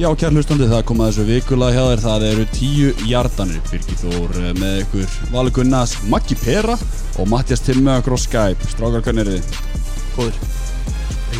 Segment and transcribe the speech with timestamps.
[0.00, 3.98] Já, kært hlustandi, það kom að þessu vikulega hjá þér, það eru tíu hjartanir, Birgir
[4.00, 6.76] Þór eh, með ykkur Valur Gunnars, Maggi Pera
[7.20, 8.70] og Mattias Tilmögur á Skype.
[8.72, 9.58] Strákar, hvernig eru þið?
[10.14, 10.38] Góður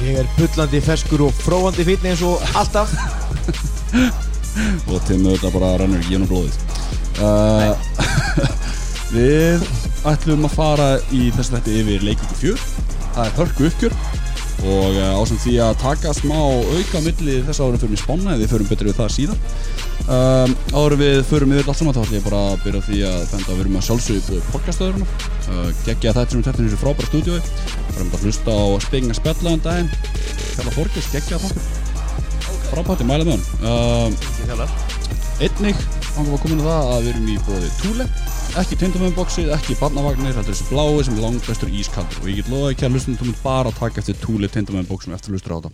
[0.04, 2.92] Ég er bullandi ferskur og fróandi fítni eins og alltaf
[4.92, 6.60] Og Tilmögur þetta bara rennur ekki gjenum blóðið.
[7.16, 7.72] Uh,
[9.16, 9.64] við
[10.12, 12.72] ætlum að fara í þess að þetta yfir leikingu fjör.
[13.14, 14.02] Það er hörku uppgjör
[14.60, 18.34] og uh, ásand því að taka smá auka milli þess að árum fyrir mig spána
[18.34, 19.40] eða við förum betur við það síðan.
[20.10, 23.20] Um, áður við förum yfir allt saman þá ætlum ég bara að byrja því að
[23.30, 26.80] benda að við erum að sjálfsögðu búið podcastöðurna uh, geggja þetta sem þetta er þessu
[26.80, 29.92] frábæra stúdiói við erum að hlusta á Spengna spjalla um daginn.
[30.56, 31.68] Kjalla Forgis, geggja þáttur.
[32.70, 35.78] Frábært, ég mæla með hann uh, einnig
[36.18, 38.06] ánum að á það að við erum í bóði Túle
[38.60, 42.20] ekki tindamönnboxið, ekki barnavagnir þetta er þessu blái sem er langbæstur ískaldur.
[42.20, 45.14] Og ég get loðið ekki að hlustum þú mynd bara að taka eftir Túle tindamönnboxum
[45.16, 45.72] eftir hlustur á þetta.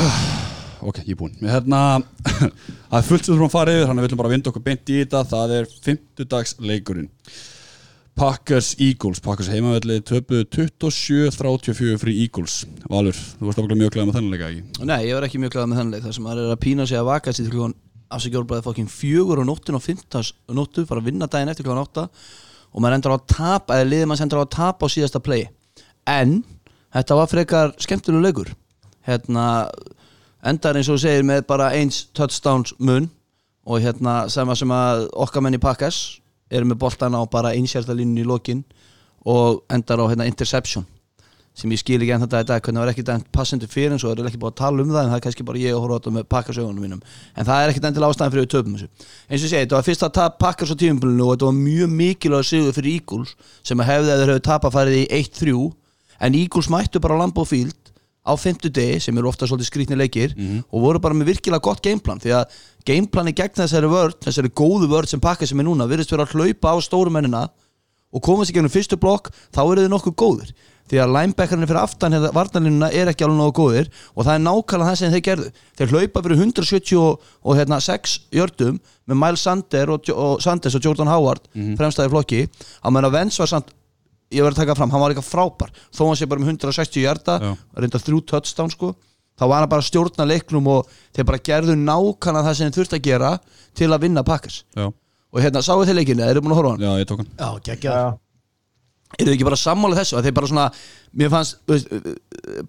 [0.80, 1.34] Ok, ég er búinn.
[1.44, 2.00] Hérna,
[2.88, 4.48] það er fullt sem þú þurfum að fara yfir þannig að við viljum bara vinda
[4.48, 5.20] okkur beint í þetta.
[5.28, 7.10] Það er 50 leikurinn
[8.16, 9.20] Packers Eagles.
[9.24, 12.62] Packers heimavelli töpuðu 27-34 fyrir Eagles.
[12.88, 14.88] Valur, þú varst ákveðlega mjög glæð með þennan leika ekki?
[14.88, 16.02] Nei, ég var ekki mjög glæð með þennan leik.
[16.06, 17.76] Þar sem maður er að pína sig að vaka sér til klukkan
[18.10, 22.08] afsækjálbræði fokkin fjögur og nóttin og fymtas nóttu fara að vinna daginn eftir klukkan átta
[22.70, 25.22] og maður endur á að tapa eða liðið maður endur á að tapa á síðasta
[25.22, 25.46] play
[26.10, 26.40] en
[26.94, 28.52] þetta var frekar skemmtilegu leikur.
[29.06, 29.46] Hérna
[30.46, 33.08] endar eins og segir með bara eins touchdowns mun
[33.66, 37.54] og hérna sem að, sem að okkar menn í Packers eru með boltan á bara
[37.54, 38.64] einsjærtalínu í lokin
[39.28, 40.86] og endar á hérna interception
[41.60, 43.94] sem ég skil ekki enn þetta í dag hvernig það var ekki dæmt passandi fyrir
[43.94, 45.76] en svo er ekki búin að tala um það en það er kannski bara ég
[45.76, 47.02] að horfa á þetta með pakkasögunum mínum.
[47.36, 48.88] En það er ekki endilega ástæðan fyrir við töpum þessu.
[49.28, 51.58] Eins og ég segi, þetta var fyrst að tapa pakkas á tímumbulinu og þetta var
[51.60, 55.56] mjög mikilvæg sigur fyrir Eagles sem að hefði að þeir hefði tapað farið í 1-3
[56.20, 57.80] en Eagles mættu bara Lambeau Field
[58.20, 60.34] á 50 degi sem eru ofta svolítið skrítni leikir
[60.70, 64.90] og voru bara með virkilega gott gameplan því að gameplani gegn þessari vörd þessari góðu
[64.92, 67.48] vörd sem pakka sem er núna virðist vera að hlaupa á stórumennina
[68.12, 70.52] og koma sér gegnum fyrstu blokk þá eru þið nokkuð góðir
[70.90, 74.44] því að linebackerinn fyrir aftan hérna varnalínuna er ekki alveg nógu góðir og það er
[74.46, 75.50] nákvæmlega það sem þeir gerðu.
[75.78, 80.74] Þeir hlaupa fyrir 170 og, og hérna, 6 jördum með Miles Sander og, og Sanders
[80.78, 81.46] og Jordan Howard
[81.78, 82.40] fremstæði flokki.
[82.82, 83.70] Á meðan að Vents var samt
[84.30, 85.70] ég verði að taka fram, hann var eitthvað frábær.
[85.94, 87.38] Þó hann sé bara með 160 hjarta
[87.78, 88.92] reynda þrjú touchdown sko.
[89.40, 92.76] Þá var hann bara að stjórna leiknum og þeir bara gerðu nákvæmlega það sem þeir
[92.78, 93.30] þurfti að gera
[93.78, 94.64] til að vinna Packers.
[94.76, 96.84] Já, og hérna, sáu þið leikinu, eru búin að horfa á hann?
[96.84, 97.30] já, ég tók hann.
[97.38, 97.48] Já,
[99.18, 100.18] eru þið ekki bara sammála þessu?
[100.18, 100.66] Að þeir bara svona,
[101.20, 101.58] mér fannst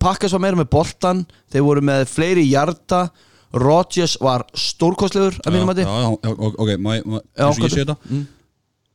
[0.02, 3.04] Pakkas var meira með boltan þeir voru með fleiri hjarta
[3.52, 5.92] Rodgers var stórkostlegur að mínum að já,
[6.32, 7.98] ok, eins og ég hvað- sé þetta.
[8.10, 8.26] Mm.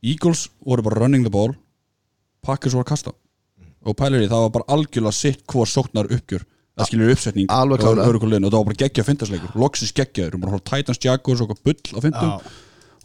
[0.03, 1.53] Eagles voru bara running the ball
[2.45, 3.11] Packers voru að kasta.
[3.87, 6.43] Og pælir í það var bara algjörlega sitt hvor sóknar uppgjör
[6.77, 10.57] það skilur uppsetning og, það var bara geggja fyndasleikur loksis geggja, við erum bara að
[10.57, 12.41] horfa á Titans Jaguars og bull fyndum Já.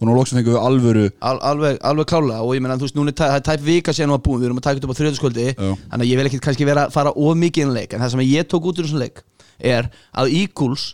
[0.02, 2.40] Og nú loksis fengum við alvöru Al, alveg, alveg klálega.
[2.42, 4.60] Og ég meina þú veist, núna það er tæp vika síðan var búin, við erum
[4.60, 5.70] að taka þetta upp á þriðaskvöldi Já.
[5.92, 7.94] þannig að ég vil ekki kannski vera að fara of mikið inn í leik.
[7.94, 9.22] En það sem ég tók út úr þessum leik
[9.62, 10.88] er að Eagles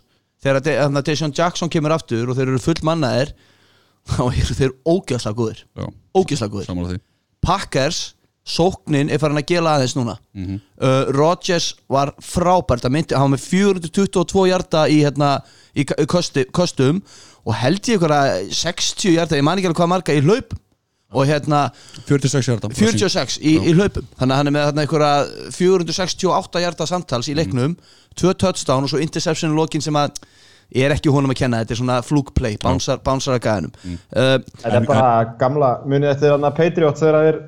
[0.45, 3.33] þegar að Deshaun Jackson kemur aftur og þeir eru full mannaðir
[4.13, 5.65] þá eru þeir ógeðslega góðir.
[5.77, 7.03] Já, ógeðslega góðir.
[7.45, 7.99] Packers,
[8.49, 10.15] sóknin er farin að gela aðeins núna.
[10.81, 15.33] Uh, Rodgers var frábært að myndi, hann var með 422 hjarta í, hérna,
[15.77, 17.03] í kostum
[17.48, 20.56] og held ég ykkur að 60 hjarta, ég man ekki alveg hvað marga í hlaup
[21.16, 21.62] og hérna
[22.04, 24.04] 46 hjarta 46 í, í hlaupum.
[24.19, 27.78] Þannig að hann er með þarna ykkur að 468 hjarta samtals í leiknum
[28.19, 30.20] tvö touchdown og svo interception í lokin sem að
[30.76, 33.72] er ekki honum að kenna, þetta er svona fluke play bánsar, bánsar að gæðanum.
[34.12, 37.38] Uh, Þetta er bara gamla munið eftir hann að Patriots þegar þeir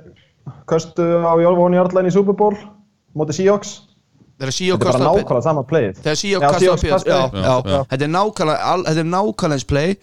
[0.71, 2.57] köstu á Jólfóni Jarlæn í Super Bowl
[3.13, 3.75] móti Seahawks
[4.41, 6.19] þegar er bara nákvæmlega sama playið þegar
[6.95, 7.45] kastaði.
[7.45, 7.81] já, Já.
[7.93, 9.97] þetta er nákvæmlega al- þetta er nákvæmlega eins play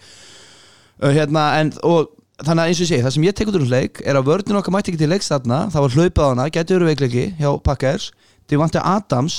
[1.18, 2.08] hérna, en, og
[2.46, 4.18] þannig að eins og ég segi það sem ég tek út úr um leik er
[4.18, 6.90] að vörðin okkar mætti ekki til leiks þarna það var hlaupað á hana, getur verið
[6.92, 8.08] veikleiki hjá Packers,
[8.48, 9.38] því vanti Adams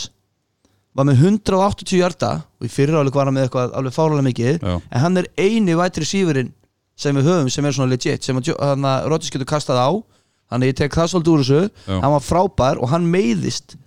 [1.00, 4.56] var með 180 hjarta og í fyrir áleik var hann með eitthvað alveg fáralega mikið,
[4.64, 4.74] Já.
[4.92, 6.52] en hann er eini vætri sífurinn
[7.00, 9.90] sem við höfum sem er svona legit, sem að hann að Rodgers getur kastað á
[10.50, 12.00] þannig að ég tek það svolítið úr þessu Já.
[12.04, 13.78] hann var frábær og hann meiðist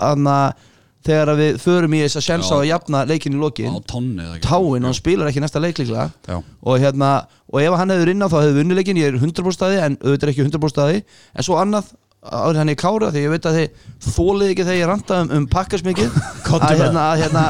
[0.00, 0.66] hann að
[1.08, 3.76] þegar að við förum í þess að sjensa á að jafna leikin í á lokin
[3.88, 6.08] tonni eða ekki táin hann spilar ekki næsta leik líklega.
[6.28, 6.36] Já.
[6.42, 7.10] og hérna,
[7.48, 10.26] og ef hann hefur inn á þá hefur vunnileikin, ég er 100% staði en auðvitað
[10.26, 11.00] er ekki 100% staði,
[11.38, 11.92] en svo annað
[12.28, 13.86] árið hann er kára, því ég veit að þið
[14.18, 16.18] þólið ekki þegar ég ranta um, um pakkars mikið
[16.48, 17.44] Komdu að hérna, að hérna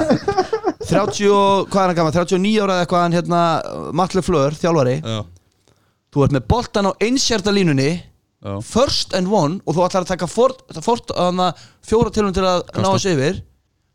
[0.85, 3.41] 30, og- hvað er hann gaman, 39 ára eða eitthvað hann hérna,
[3.97, 4.99] Matle Flör, þjálfari.
[5.03, 5.19] Já,
[6.15, 7.91] þú ert með boltan á einsjarta línunni
[8.45, 11.53] já, first and one og þú ætlar að taka fort, fort, hana,
[11.87, 13.41] fjóra tilum til að ná þessu yfir.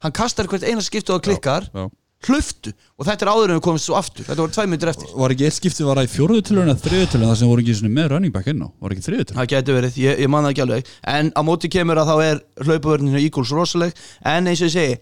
[0.04, 1.69] Hann kastar hvert eina skiptu og klikkar.
[1.74, 1.90] já.
[2.24, 4.24] Hlöftu og þetta er áður en við komum svo aftur.
[4.24, 5.10] Þetta voru tvæ myndir eftir.
[5.12, 7.63] Var ekki eitt skipti var það í fjórðu tilhörun eða þriðu tilhörun þar sem voru
[7.66, 8.68] ekki með running back inn á.
[8.80, 9.40] Var ekki þriðu tilhörun?
[9.42, 10.92] það getur verið, ég, ég man það ekki alveg.
[11.16, 14.00] En á móti kemur að þá er hlaupavörninu Eagles rosaleg.
[14.24, 14.96] En eins og ég segi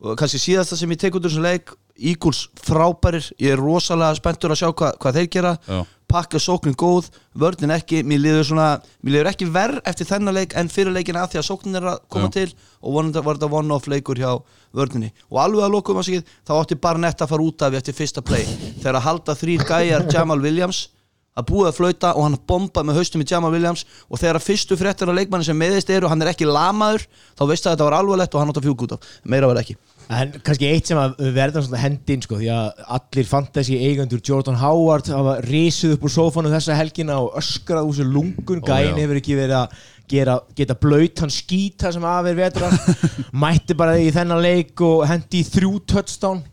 [0.00, 4.16] og kannski síðasta sem ég tek út úr þessum leik Eagles frábærir, ég er rosalega
[4.18, 5.52] spenntur að sjá hva, hvað þeir gera.
[5.68, 5.78] Já.
[6.10, 8.66] Pakka sóknin góð, vörnin ekki mér liður svona,
[9.02, 11.88] mér liður ekki verð eftir þennan leik en fyrir leikin að því að sóknin er
[11.92, 12.34] að koma Já.
[12.38, 12.48] til
[12.80, 14.30] og vonandi var þetta one-off leikur hjá
[14.76, 17.96] vörninni og alveg að lokum að segja þá átti Barnett að fara út af eftir
[17.98, 20.86] fyrsta play þegar að halda þrýr gæjar Jamal Williams
[21.36, 24.46] að búið að flauta og hann bombað með haustum í Jamal Williams og þegar að
[24.46, 27.04] fyrstu fréttir á leikmanni sem meðist eru hann er ekki lamaður
[27.36, 29.12] þá veistu að þetta var alvarlegt og hann átti að fjúk út af.
[29.24, 29.76] Meira var ekki.
[30.06, 34.22] En kannski eitt sem að við verðum svona hendin sko, því að allir fantasy eigandur
[34.22, 38.62] Jordan Howard hafa risið upp úr sófanu þessa helgina og öskrað úr sér lungun.
[38.62, 42.76] Gæin hefur ekki verið að gera, geta blöyt hann skýta sem af er vetrar
[43.42, 46.44] mætti bara í þennan leik og hendi í þrjú touchdown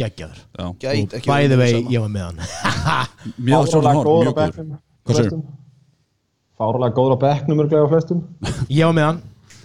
[0.00, 0.38] geggjaður.
[0.58, 0.66] Já.
[0.84, 1.92] Gæt, ekki By the verið way, sama.
[1.92, 2.38] ég var með hann.
[3.48, 4.32] Mjög góður á mjög góður.
[4.38, 4.72] bekknum
[5.02, 5.42] Hvað flestum.
[6.58, 8.24] Fáránlega góður á bekknum örglega á flestum.
[8.68, 9.20] Ég var með hann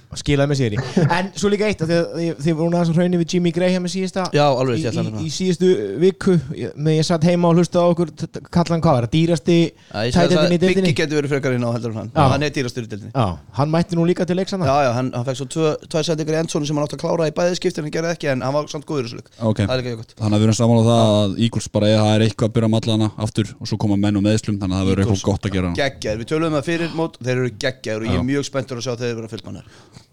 [0.08, 0.78] og skilaði með sigri
[1.18, 3.88] en svo líka eitt, af því að þið- voru aðeins að hraunni við Jimmy Graham
[3.88, 5.68] í síðasta Já, alveg, í, í, í síðustu
[6.00, 6.34] viku
[6.80, 9.14] með ég satt heima og hlusta á okkur t- t- kalla hann hvað var, það
[9.18, 9.58] dýrasti
[9.92, 12.12] tætendin í að Biggi deildinni getur verið frekar inn á heldur en hann.
[12.16, 13.12] Hann er dýrastur í deildinni.
[13.12, 13.28] Já,
[13.60, 15.48] hann mætti nú líka til leiksana Já, já, hann, hann fekk svo
[15.92, 18.32] tvær sendingar í endsónu sem hann átti að klára í bæði skiptin hann gerði ekki
[18.32, 19.30] en hann var samt góður í þessu leik.
[19.44, 19.60] Ok.
[19.68, 20.12] Það er líka gott.
[20.18, 20.58] Þannig að við erum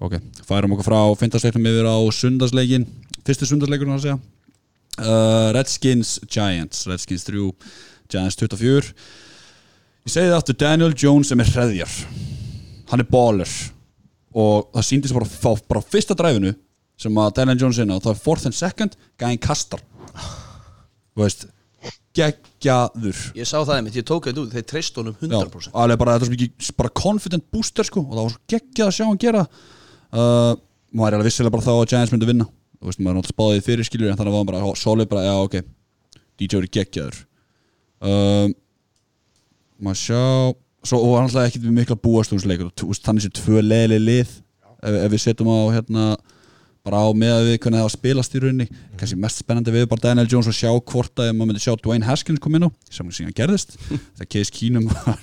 [0.00, 2.86] og og og Ok, færum okkur frá fintasleiknum yfir á sundarsleikin
[3.24, 4.18] Fyrsti sundarsleikurinn að segja?
[4.98, 7.52] Uh, Redskins Giants Redskins 3,
[8.10, 8.94] Giants 24
[10.04, 11.92] Ég segi það aftur Daniel Jones sem er hreðjar.
[12.90, 13.48] Hann er baller.
[14.36, 16.52] Og það síndi sig bara, bara, bara fyrsta dræfinu
[17.00, 19.80] sem að Daniel Jones inn á það er fourth and second, gæðin kastar.
[21.14, 21.46] Þú veist
[22.14, 23.22] geggjaður.
[23.34, 26.18] Ég sá það einmitt, ég tók þetta út, þeir treyst honum 100% Já, alveg bara,
[26.18, 29.04] þetta er svo mikið bara confident booster sko og það var svo geggjað að sjá
[29.08, 29.46] hann gera
[30.14, 30.52] uh,
[30.94, 32.48] maður er alveg vissilega bara þá að Giants myndi vinna.
[32.78, 35.10] Þú veist, maður er náttúrulega spáðið fyrir skiljur en þannig var hann bara, ó, solid
[35.10, 35.56] bara, já, ok.
[36.40, 37.22] DJ er geggjaður.
[38.04, 38.54] Um,
[39.84, 40.22] maður sjá
[40.84, 44.28] svo, og hann ekkert við mikla búastúnsleikur þannig sé tvö leili lið
[44.84, 46.06] ef, ef við setjum á hérna
[46.84, 48.66] bara á með að við hvernig það að spilast í rauninni.
[49.00, 52.04] Kannski mest spennandi við bara Daniel Jones og sjá hvort að maður myndi sjá Dwayne
[52.04, 53.78] Haskins kom inn á sem síðan gerðist.
[54.18, 55.22] Þegar Case Keenum var,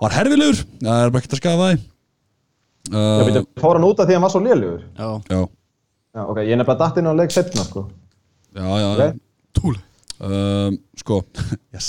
[0.00, 0.64] var herfilegur.
[0.82, 1.76] Það er bara ekkert að skafa það
[2.90, 5.40] býttu, uh, fór hann út af því að hann var svo lélugur Já, já,
[6.14, 7.88] Já, ok, ég er nefnilega datt inn á leik setna, sko.
[8.54, 9.16] Já, já Ok.
[9.56, 9.74] túl
[10.20, 11.16] um, sko,
[11.74, 11.88] yes.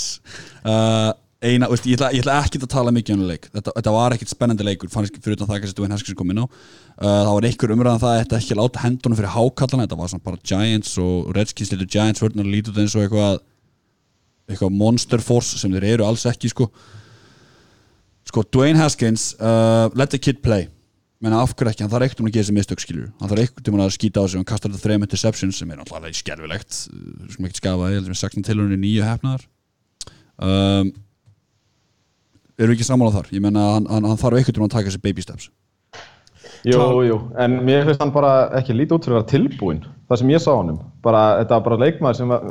[0.66, 1.12] Uh,
[1.46, 3.46] eina, veist, ég, ætla, ég ætla ekki að tala mikið um leik.
[3.54, 6.42] Þetta, þetta var ekkert spennandi leikur fannst fyrir utan það kannski Dwayne Haskins kom inn
[6.42, 6.46] á.
[6.96, 10.00] Uh, það var einhver umræðan það að þetta ekki að láta hendunum fyrir hákallana, þetta
[10.00, 13.38] var svona bara Giants og Redskins litur Giants vörðin og lítið eins og eitthvað
[14.46, 16.66] eitthvað monster force sem þeir eru alls ekki sko.
[18.26, 20.66] Sko Dwayne Haskins uh, let the kid play
[21.24, 23.42] menna af hverju ekki, hann þarf ekkert um að gera þessi mistök skilur hann þarf
[23.46, 24.36] ekkert um að skýta á sig.
[24.40, 28.20] Hann kastar þetta þrejum interceptions sem er náttúrulega skerfilegt sem ekki skafa, ég heldur með
[28.20, 29.46] 16 tilhörunni nýju hefnaðar
[30.44, 30.90] um,
[32.58, 33.30] eru við ekki sammála þar?
[33.36, 35.50] Ég menna hann, hann, hann þarf ekkert um að taka þessi baby steps.
[36.66, 39.82] Jú, jú, en mér finnst hann bara ekki lítið út fyrir að vera tilbúinn.
[40.08, 42.46] Það sem ég sá honum, bara, þetta var bara leikmaður sem var-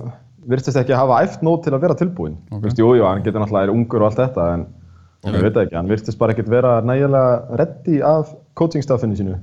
[0.46, 2.36] virtist ekki að hafa æft nót til að vera tilbúinn.
[2.52, 2.60] Ok.
[2.62, 4.66] Þú veist, jú, jú, hann getur náttúrulega er ungur og allt þetta en
[5.26, 5.34] Ok.
[5.34, 9.38] ég veit ekki, hann virtist bara ekkert vera nægilega reddi af coachingstaffinu sínu.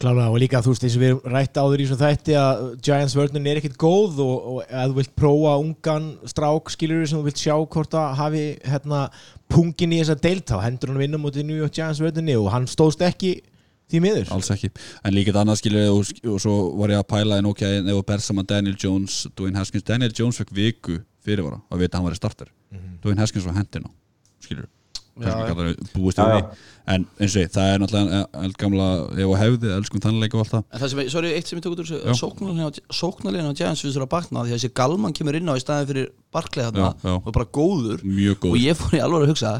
[0.00, 2.62] Klálega og líka þú veist eins og við erum rætt áður í svo þætti að
[2.86, 7.20] Giants vörnun er ekkert góð og, og ef þú vilt prófa ungan strák skilur sem
[7.20, 9.02] þú vilt sjá hvort að hafi hérna
[9.52, 12.70] pungin í þessa deilt þá hendur hann vinna mútið New York Giants vörnunni og hann
[12.70, 13.34] stóðst ekki
[13.90, 14.32] því miður.
[14.32, 14.70] Alls ekki,
[15.04, 17.88] en líka þetta annað skilur og, og svo var ég að pæla en ok, ef
[17.90, 19.84] þú ber saman Daniel Jones, Dwayne Haskins.
[19.86, 22.52] Daniel Jones fekk viku fyrirvara að vita að hann var í starter
[23.02, 23.90] Dwayne Haskins var hendin á
[24.40, 24.68] skilur,
[25.94, 26.26] Búist já.
[26.26, 26.42] því.
[26.90, 30.54] en eins og ég, það er náttúrulega eldgamla ef og hefði, elskum þannleika og allt
[30.54, 30.64] það.
[30.70, 32.16] En það sem, sorry, eitt sem ég tók út úr þessu
[33.00, 36.10] sóknarlegin á þurfum að bakna því að þessi Galman kemur inn á í staðin fyrir
[36.34, 38.02] Barkley þarna og bara góður.
[38.02, 39.54] Og ég fór í alveg að hugsa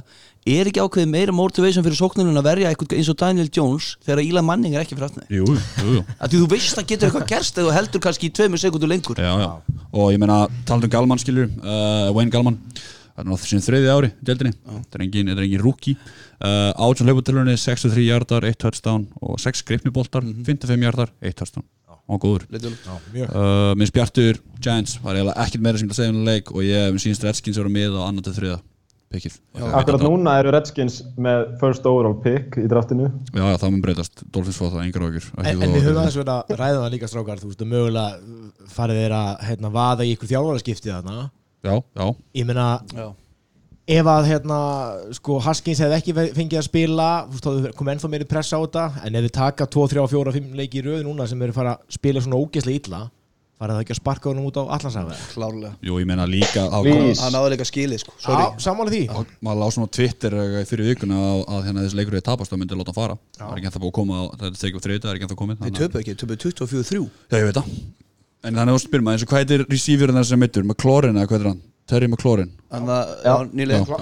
[0.48, 4.22] er ekki ákveðið meira motivation fyrir sóknarlegin að verja eitthvað eins og Daniel Jones þegar
[4.24, 6.04] Íla Manning er ekki fyrir aftan jú, jú, jú.
[6.16, 9.20] að því þú veist að getur eitthvað gerst eða heldur kannski í tveimur sekundur lengur.
[9.20, 9.50] Já, já.
[9.92, 10.46] og ég meina,
[13.20, 14.54] það er náttúrulega sín þriði ári deildinni.
[14.70, 15.96] Þetta er engin, þetta er engin rookie.
[16.40, 21.66] Uh, átjón hlaupatilunni, 63 hjartar 1 touchdown og 6 gripniboltar 55 hjartar, 1 touchdown.
[22.10, 22.46] Og góður.
[22.50, 26.64] Uh, minn spjartur Giants var eiginlega ekkert meira sem ég vil segja um leik og
[26.66, 28.56] ég sínst Redskins voru með á annar til þriða
[29.14, 29.36] pickið.
[29.60, 33.12] Akkurat núna eru Redskins með first overall pick í draftinu.
[33.30, 36.18] Já, já, það mun breytast, Dolphins fá það, engar ágjur En, en við höfum aðeins
[36.18, 37.42] verið að ræða það líka strákar.
[37.42, 41.28] Þú veist, að mögulega farið þeir að hérna, vaða í ykkur þjálfaraskipti þarna
[41.60, 42.06] Já, já,
[42.40, 42.66] Ég meina,
[43.90, 44.58] ef að hérna,
[45.18, 47.08] sko, Haskins hefði ekki fengið að spila
[47.76, 50.80] komið ennþá meiri pressa á þetta en ef þið taka 2, 3, 4, 5 leiki
[50.80, 53.02] í röð núna sem eru fara að spila svona ógeðslega illa
[53.60, 55.72] farið það ekki að sparka honum út á allansafið klárlega.
[55.84, 58.46] Jú, ég meina líka hann náði líka skilið sko, sorry.
[58.46, 59.02] Já, sammála því.
[59.12, 62.24] Á, maður lág svona á Twitter eh, fyrir vikuna að, að hérna þessi leikur er
[62.24, 63.18] tapast og myndi láta hann fara.
[63.36, 66.16] Það er ekki ennþá búið að koma það er ekki ennþá komið við töpuð ekki,
[66.24, 67.74] töpuð 24-3 Já, ég veit það
[68.40, 71.28] En þannig að þú spyrir maður eins og hvað heitir receiverinn þessi mittur, McLaurin eða
[71.28, 71.60] hvað heitir hann?
[71.90, 72.50] Terry McLaurin.
[72.70, 72.92] Þannig
[73.26, 73.98] að nýlega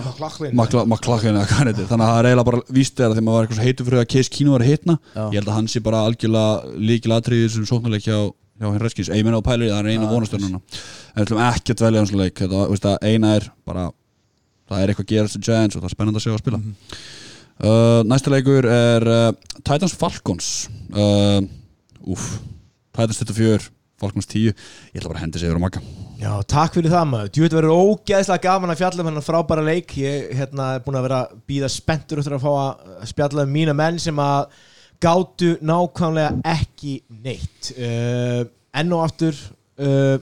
[0.85, 1.47] McLaughlin eða?
[1.49, 1.87] Hvað hann heitir.
[1.89, 3.89] Þannig að það er eiginlega bara víst er að því maður var eitthvað svo heitur
[3.89, 4.97] fyrir að Case Keenum var að hitna.
[5.15, 5.23] Já.
[5.23, 8.19] Ég held að hann sé bara algjörlega líkil atriði sem sóknuleik hjá,
[8.61, 9.09] hjá henn Redskins.
[9.15, 12.13] Ég meina á pælir það er eina vonastönnuna En við ætlum ekki að dvelja hans
[12.21, 12.45] leik.
[12.45, 13.87] Þetta, eina er bara
[14.69, 16.63] það er eitthvað að gera þessi Giants og það er spennandi að sjá að spila.
[17.59, 19.33] Uh, Næsta leikur er uh,
[19.65, 20.53] Titans Falcons.
[20.93, 21.41] Uh,
[22.05, 22.29] Úf
[22.95, 25.83] Titans 24, Falcons 10 Ég ætla bara að hendi sig yfir á makka
[26.19, 27.29] Já, takk fyrir það maður.
[27.31, 29.93] Djúið verður ógeðslega gaman að fjalla um hennar frábæra leik.
[30.03, 33.75] Ég hérna, er búin að vera býða spenntur eftir að fá að spjalla um mína
[33.79, 34.57] menn sem að
[34.99, 37.71] gátu nákvæmlega ekki neitt.
[37.77, 38.43] Uh,
[38.75, 39.39] Enn og aftur
[39.79, 40.19] uh,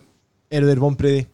[0.53, 1.25] eru þeir vonbriði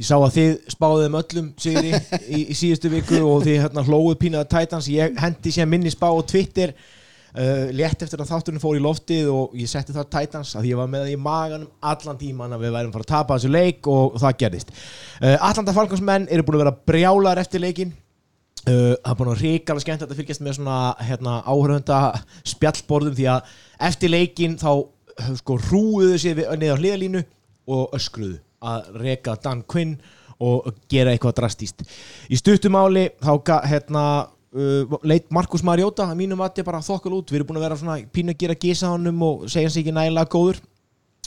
[0.00, 3.82] Ég sá að þið spáðið um öllum sigri í, í síðustu viku og þið hérna,
[3.84, 4.86] hlóðu pínaða Titans.
[4.88, 6.72] Ég hendi sér minni spá á Twitter
[7.36, 10.80] uh, létt eftir að þátturinn fór í loftið og ég setti þar Titans að ég
[10.80, 13.90] var með það í maganum allan tíman að við værum fara að tapa þessu leik
[13.90, 14.76] og, það gerðist.
[15.22, 17.96] Uh, Atlanta Falcons menn eru búin að vera brjálar eftir leikin
[18.68, 22.00] Uh, það er búin að ríkala skemmt að fylgjast með svona hérna, áhörfunda
[22.44, 23.54] spjallborðum því að
[23.88, 27.22] eftir leikin þá uh, sko hrúuðu sér niður á hliðalínu
[27.72, 29.94] og öskruðu að reka Dan Quinn
[30.44, 31.86] og gera eitthvað drastíst
[32.28, 34.04] í stuttumáli þá hérna,
[34.56, 37.80] uh, leit Markus Mariota að mínum að bara þokkul út, við erum búin að vera
[37.80, 40.60] svona pínu að gera gísa honum og segja hans ekki nægilega góður.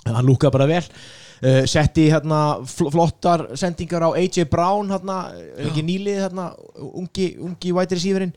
[0.03, 0.83] Hann lúkaði bara vel.
[1.43, 5.17] Uh, setti hérna fl flottar sendingar á AJ Brown hérna,
[5.65, 8.31] ekki nýlið hérna ungi, ungi white receiverinn.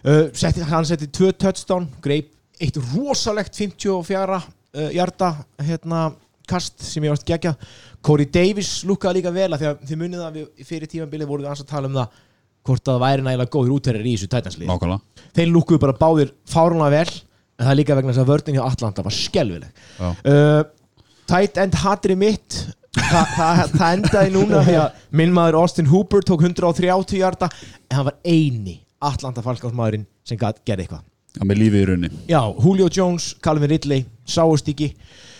[0.00, 5.34] Uh, setti, hann setti tvö touchdown greip eitt rosalegt 54 uh, hjarta
[5.64, 6.10] hérna
[6.50, 7.54] kast sem ég varst gegja.
[8.02, 11.46] Corey Davis lúkaði líka vel að því að þið munið að við fyrir tímanbilið vorum
[11.46, 12.18] við að tala um það
[12.66, 15.24] hvort að það væri nægilega góður útverðir í þessu Nákvæmlega.
[15.36, 17.14] Þeir lúkuðu bara báðir fárunlega vel
[17.60, 20.62] en það er líka vegna þess að vördin hjá Atlanta var skelvileg uh,
[21.30, 26.24] tight end hatri mitt Þa, það, það endaði núna því að minn maður Austin Hooper
[26.26, 27.46] tók 130 hjarta
[27.86, 31.04] en hann var eini Atlanta Falcons maðurinn sem gerði eitthvað.
[31.30, 34.90] Já, með lífið í raunni Já, Julio Jones, Calvin Ridley sáust ekki.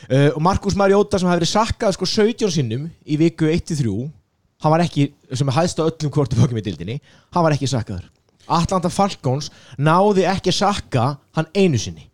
[0.07, 3.91] Uh, og Markus Mariota sem hafi verið sakkað sko 17 sinnum í viku 1-3
[4.61, 6.99] hann var ekki, sem er hæðst á öllum kvortubökkum í dildinni,
[7.35, 8.09] hann var ekki sakkaður.
[8.51, 12.09] Atlanta Falcons náði ekki sakka hann einu sinni.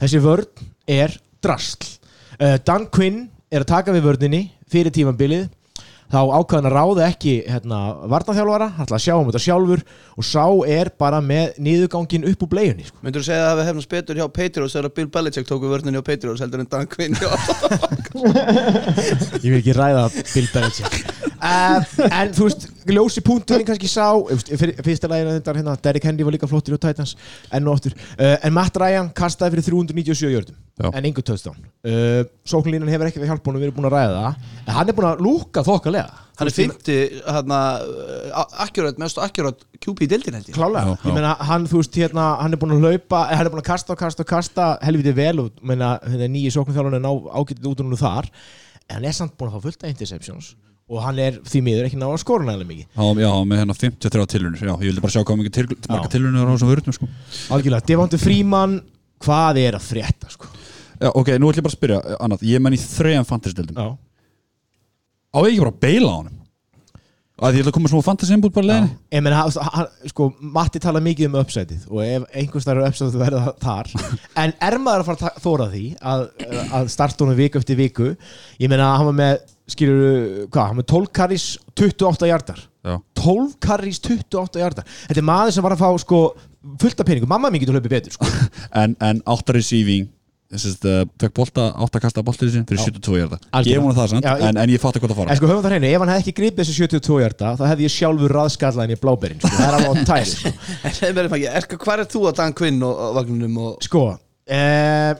[0.00, 1.14] Þessi vörn er
[1.44, 1.96] drastl
[2.40, 5.46] uh, Dan Quinn er að taka við vörninni fyrir tímanbilið
[6.06, 7.78] þá ákvæðan að ráða ekki hérna,
[8.10, 9.82] varnaþjálfara, hann ætla að sjá um þetta sjálfur
[10.14, 13.00] og sá er bara með niðurgangin upp úr bleiunni sko.
[13.02, 16.06] myndur þú segja að hefði hefnast betur hjá Patriots þegar Bill Belichick tóku vörninni á
[16.06, 17.18] Patriots heldur en Dan Quinn
[19.42, 21.05] Ég vil ekki ræða Bill Belichick
[21.46, 24.08] En þú veist, ljósi punkturinn kannski sá
[24.84, 27.16] Fyrsta lagina þetta hérna Derrick Henry var líka flottir á Titans
[27.54, 27.96] Enn og aftur.
[28.18, 30.90] Uh, En Matt Ryan kastaði fyrir 397 jördum Já.
[30.92, 31.56] En engu touchdown.
[31.88, 34.92] Uh, Sóknlínan hefur ekki við hjálp honum Við erum búin að ræða það En hann
[34.92, 36.22] er búin að lúka þokkalega.
[36.36, 37.58] Hann er fymti hérna
[38.66, 40.56] akkurat, mest akkurat QP dildin held ég.
[40.58, 43.54] Klálega, ég meina hann, þú veist, hérna, hann er búin að laupa, eh, hann er
[43.54, 47.08] búin að kasta og kasta og kasta helviti vel og meina, hérna, nýji sóknarþjálfarnir ná
[47.40, 50.52] ágætið út úr nú þar en hann er samt búin að fá fullt af interceptions
[50.86, 52.86] og hann er því miður ekki ná að skora nægilega mikið.
[52.94, 56.12] Já, já, með hérna 53 tilunir Já, ég vildi bara sjá hvað mikið til, marga
[56.12, 57.08] tilunir á þessum vörnum sko.
[57.56, 58.76] Algjörlega, Devonte Freeman
[59.26, 60.50] hvað er að frétta sko?
[61.00, 63.76] Já, ok, nú ætlum ég bara að spyrja eh, annað Ég menn í þrejum fantasy-dildum
[63.82, 63.88] Já,
[65.36, 66.36] Á ekki bara að beila á honum?
[67.36, 68.94] Að því ég ætla að koma smá fantasy-inbútt bara leiðinni.
[69.12, 73.18] Ég hann- hann, sko, Matti tala mikið um uppsætið og ef einhvers þar er uppsætið
[73.20, 73.90] verða þar.
[74.40, 76.24] En er maður að fara að þóra því að,
[76.78, 78.08] að starta honum viku eftir viku?
[78.56, 83.56] Ég meina, hann var með skilur, hvað, hann með 12 karris 28 hjartar Já, 12
[83.66, 86.20] karrís 28 hjarta Þetta er maður sem var að fá sko
[86.82, 88.28] fullt af peningum, mamma mín getur hlaupið betur sko.
[88.82, 90.06] en, en 8 receiving
[90.46, 93.38] Þess að uh, fekk bolta, 8 kasta sin fyrir 72 hjarta.
[93.66, 95.38] Gefum hún það sant, Já, ég- en, en ég fatt ekki hvað það fara En
[95.40, 97.94] sko höfum það hreinu, ef hann hefði ekki gripið þessi 72 hjarta þá hefði ég
[97.96, 99.50] sjálfur raðskallaðin í bláberinn sko.
[99.56, 103.58] það er alveg á tæri sko, hvað er þú að Dan Quinn og, og vagnunum
[103.64, 104.04] og sko
[104.46, 105.12] eh,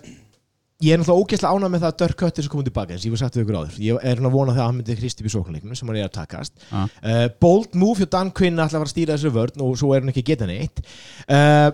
[0.85, 3.09] ég er náttúrulega ógeðslega ánað með það að Dirk Cutter sem komið tilbaka eins og
[3.09, 3.77] ég var sagt við ykkur áður.
[3.87, 5.99] Ég er hann að vona það að hann myndi hristi upp í sóknarleiknum sem hann
[6.01, 6.53] er að takast.
[6.69, 6.83] Ja.
[6.85, 9.89] uh, bold move hjá Dan Quinn ætla að fara að stýra þessu vörn og svo
[9.97, 10.79] er hann ekki að geta neitt.
[11.25, 11.69] Uh,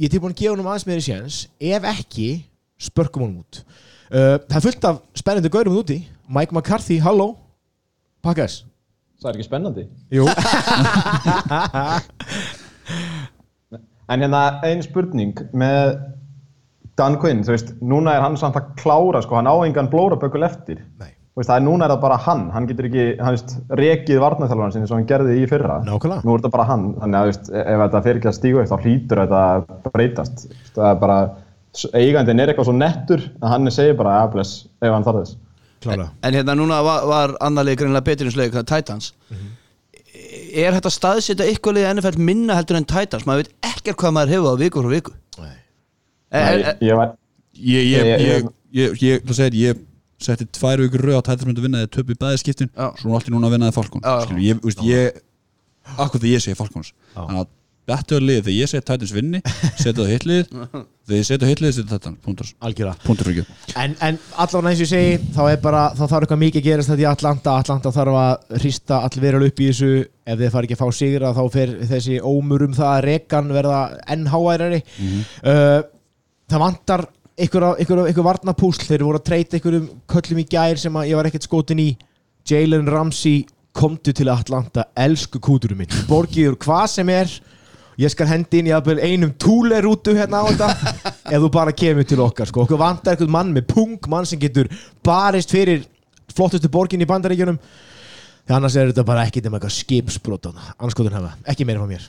[0.00, 2.28] ég er tilbúin að gefa hann aðeins meiri séns ef ekki,
[2.80, 3.60] spörkum hann út.
[4.08, 5.98] Uh, það er fullt af spennandi gaurum úti.
[6.30, 7.34] Mike McCarthy, halló.
[8.24, 8.62] Pakkas
[9.20, 9.82] Það er ekki spennandi.
[10.16, 10.24] Jú,
[14.10, 15.36] En hérna ein spurning.
[15.54, 15.92] Með
[17.00, 20.44] Dan Quinn, þú veist, núna er hann samt að klára, sko, hann á engan blórabökul
[20.46, 20.84] eftir.
[21.00, 21.10] Nei.
[21.30, 24.22] Þú veist, það er núna er það bara hann, hann getur ekki, hann veist, rekið
[24.24, 25.78] varnarþjálfarna sinni sem hann gerði í fyrra.
[25.86, 26.26] Nákvæmlega.
[26.26, 28.62] Nú er þetta bara hann, þannig að, þú veist, ef þetta fyrir ekki að stígu
[28.62, 30.48] upp, þá hlýtur þetta að breytast.
[30.74, 31.20] Það er bara,
[31.94, 35.38] eigandinn er eitthvað svo nettur að hann segir bara, að bless, ef hann þarf þess.
[35.84, 39.12] klára En hérna núna var, var annarlega greinlega betur eins leik, það er Titans
[40.50, 43.26] Er þetta staðsita ykkur liðið NFL minna heldur en Titans?
[43.28, 45.54] Maður veit ekkert hvað maður hefur á viku frá viku Nei.
[46.30, 47.14] Er, er, ég var,
[47.60, 49.80] Ég, ég, Ég- ég, ég, ég, það segir, ég
[50.22, 52.90] setti tvær vikur rauð á tættis myndi vinna þeir töpu í bæði skiptin Já.
[53.00, 54.26] svo er allir núna að vinna þeir Falcons Já, já.
[54.28, 55.22] Skilur, ég, veist, ég,
[55.96, 57.24] akkur þegar ég segi Falcons Já.
[57.24, 57.48] þannig að
[57.90, 59.40] betur liðið þegar ég segi tættis vinni
[59.80, 60.50] setja það hitlið
[61.10, 62.50] þegar ég setja hitlið setja þetta punktur
[63.82, 66.68] En, en allavega eins og ég segi þá er bara, þá þarf eitthvað mikið að
[66.68, 70.68] gerast þetta í Atlanta Atlanta þarf að hrista allverjal upp í þessu ef þið fara
[70.68, 73.80] ekki að fá sigra þá fer þessi ómur um það að rekan verða
[74.14, 75.80] enn háværari uh,
[76.50, 77.06] það vantar
[77.40, 81.82] einhver, varnapúsl þeir voru að treyta einhverjum köllum í gær sem ég var ekkert skotin
[81.82, 81.90] í.
[82.50, 83.44] Jalen Ramsey
[83.76, 84.88] komdu til Atlanta.
[84.98, 87.32] Elsku kúturum minn, borgiður hvað sem er
[88.00, 90.94] ég skal hendi inn í jafnvel einum túlerútu hérna á þetta
[91.34, 92.64] ef þú bara kemur til okkar sko.
[92.64, 94.70] okkur vantar einhvern mann með pung mann sem getur
[95.04, 95.84] barist fyrir
[96.32, 97.58] flottustu borgin í bandaríkjunum
[98.56, 102.08] annars er þetta bara ekki nema eitthvað skipsbrotan anskotin hafa, ekki meira frá mér.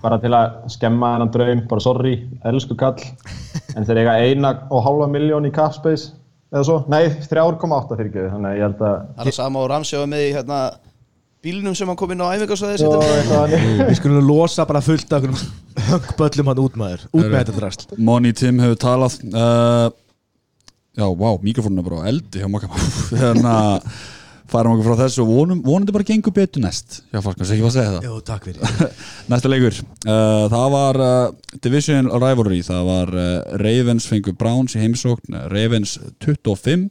[0.00, 2.14] Bara til að skemma hennan draum, bara sorry,
[2.48, 3.02] elsku kall,
[3.76, 6.14] en þeir eiga eina og halva miljón í capspace
[6.50, 9.70] eða svo, nei, 3,8 fyrir ekki, þannig að ég held að það er sama og
[9.70, 10.60] var með í hérna,
[11.44, 13.82] bílnum sem hann kom inn á æfingarsvæði og eitthvað þannig.
[13.88, 15.28] við skulum losa bara fullt af
[15.90, 17.06] höggböllum hann út maður.
[17.14, 19.86] Út með þetta drast Money Tim hefur talað uh,
[20.96, 22.68] já, wow, mikrofónuna bara á eldi hjá makka
[23.22, 23.88] þannig
[24.50, 25.24] að færum okkur frá þessu.
[25.24, 27.00] Og vonum, vonandi bara gengur betur næst.
[27.12, 28.08] Já, Falcons, ekki var að segja það.
[28.08, 28.94] Jó, takk fyrir.
[29.30, 33.28] Næsta leikur, uh, það var uh, Division Rivalry, það var uh,
[33.62, 35.38] Ravens fengur Browns í heimsókn.
[35.52, 36.88] Ravens 25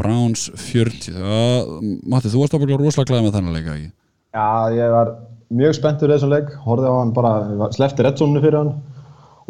[0.00, 1.74] Browns 40 uh,
[2.08, 3.92] Matti, þú varst ábygglega rosalega glæð með þennan leika, ekki?
[4.32, 5.12] Já, ég var
[5.52, 7.34] mjög spenntur þessum leik, horfði á hann bara,
[7.76, 8.72] sleppti reddsónu fyrir hann.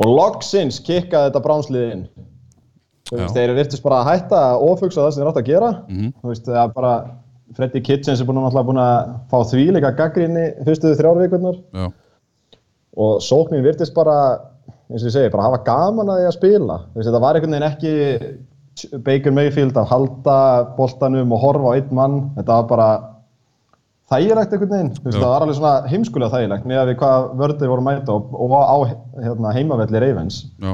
[0.03, 2.05] Og loksins kikkaði þetta bránsliði inn.
[3.13, 5.71] Veist, þeir virtust bara að hætta að ofugsa það sem þeir átt að gera.
[5.89, 6.13] Mhm.
[6.23, 6.93] Þú veist, það er bara,
[7.57, 8.41] Freddy Kitchens er búin
[8.81, 11.91] að, fá þvíleika gaggrinni fyrstu þrjár vikurnar Já,
[12.97, 14.17] og sóknin virtist bara,
[14.91, 16.79] eins og ég segi, bara hafa gaman að því að spila.
[16.95, 20.37] Veist, þetta var einhvern veginn ekki Baker Mayfield að halda
[20.79, 22.17] boltanum og horfa á einn mann.
[22.39, 22.89] Þetta var bara
[24.13, 24.93] þægilegt einhvern veginn.
[25.05, 28.33] Veist, það var alveg svona heimskulega þægilegt með að við hvað vörði voru mæta og,
[28.33, 28.77] og á
[29.27, 30.41] hérna, heimavelli Ravens.
[30.61, 30.73] já,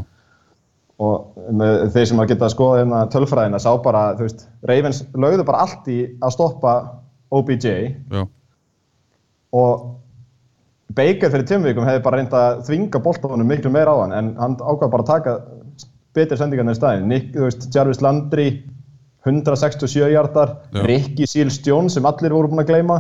[0.99, 5.05] Og með þeir sem að geta að skoða hérna tölfræðina sá bara, þú veist, Ravens
[5.15, 6.73] lögðu bara allt í að stoppa
[7.39, 8.25] OBJ já,
[9.55, 9.85] og
[10.99, 14.33] Baker fyrir tveim vikum hefði bara reynd að þvinga boltafunum miklu meira á hann en
[14.41, 15.35] hann ákvað bara að taka
[16.17, 17.09] betri sendingarnir í staðinn.
[17.13, 18.49] Nick, þú veist, Jarvis Landry
[19.29, 20.57] 167 hjartar.
[20.89, 22.99] Ricky Seals Jones sem allir voru búin að gleyma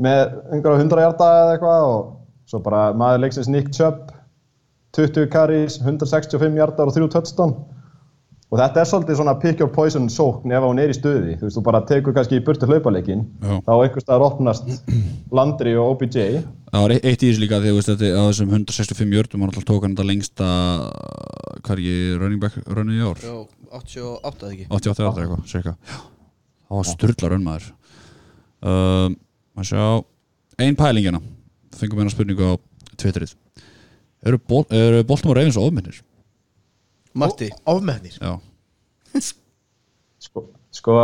[0.00, 2.00] með einhverja 100 hjarta eða eitthvað og
[2.50, 4.10] svo bara maður leiksins Nick Chubb
[4.96, 7.54] 20 carries, 165 hjartar og 3 touchdown.
[8.50, 11.46] Og þetta er svolítið svona pick your poison sókn ef hún er í stuði, þú
[11.46, 13.60] veist, þú bara tekur kannski í burtu hlaupaleikin, Já.
[13.62, 14.72] þá einhvers staðar opnast
[15.38, 16.16] Landry og OBJ
[16.70, 19.44] Það var eitt í þessu líka því að þú veist, þetta, á þessum 165 jördum
[19.44, 20.48] var alltaf tók hann þetta lengsta
[21.60, 23.22] hvað er ekki running back running í ár?
[23.22, 23.36] Jó,
[23.70, 24.66] 88 eða ekki?
[24.80, 26.00] 88 ára eitthvað, cirka Já,
[26.66, 27.70] það var styrla raunmaður
[28.66, 29.16] um,
[29.54, 31.22] maður sjá ein pælingina,
[31.78, 32.54] fengum hérna spurningu á
[32.98, 33.38] Twitterið
[34.26, 36.00] eru, bol, eru Baltimore Ravens ofminnir?
[37.14, 38.36] Matti, ofmennir Já,
[40.24, 40.96] sko, sko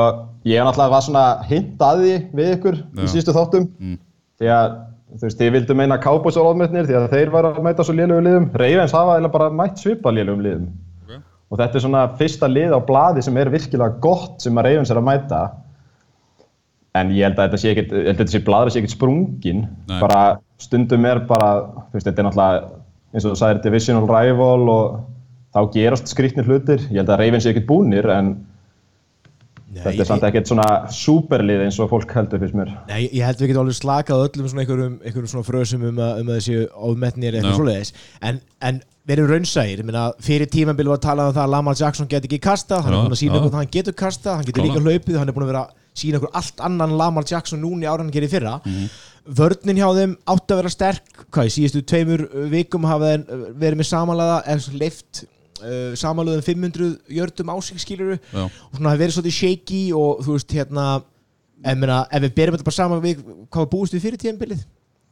[0.46, 3.02] ég er náttúrulega var svona hint að því við ykkur Já.
[3.02, 3.96] í sístu þáttum Mm.
[4.40, 4.76] því að
[5.16, 7.94] þú veist, þið vildu meina Cowboys og ofmennir því að þeir var að mæta svo
[7.96, 10.66] lélugum liðum Ravens hafa eiginlega bara mætt svipa lélugum liðum
[11.06, 11.20] Ok.
[11.50, 14.90] og þetta er svona fyrsta lið á blaði sem er virkilega gott sem að Ravens
[14.92, 15.42] er að mæta
[16.96, 18.94] en ég held að þetta sé ekkit, ég held að þetta sé bladur sé ekkit
[18.96, 19.98] sprungin Nei.
[20.00, 20.20] bara
[20.62, 21.50] stundum er bara
[21.90, 22.75] þú veist, þetta er náttúrulega
[23.14, 25.00] eins og þú sagðir divisional rival og
[25.54, 26.82] þá gerast skrýtnir hlutir.
[26.90, 28.34] Ég held að Ravens sé ekkit búnir en
[29.76, 32.74] þetta ég- er samt ekkert svona superlið eins og fólk heldur fyrst mér.
[32.88, 35.96] Nei, ég held við getum alveg slakað á öllum svona einhverjum, einhverjum svona frösum um
[35.96, 36.58] að, um að þessi
[36.90, 37.92] ofmetnir eitthvað svoleiðis.
[38.22, 41.74] En, en verðum raunsægir, ég meina fyrir tímambil var að tala um það að Lamar
[41.78, 44.34] Jackson get ekki kasta hann Já, er búin að sína okkur að hann getur kasta
[44.36, 47.24] hann getur líka hlaupið, hann er búin að vera að sína okkur allt annan Lamar
[47.30, 48.56] Jackson núna í ára hann gerir í fyrra.
[48.64, 48.88] Mhm.
[49.26, 51.24] Vörnin hjá þeim átti að vera sterk.
[51.34, 55.92] Hvað, í síðustu tveimur uh, vikum hafa þeim uh, verið með samanlega eða leift uh,
[55.98, 58.46] samanlega 500 jördum ásík skiluru Já.
[58.46, 62.56] og svona það verið svolítið shaky og þú veist hérna ef, meina, ef við berum
[62.56, 64.66] þetta bara saman við hvað búist við fyrir tíðanbilið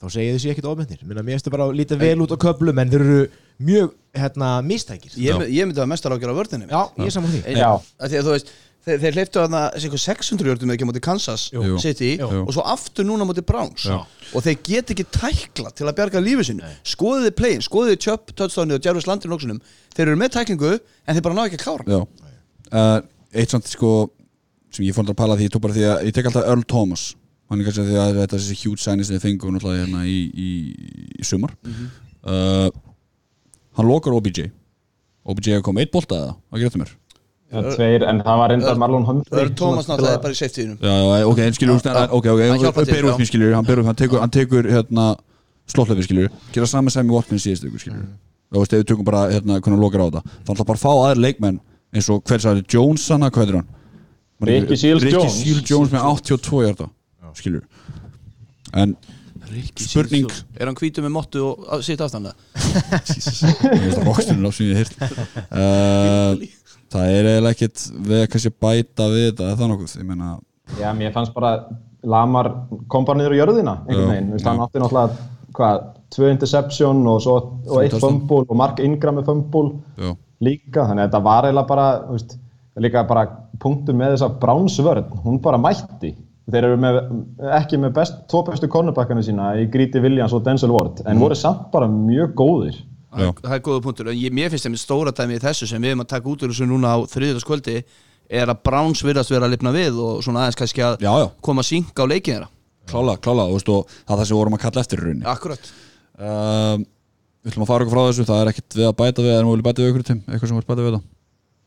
[0.05, 2.81] þá segir þessi ekkert ofmyndir mér finnst það bara að líta vel út á köflum
[2.83, 3.20] en þeir eru
[3.64, 5.14] mjög hérna mistækir.
[5.18, 7.42] Ég, ég myndi að mestar ágjör á vörðinni já, ég saman því.
[7.55, 7.70] Já.
[7.98, 8.53] að því að þú veist
[8.85, 11.79] þeir, þeir hleyptu að það 600 jörgum ekki á móti Kansas Jú.
[11.83, 12.29] City Jú.
[12.44, 13.87] og svo aftur núna móti Browns.
[13.88, 14.03] Já.
[14.35, 18.79] og þeir get ekki tækla til að bjarga lífið sinu skoðiði playin, skoðiði Chubb, Touchdownið
[18.81, 19.61] og Jarvis Landry nóksunum
[19.97, 21.85] þeir eru með tæklingu en þeir bara ná ekki að klára.
[21.88, 22.31] Já.
[22.75, 23.01] Uh,
[23.35, 23.92] Eitt samt sko
[24.75, 26.64] sem ég fór að pala því ég tók bara því að ég tek alltaf Earl
[26.70, 27.12] Thomas.
[27.51, 29.85] Hann er kannski að því að þetta er þessi huge signing sem þið fengu náttúrulega
[29.85, 30.51] hérna í, í,
[31.20, 31.53] í sumar.
[32.25, 32.70] Uh,
[33.79, 34.49] hann lokar OBJ
[35.25, 36.35] OBJ kom eitt bolta
[37.75, 40.79] tveir, en það var reyndar Marlon Humphrey Thomas náttúrulega er bara í safetyinum.
[40.81, 43.21] Já, já, ok, en skilur, ok, ok, hann hjálpar til, ber út já.
[43.23, 45.07] mér skilur hann, ber út, hann tekur, hann tekur hérna
[45.71, 48.05] slóttlefi skilur, gera saman sem í Watkins síðustu ykkur skilur,
[48.55, 50.81] og veist, ef við tökum bara hérna, hvernig hann lokar á þetta, þá ætla bara
[50.81, 51.62] að fá aðri leikmenn
[51.95, 53.73] eins og hver sagði Jones hana, hvað heitir hann?
[54.45, 55.40] Ricky Seals Ricky Jones.
[55.40, 56.88] Seals Jones með 82 hjarta
[57.38, 57.62] skilur.
[58.75, 58.97] En
[59.79, 60.27] spurning
[60.59, 62.35] er hann hvítu með mottu og sitt aftanlega
[63.07, 64.79] Jesus, ég veist að rockstunum á sem ég
[66.94, 70.33] það er eiginlega ekkit við að kannski bæta við þetta eða það nokkuð, ég meina
[70.80, 71.54] Já, mér fannst bara
[72.04, 72.50] Lamar
[72.92, 77.37] kom bara niður á jörðina einhvern veginn, hann átti náttúrulega hvað, tvö interception og, svo,
[77.68, 80.11] og eitt fumble og Mark Ingram með já,
[80.44, 82.37] líka, þannig að þetta var eiginlega bara veist,
[82.83, 83.24] líka bara
[83.62, 86.14] punktur með þessa bránsvörn, hún bara mætti.
[86.50, 86.98] Þeir eru með,
[87.57, 91.38] ekki með best, tvo bestu cornerbackana sína í Gríti Williams og Denzel Ward, en voru
[91.38, 92.83] samt bara mjög góðir
[93.14, 94.11] það er góða punktur.
[94.12, 96.44] En ég, mér finnst þeim stóra dæmi í þessu sem við erum að taka út
[96.44, 97.77] úr þessu núna á þriðjöldaskvöldi
[98.35, 101.29] er að Browns virðast vera að lifna við og svona aðeins kannski að já, já.
[101.44, 102.50] koma að synga á leikið þeirra.
[102.90, 105.29] Klála, klála og, það er það sem við vorum að kalla eftir í rauninni.
[105.31, 105.70] Akkurat.
[106.14, 106.85] Um,
[107.44, 109.42] Við ætlum að fara okkur frá þessu Það er ekkert við að bæta við En
[109.44, 111.03] við viljum bæta við ykkur tím Eitthvað sem við bæta við þetta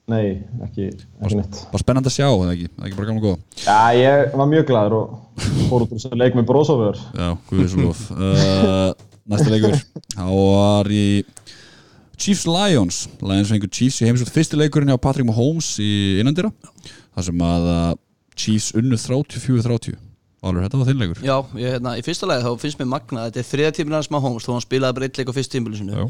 [0.07, 0.27] Nei,
[0.63, 0.85] ekki,
[1.19, 1.57] ekki neitt.
[1.67, 2.69] Bara spennandi að sjá, eða ekki?
[2.71, 5.91] Það er ekki bara gaman að góða Já, ég var mjög gladur og fór út
[5.91, 8.93] úr þessu leik með brósofur Já, guðið svo lof uh,
[9.27, 9.77] Næsta leikur.
[10.15, 11.05] Þá var í
[12.17, 13.03] Chiefs Lions.
[13.21, 16.49] Lions fengur Chiefs í heimsótt Fyrsti leikurinn hjá Patrick Mahomes í innandira
[17.13, 17.89] Það sem að uh,
[18.37, 19.97] Chiefs unnu 34-30
[20.45, 21.21] Valur, þetta var þinn leikur.
[21.25, 23.97] Já, ég, hérna, í fyrsta lagi þá finnst mér magna að þetta er þriða tíminn
[23.97, 26.03] hans Mahomes þó hann spilaði bara eitt leik á fyrst Já.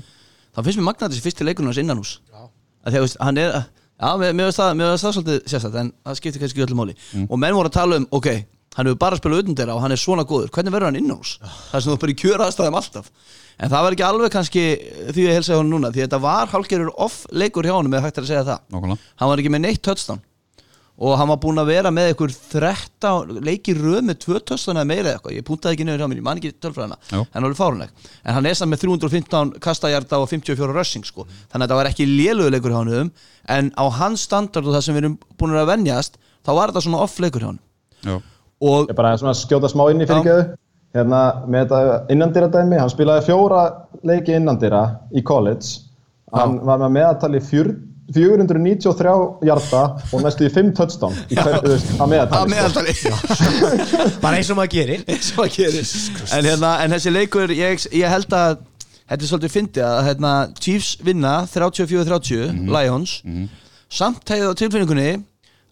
[0.52, 3.20] þá finnst mér magna að þessi fyrsti leikurinn hans innan hús að því að veist,
[3.24, 6.98] hann er já, mér finnst það, það svolítið sérstætt en það skiptir kannski öllu máli.
[7.28, 8.30] Og menn voru að tala um, ok,
[8.78, 11.36] hann hefur bara spilað þeirra og hann er svona góður, hvernig verður hann innan hús
[11.42, 13.12] það er sem þú bara í kjöra aðstæðum alltaf.
[13.58, 14.64] En það var ekki alveg kannski
[15.16, 18.20] því ég helsa hann núna því þetta var hálfgerður off leikur hjá honum eða hægt
[18.22, 18.66] að segja það.
[18.74, 19.06] Nákvæmlega.
[19.18, 20.22] Hann var ekki með neitt touchdown.
[20.98, 24.90] Og hann var búinn að vera með einhver 13 leiki röð með 2 touchdown eða
[24.90, 26.98] meira eitthvað, ég puntaði ekki niður hjá mér, ég man ekki tölfræðina.
[27.14, 27.92] En það var fárunleg,
[28.24, 31.28] en hann er samt með 315 kastajarda og 54 rushing sko.
[31.52, 33.12] þannig að þetta var ekki léluguleikur hjá hann
[33.46, 36.86] en á hans standard og það sem við erum búin að venjast, þá var þetta
[36.88, 37.62] svona off leikur hjá hann
[38.02, 38.18] Já,
[38.62, 40.56] og Ég bara svona skjóta smá inn í fyrirgeðu
[40.96, 43.66] hérna með þetta innandýra dæmi hann spilaði fjóra
[44.08, 45.84] leiki innandýra í college.
[46.34, 47.70] Hann var með meðatali fjör,
[48.16, 49.14] 493
[49.48, 49.82] hjarta
[50.16, 52.96] og næstu í 5 touchdown í hver, þú veist, að meðatali meðaldali
[54.24, 55.06] bara eins og maður gerir.
[55.12, 55.94] Eins og að gerir.
[56.32, 58.62] En, hérna, en þessi leikur, ég, ég held að
[59.08, 63.18] þetta er svolítið fyndið að hérna, Chiefs vinna 34-30 Lions.
[63.88, 65.10] Samt hefði á tilfinningunni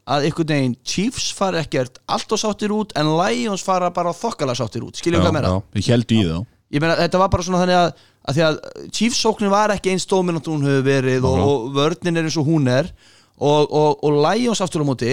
[0.06, 4.56] að einhvern veginn Chiefs fara ekkert allt og sáttir út en Lions fara bara þokkala
[4.58, 5.00] sáttir út.
[5.00, 6.38] Skiljum hvað meira ég held í þá.
[6.76, 8.60] Ég meina þetta var bara svona þannig að, að að
[8.94, 12.38] Chiefs sóknin var ekki eins dominant og hún hefur verið og, og vörnin er eins
[12.42, 12.92] og hún er
[13.38, 15.12] og, og, og Lions aftur á móti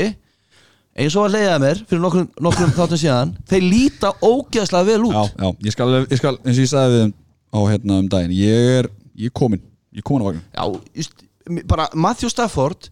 [0.93, 5.17] eins og að leiða mér fyrir nokkrum, nokkrum þáttum síðan þeir líta ógeðslega vel út.
[5.17, 7.05] Já, já, ég skal, ég skal eins og ég sagði
[7.53, 10.65] á hérna um daginn Ég er, ég er komin Ég er komin á vagnin Já,
[10.97, 11.25] just,
[11.69, 12.89] bara Matthew Stafford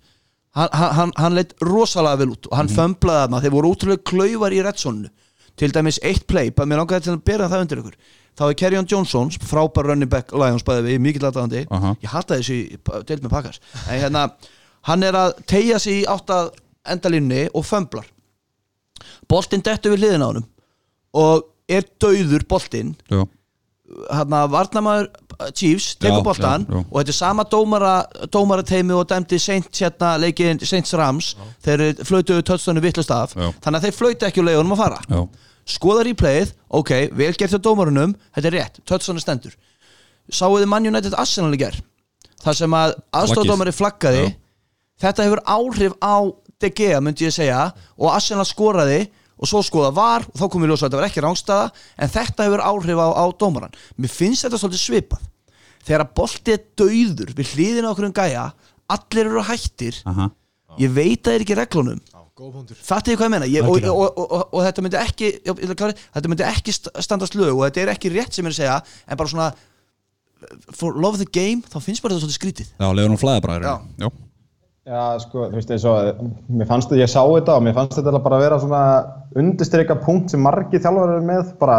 [0.58, 3.72] hann, hann, hann leitt rosalega vel út og hann mm fömblaði að maður, þeir voru
[3.74, 5.10] útrúlega klaufar í reddsonu
[5.60, 7.96] til dæmis eitt play, bara mér langaði til að bera það undir ykkur.
[8.38, 11.90] Þá er Kerryon Johnson, frábær running back Lions bæði við, mikill aðdæðandi Aha.
[12.00, 13.60] ég hata þessu í deilt með pakkars
[13.90, 14.22] hérna,
[14.88, 16.52] hann er að tegja sig í átt að
[16.88, 18.06] endalínni og fömblar.
[19.28, 20.48] Boltinn dettur við hliðina á honum
[21.20, 22.94] og er dauður boltinn.
[23.10, 23.26] Já,
[24.08, 26.24] hérna varnamaður uh, Chiefs, tekur Já,
[26.68, 26.84] já, já.
[26.90, 27.92] og þetta er sama dómara,
[28.32, 31.34] dómarateimi og dæmdi seint hérna leikin Saints Rams.
[31.64, 33.32] Þeir flautuðu tötstönu vittlust af.
[33.36, 33.50] Já.
[33.64, 35.00] þannig að þeir flautu ekki úr leikunum að fara.
[35.08, 35.22] Já,
[35.70, 39.56] skoða replayið, ok, vel gert hjá dómarunum þetta er rétt, tötstönu stendur.
[40.30, 41.78] Sáuðu Man United Arsenal í ger
[42.44, 44.28] þar sem að aðstofdómari flaggaði.
[44.28, 44.36] Já.
[45.06, 46.14] þetta hefur áhrif á
[46.60, 49.06] Gea myndi ég segja og Arsenal skoraði
[49.40, 52.12] og svo skoða var og þá kom við ljósa að þetta var ekki rángstaða en
[52.12, 55.22] þetta hefur áhrif á, á dómaran mér finnst þetta svolítið svipað
[55.86, 58.44] þegar að bolti er dauður við hliðina á okkur um gæja
[58.90, 60.00] allir eru hættir.
[60.10, 60.30] Aha.
[60.80, 62.00] Ég veit að það er ekki reglunum.
[62.40, 63.48] Fattið þið hvað ég meina?
[63.52, 66.30] Ég, og, og, og, og, og þetta myndi ekki já, ég ætla að klára, þetta
[66.32, 68.76] myndi ekki st- standast lög og þetta er ekki rétt sem ég er að segja
[69.12, 69.48] en bara svona
[70.72, 72.70] for love of the game þá finnst bara þetta svolítið skrítið.
[72.80, 73.74] Já, leiður hún flæða bara Já.
[74.00, 74.08] Já,
[74.90, 77.98] Já, sko, þú veist, eins og, mér fannst þetta, ég sá þetta og mér fannst
[78.00, 78.80] þetta bara að vera svona
[79.38, 81.76] undirstryka punkt sem margir þjálfur eru með, bara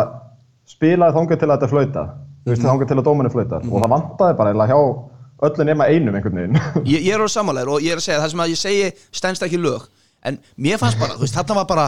[0.70, 2.04] spilaði þangað til að þetta flauta,
[2.44, 5.10] þú veist, þangað til að dómarinn flauta og það vantaði bara eiginlega hjá
[5.48, 6.62] öllu nema einum einhvern veginn.
[6.94, 8.88] ég, ég er á sammálegur og ég er að segja það sem að ég segi
[9.22, 9.90] stendst ekki lög.
[10.26, 11.88] En mér fannst bara, þú veist, þarna var bara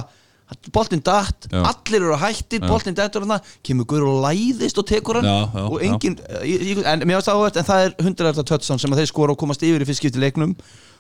[0.74, 1.62] boltinn datt, Já.
[1.66, 5.30] allir eru hættir boltinn dettur þarna, kemur guður og læðist og tekur hann.
[5.30, 8.82] Já, já, og engin ég, ég, en mér varst áhvert, en það er 100 tötsan
[8.82, 10.54] sem að þeir skora og komast yfir í fyrst skipti leiknum.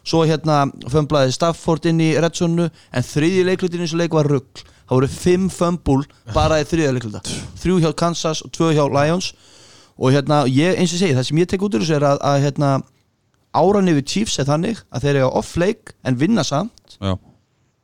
[0.04, 4.64] Svo hérna fömblaði Stafford inn í Redsonu en þriðji leiklutin eins og leik var rugg
[4.84, 6.00] það voru fimm fömbul
[6.36, 7.22] bara í þriðja leikluta
[7.62, 9.34] þrjú hjá Kansas og tvö hjá Lions.
[9.94, 12.22] Og hérna, ég, eins og segi, það sem ég tek út úr þessu er að,
[12.26, 12.70] að hérna,
[13.54, 16.96] áran yfir Chiefs er þannig að þeir eiga off-leik en vinna samt.
[16.98, 17.14] Já,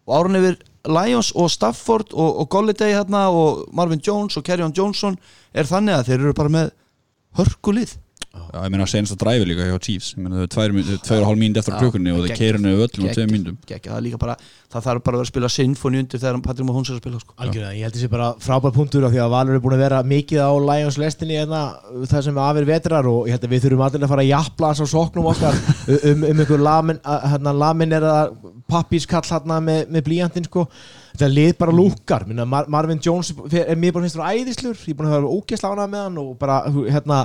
[0.09, 0.57] og áran yfir
[0.89, 5.19] Lions og Stafford og, og Golladay hérna og Marvin Jones og Kerryon Johnson
[5.53, 6.71] er þannig að þeir eru bara með
[7.37, 7.93] hörkulið
[8.29, 8.61] já.
[8.63, 10.07] Ég meina senast að dræfi líka hjá Chiefs.
[10.15, 12.39] Ég meina þau eru tvær mín- tvær og hálf mínúti eftir klukkunni og þeir geggjað.
[12.39, 13.57] keira niður öllum á tveim mínútum.
[13.65, 14.35] Gekki, það, er líka bara,
[14.73, 17.19] það þarf bara að vera að spila sinfoni undir þegar Patrik Mahóns er að spila
[17.23, 17.33] sko.
[17.39, 20.03] Algjörlega, ég held þessi bara frábær punktur af því að Valur er búin að vera
[20.03, 21.61] mikið á Lions lestinni hérna,
[22.05, 24.67] það sem afir vetrar og ég held að við þurfum allir að fara að jafla
[24.73, 25.59] hans á sóknum okkar.
[25.89, 28.35] Um, um einhver lamin, að- hérna, lamin er að
[28.69, 30.67] pappískall hérna með, með blíjandinn sko.
[31.17, 34.77] Þetta lið bara lúkar, minna Mar Marvin Jones er mér bara finnst það æðislur.
[34.85, 37.17] Ég er búin að hafa ógeðsla ánað með hann og bara hérna,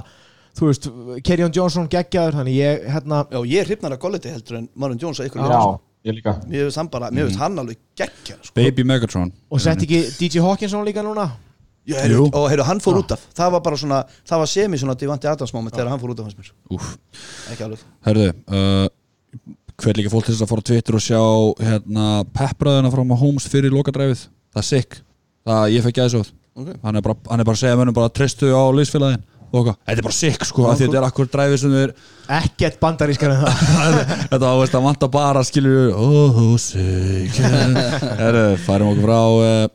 [0.55, 0.89] þú veist,
[1.27, 5.01] Kerryon Johnson geggjaður, þannig ég hérna Já, ég er hrifnar að Golladay heldur en Marvin
[5.03, 5.63] Jones að ykkur Já,
[6.09, 6.35] ég líka.
[6.47, 8.55] Mér finnst hann bara, mér finnst hann alveg geggja sko.
[8.59, 9.33] Baby Megatron.
[9.51, 11.31] Og sett ekki DJ Hawkinson líka núna?
[11.85, 12.29] Já, heyrðu, Jú.
[12.33, 13.25] og heyrðu, hann fór út af.
[13.37, 16.23] Það var bara svona, það var semi svona Divante Adams moment þegar hann fór út
[16.23, 16.53] af hans mér.
[16.73, 16.93] Úf,
[17.53, 17.83] ekki alveg.
[18.07, 18.87] Herðu uh,
[19.83, 21.21] hver líka fólk til þess að fara á Twitter og sjá
[21.67, 24.23] hérna peppraðuna frá Mahomes fyrir lokadræfið,
[24.55, 25.01] það er sick.
[25.45, 26.69] Það ég fekk gæðsóð Ok.
[26.87, 29.95] hann, er bara- hann er bara að segja mönnum bara tristu á liðsfélagin og þetta
[29.97, 31.95] er bara sick sko af því þetta er akkur dræfið sem þeir
[32.41, 37.41] ekkert bandarískar en það þetta var veist að vanta bara skilur oh sick
[38.21, 39.73] herru, færum okkur frá uh,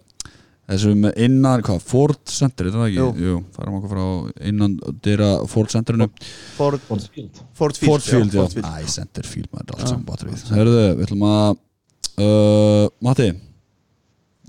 [0.70, 3.00] þessum innan, hvað, Ford Center er það ekki?
[3.00, 3.10] Jú.
[3.26, 4.06] Jú, færum okkur frá
[4.52, 6.10] innan dyra Ford Centerinu
[6.58, 7.42] Ford, Ford Field.
[7.58, 8.70] Ford Field, Ford Field, já, Ford Field.
[8.70, 11.48] Æ, Centerfield, maður er allt saman bátur við Herðu, við ætlum að
[12.22, 13.30] uh, Matti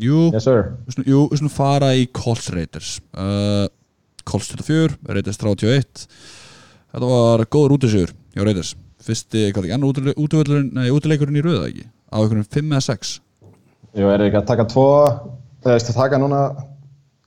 [0.01, 0.71] Jú, Yes sir.
[0.89, 3.67] við við slum fara í Colts Raiders uh,
[4.31, 6.07] Colts 24, Raiders 31
[6.91, 8.75] Þetta var góður útisjör hjá Raiders.
[9.01, 11.87] Fyrsti, hvað ekki, annar útileikurinn í röða ekki?
[12.11, 13.15] Á einhvern 5 eða 6
[13.99, 14.91] Jú, er ekki að taka tvo,
[15.65, 16.43] eða veist, taka núna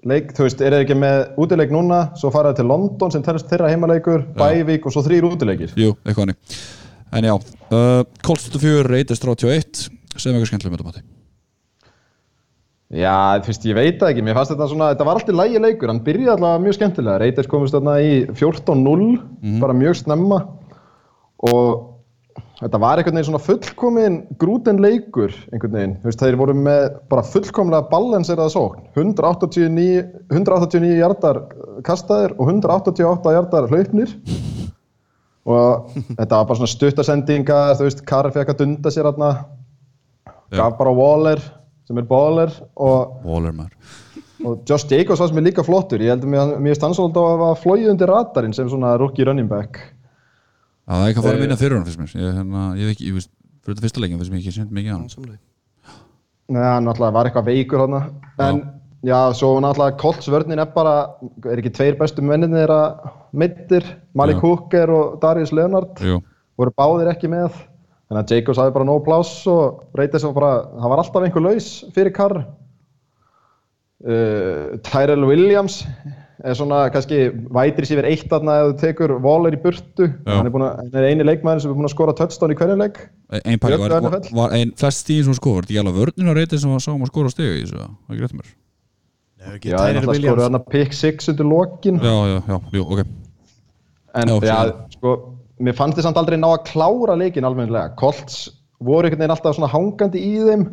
[0.08, 3.72] leik, þú veist, er ekki með útileik núna, svo fara til London sem telst þeirra
[3.72, 5.76] heimaleikur, Bævík og svo þrýr útileikir.
[5.80, 6.62] Jú, eitthvað hannig
[7.14, 9.84] En já, uh, Colts 24, Raiders 31
[10.16, 11.23] Segðum eitthvað skemmtilega með þetta Matti
[12.94, 15.62] Já, þú veist, ég veit það ekki, mér fannst þetta svona, þetta var alltaf lægi
[15.64, 19.08] leikur, hann byrjaði allavega mjög skemmtilega, Reiters komist þarna í 14-0,
[19.64, 20.38] bara mjög snemma.
[21.50, 26.56] Og þetta var einhvern veginn svona fullkomin grúten leikur einhvern veginn, þú veist, þeir voru
[26.60, 31.42] með bara fullkomlega balanseraða sókn, 189, 189 hjartar
[31.90, 34.14] kastaðir og 188 hjartar hlaupnir.
[35.50, 39.34] Og þetta var bara svona stuttasendinga, þú veist, Karri fekk að dunda sér þarna,
[40.54, 41.42] gaf bara Waller
[41.88, 43.74] sem er baller og, Waller maður.
[44.46, 46.00] og Josh Jacobs var sem er líka flottur.
[46.04, 49.26] Ég held að mér, stann svolítið á að hafa flóið undir radarinn sem svona rookie
[49.28, 49.80] running back.
[50.84, 52.14] Já, það er ekki að fara Eh, að vinna fyrir hann fyrst mér.
[52.20, 53.32] Ég, hérna, ég veit ekki, ég veist,
[53.64, 55.38] fyrir þetta fyrsta leikin fyrst mér ekki sent mikið á hann.
[56.54, 58.02] Nei, hann náttúrulega var eitthvað veikur þarna.
[58.44, 58.60] En
[59.08, 60.96] já, svo náttúrulega Colts vörnin er bara,
[61.48, 62.82] er ekki tveir bestu menninni þeirra
[63.34, 64.42] mittir Malik Já.
[64.44, 66.20] Hooker og Darius Leonard Jú,
[66.60, 67.56] voru báðir ekki með
[68.14, 71.48] þannig að Jacobs hafði bara nóg pláss og reytið svo bara, það var alltaf einhver
[71.48, 72.44] laus fyrir Carr.
[74.04, 75.80] Uh, Tyrell Williams
[76.44, 80.10] er svona kannski vætri sér eitt þarna ef þú tekur Waller í burtu.
[80.10, 80.34] Já.
[80.34, 82.58] hann er, búin að, hann er eini leikmæður sem er búin að skora touchdown í
[82.60, 83.00] hverju leik.
[83.40, 86.34] Ein pakki var, var, var ein flest stíðin sem skor Var þetta ekki alveg vörninn
[86.36, 87.80] á reytið sem var sáum að skora á stiga í þessu?
[87.80, 88.52] Það er rétt mér?
[89.44, 92.02] Já, það er náttúrulega skoruð þarna pick 6 undir lokin.
[92.04, 93.02] Já, já, já, jú, ok.
[94.14, 94.60] En Já, já,
[94.94, 95.14] sko,
[95.64, 97.94] mér fannst þið samt aldrei ná að klára leikin almennilega.
[98.00, 98.48] Colts
[98.84, 100.66] voru einhvern veginn alltaf hangandi í þeim,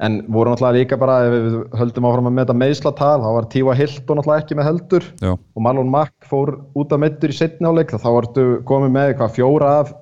[0.00, 3.76] en voru náttúrulega líka bara, ef við höldum áfram að meta meðslatal, þá var Tíva
[3.76, 7.68] Hilton náttúrulega ekki með heldur Já, og Marlon Mack fór út af meittur í setni
[7.68, 9.92] áleik, þá vartu komið með hvað, fjóra af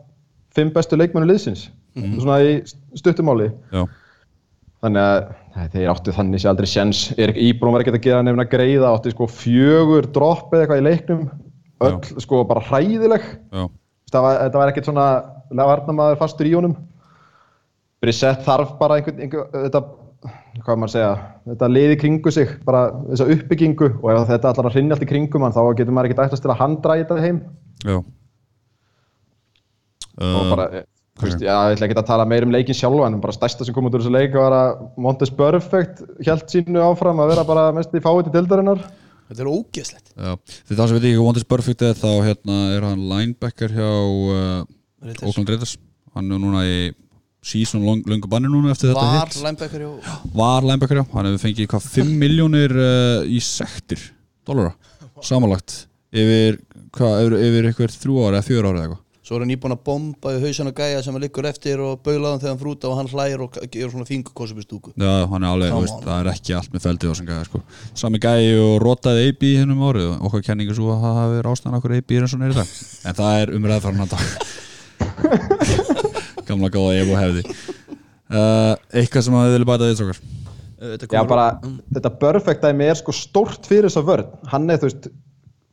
[0.54, 2.60] fimm bestu leikmennu liðsins, svona í
[2.98, 3.50] stuttumáli.
[3.74, 3.82] já,
[4.78, 8.44] Þannig að þeir áttu þannig sé aldrei sjens Erik Íbrún var ekki að gera nefn
[8.44, 11.24] að greiða átti sko fjögur dropp eða eitthvað í leiknum.
[11.82, 13.24] Öll sko bara hræðileg.
[13.50, 13.64] Já,
[14.12, 15.06] það var, þetta var ekkert svona
[15.58, 16.76] varnamaður fastur í honum.
[18.02, 19.82] Brissett þarf bara einhvern, einhver, þetta
[20.64, 21.10] hvað maður að segja,
[21.52, 25.10] þetta liði kringu sig bara þessa uppbyggingu og ef þetta allar að hrinja allt í
[25.12, 27.40] kringum hann þá getur maður ekkert ættast til að hann dræði þetta heim.
[27.86, 27.98] Já.
[30.18, 30.66] Og uh, bara,
[31.18, 33.66] þú veist, já, ég ætla ekki að tala meir um leikin sjálfa en bara stærsta
[33.66, 37.46] sem kom út úr þessu leik var að Montes Perfect held sínu áfram að vera
[37.46, 38.82] bara mest í fáið til dildarinnar
[39.28, 40.14] Þetta er ógeðslegt.
[40.16, 44.62] Það sem veit ekki hvað Wonders Perfect er þá hérna er hann linebacker hjá uh.
[45.22, 45.76] Oakland Raiders.
[46.16, 46.78] Hann er núna í
[47.48, 49.36] season long, lungu banni núna eftir þetta Var hit.
[49.44, 54.02] linebacker hjá var linebacker já, hann hefur fengið hvað 5 miljónir uh, í sektir
[54.48, 54.72] dólara,
[55.24, 55.76] samanlagt
[56.10, 56.58] yfir,
[56.96, 59.74] hvað, yfir, yfir ykkur þrjú ára eða fjör ára eða eitthvað Svo er hann íbúin
[59.74, 62.88] að bomba í hausan og gæja sem hann liggur eftir og baulaðan þegar hann frúta
[62.88, 66.06] og hann hlægir og gerur svona fingurkossum í stúku Já, hann er alveg, veist, on.
[66.06, 67.60] það er ekki allt með feldið á sem gæði sko.
[68.00, 71.50] Sami gæði og rotaði AB hennum árið og okkar kenningu svo að það hafi verið
[71.52, 72.72] ástæðan okkur AB er eins og neyri dag
[73.04, 74.24] En það er umræð farin að dag
[76.48, 80.24] Gamla góða ef og hefði uh, Eitthvað sem að þið vilja bæta því strókar
[80.78, 81.46] Þetta Já, bara,
[81.90, 84.22] þetta Perfect dæmi er sko stórt fyrir þessa.
[84.52, 85.08] Hann er, veist,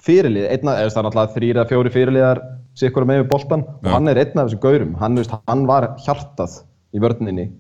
[0.02, 2.42] fyrirlið, einna, eða það er náttúrulega þrýr eða fjóri fyrirliðar
[2.76, 3.94] sikkur með við boltan og Já.
[3.96, 4.96] hann er einn af þessum gaurum.
[5.02, 6.58] Hann, veist, hann var hjartað
[6.96, 7.52] í vörninni.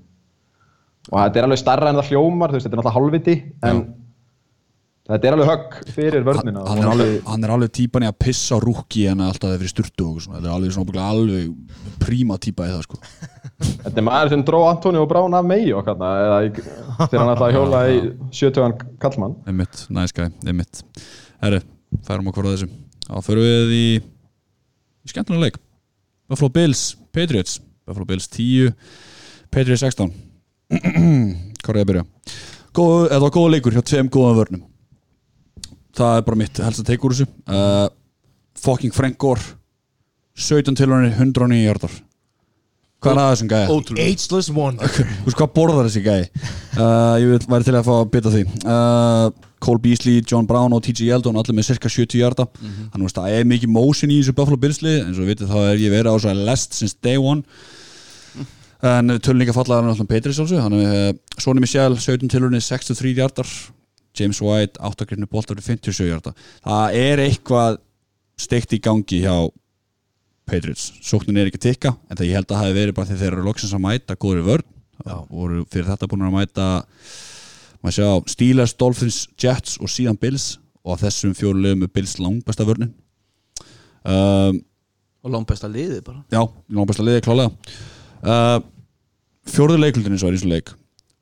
[1.11, 3.35] Og þetta er alveg starra en það hljómar, veist, þetta er náttúrulega hálfviti,
[3.69, 3.81] en
[5.05, 6.63] þetta er alveg högg fyrir hann, vörnina.
[6.65, 9.73] hann, er alveg, hann er alveg típan í að pissa rúki en alltaf þegar fyrir
[9.75, 10.39] sturtu og svona.
[10.39, 13.01] Þetta er alveg svona alveg príma típa í það sko.
[13.85, 16.01] Þetta er maður sem dró Antonio Brown af megi okkar,
[17.05, 18.01] þegar hann að hjóla í
[18.35, 19.37] sjötugan kallmann.
[19.47, 20.81] Einmitt, nice guy, einmitt
[21.39, 21.61] Herri,
[22.03, 22.67] færum okkur á þessu
[23.05, 23.87] Þá förum við í
[25.11, 25.59] skemmtunar leik.
[26.29, 27.59] Buffalo Bills, Patriots.
[27.85, 28.73] Buffalo Bills 10
[29.53, 30.09] Patriots 16
[31.61, 32.05] Hvað er ég að byrja?
[32.75, 34.63] Góð, þetta var góða leikur hjá tveim góðan vörnum.
[35.95, 37.27] Það er bara mitt helst að teika úr þessu.
[37.47, 37.85] Uh,
[38.59, 39.45] Fucking Frank Gore
[40.35, 41.93] 17 tilhörni, 109 hjartar
[43.05, 43.67] Hvað er að þessum gæja?
[43.75, 44.93] Ótrúlega Ageless Wonder.
[44.95, 46.47] Þú veist hvað borðar þessi gæi?
[46.75, 48.43] Uh, Ég vil væri til að fá að bytta því.
[48.65, 49.27] Uh,
[49.65, 51.07] Cole Beasley, John Brown og T.J.
[51.07, 54.59] Yeldon allir með cirka 70 hjarta Þannig að það er mikið motion í þessu Buffalo
[54.61, 57.41] Billsli eins og við vitið þá er ég verið á svo lest since day one.
[58.85, 63.15] En tölninga fallaði hann alltaf Petri sjálfsög hann er uh, Sony Michel, 17 tilhörni 63
[63.17, 63.49] hjartar
[64.19, 67.79] James White, 8 grifni boltar 57 hjarta það er eitthvað
[68.39, 69.33] steikt í gangi hjá
[70.45, 73.17] Patriots, sóknin er ekki tikka en það ég held að það hefði verið bara því
[73.21, 74.67] þeir eru loksins að mæta góður í vörn.
[75.05, 75.15] Já.
[75.29, 76.67] voru fyrir þetta búin að mæta
[77.81, 80.55] maður sjá, Steelers, Dolphins, Jets og síðan Bills.
[80.85, 82.91] Og þessum fjóru liðum er Bills langbesta vörnin.
[84.05, 84.59] Um,
[85.25, 86.19] Og langbesta liðið bara.
[86.29, 87.49] já, langbesta liði klálega.
[88.21, 88.59] Uh,
[89.49, 90.69] fjóruðu leiklutin eins og er í þessu leik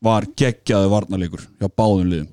[0.04, 2.28] var geggjaði varnarleikur hjá báðum liðum.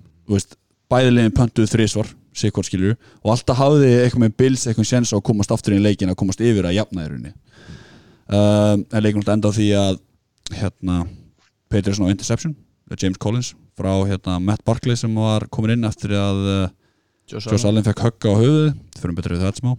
[0.90, 5.18] Bæði liðin pöntuðu þrísvar sikkort skilur og alltaf hafði eitthvað með Bills eitthvað sjens á
[5.18, 7.32] að komast aftur í leikin að komast yfir að jafna í rauninni.
[8.30, 10.00] Um, en leikin alltaf enda á því að
[10.60, 11.00] hérna,
[11.70, 12.54] Peterson á interception
[12.98, 16.64] James Collins frá hérna, Matt Barkley sem var komin inn eftir að uh,
[17.30, 17.84] Josh Allen.
[17.86, 19.74] Fekk högga á höfuðu fyrir betur við það smá.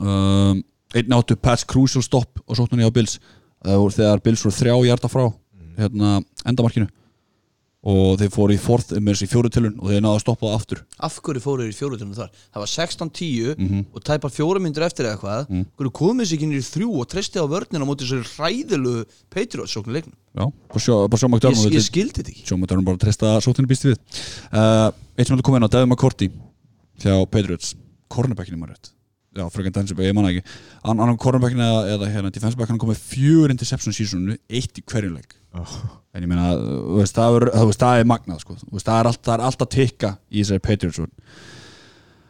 [0.00, 0.62] Um,
[0.94, 3.18] einn áttu Pats Crucial stopp og sóttunni á Bills.
[3.62, 5.24] Það voru þegar Bills voru þrjá hjarta frá
[5.78, 6.90] hérna, endamarkinu
[7.80, 10.56] og þeir fóru í forð með þessi fjóru tilun og þeir náðu að stoppa það
[10.58, 10.82] aftur.
[11.00, 12.34] Af hverju fóru þeir í fjóruðunum þar?
[12.52, 15.64] Það var 16-10 og tæpar fjóra myndir eftir eða eitthvað mm.
[15.80, 18.94] Hverju komið sér ekki inn í þrjú og treysti á vörnina á móti þessari hræðilu
[19.32, 20.14] Patriots sóknu leiknum?
[20.36, 22.44] Já, bara sjó, bara sjó Ég, ég skildi þetta ekki.
[22.44, 23.96] Sjó McDermott bara treysta sóttunni býst við.
[24.52, 26.30] Uh, eitt sem hefði komið inn á Devin McCourty
[27.00, 27.74] hjá Patriots.
[28.12, 28.96] Cornerbackinu maður rétt
[29.36, 30.42] já, frökan Danzib, ég manna ekki
[30.82, 35.14] An- annan cornerbackinu eða, eða hérna defenseback hann komið fjögur interception seasonu eitt í hverjum
[35.18, 35.36] leik
[36.14, 38.54] en ég meina, þú veist, það er, þú veist, það er magnað sko.
[38.60, 41.12] Þú veist, það er allt, það er allt að tikka í þessari Patriots vörn.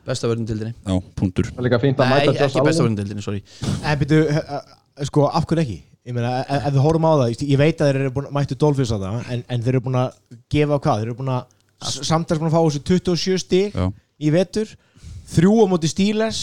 [0.08, 2.78] Besta vörnindildinni já, punktur Það er líka fínt að Nei, ekki besta Allen.
[2.80, 3.42] vörnindildinni, sorry
[3.84, 5.76] En byrju, uh, sko, af hverju ekki?
[6.08, 8.30] Ég meina, ef ef við horfum á það, ég- ég veit að þeir eru búin,
[8.32, 10.14] mættu Dolphins að það, en, en þeir eru búin að
[10.56, 13.86] gefa hvað, þeir eru búin að samtals búin að fá þessu 27 stig Já.
[14.20, 14.72] í vetur,
[15.36, 16.40] þrjú á móti Steelers,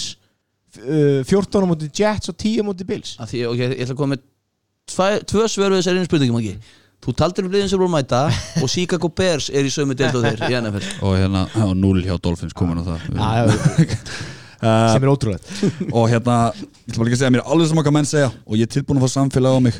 [0.78, 3.16] 14 á móti Jets og 10 á móti Bills.
[3.20, 4.26] Af Því, ok, ég ætla að koma með
[4.92, 6.58] tvæ- tvö svör við þessari einu spurningum ekki
[7.06, 8.20] Þú taldir um liðin sem voru að mæta
[8.64, 12.02] og Chicago Bears er í sömu deild og þeir í NFL og hérna, já, 0
[12.08, 13.06] hjá Dolphins komin á það.
[14.58, 17.82] Uh, sem er ótrúlega og hérna, ég ætla bara líka að segja mér alveg sem
[17.84, 19.78] okkar menn segja og ég er tilbúin að fá samfélag á mig.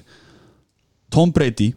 [1.10, 1.72] Tom Brady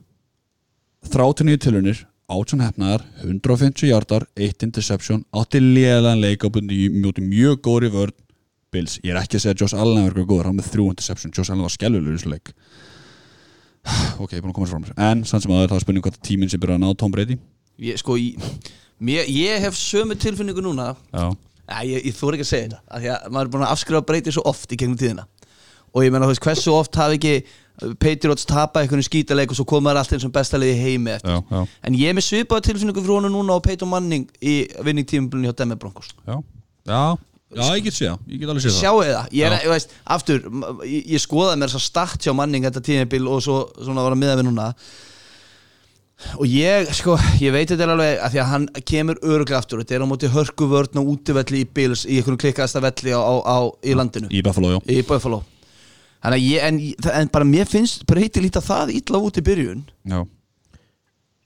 [1.09, 7.89] 39 tilunir 18 hefnaðar, 150 hjartar 1 interception, átti léðan leik á mjóti mjög góri
[7.91, 8.13] vörn
[8.71, 10.85] Bills, ég er ekki að segja að Josh Allen er eitthvað góður, hann með 3
[10.93, 12.53] interception, Josh Allen var skellulegur í þessu leik.
[14.21, 14.93] Ok, ég er búin að koma frá mér.
[15.01, 17.39] En sann sem aður, það er spurning hvað tíminn sem byrja að ná Tom Brady.
[17.81, 18.37] Ég, sko, ég,
[19.01, 20.93] mér, ég hef sömu tilfinningu núna.
[21.15, 21.31] Já,
[21.89, 24.35] ég, ég þóri ekki að segja þetta því að maður er búin að afskrifa breyti
[24.37, 25.25] svo oft í gegnum tíðina.
[25.91, 29.59] Og ég menna þú veist hversu oft hafi ekki uh, Patriots tapa einhvern skítaleik og
[29.59, 31.33] svo koma þær allt eins og besta liði heimi eftir?
[31.33, 34.61] Já, já, en ég er með svipaða tilfinningu fyrir honum núna og Peyton Manning í
[34.87, 36.13] vinning tímabilinu hjá Denver Broncos.
[36.29, 36.37] Já.
[36.87, 37.01] Já,
[37.57, 38.81] já, ég get séð það, ég get alveg séð það.
[38.81, 40.43] Sjáu það, ég er, ég veist, aftur
[40.87, 44.17] ég, ég skoðaði mér þess að start hjá Manning þetta tímabil og svo svona var
[44.17, 44.69] að miða við núna.
[46.37, 49.81] Og ég, sko, ég veit þetta alveg að því að hann kemur öruglega aftur.
[49.81, 53.21] Þetta er á móti hörku vörn og útivelli í Bills í einhvern klikkaðasta velli á,
[53.25, 54.29] á, á, í landinu.
[54.29, 55.41] í Buffalo, já, í Buffalo.
[56.21, 56.81] Að ég, en,
[57.17, 59.87] en bara mér finnst breyti líta það illa út í byrjun.
[60.05, 60.21] Já.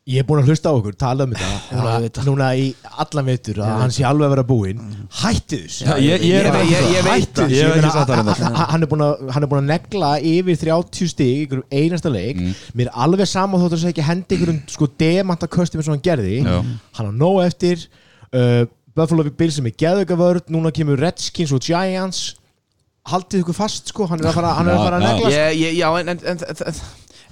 [0.04, 1.78] Ég er búin að hlusta á okkur, tala um þetta.
[1.80, 2.18] Það.
[2.26, 2.64] Núna í
[3.00, 4.82] allan veitur að hann sé alveg að vera búinn.
[5.22, 5.86] Hættu þessu.
[5.86, 7.48] Já, ég- ég Ég- ég- ég veit það.
[7.48, 11.46] hef það hann- er búin að hann er búin að negla yfir 30 stig í
[11.46, 12.36] einhverjum einasta leik.
[12.76, 15.94] Mér er alveg sama þótt að segja ekki hendi einhverjum sko demanta köstum eins og
[15.96, 16.44] hann gerði.
[16.44, 16.60] Já.
[16.98, 17.86] Hann á nóg eftir.
[18.30, 22.34] Uh, Buffalo Bills sem er geðauka vörð Núna kemur Redskins og Giants.
[23.08, 24.06] Haldið ykkur fast sko.
[24.06, 25.80] Hann er að fara, hann er að, negla sko.
[25.80, 26.74] Já, en, en,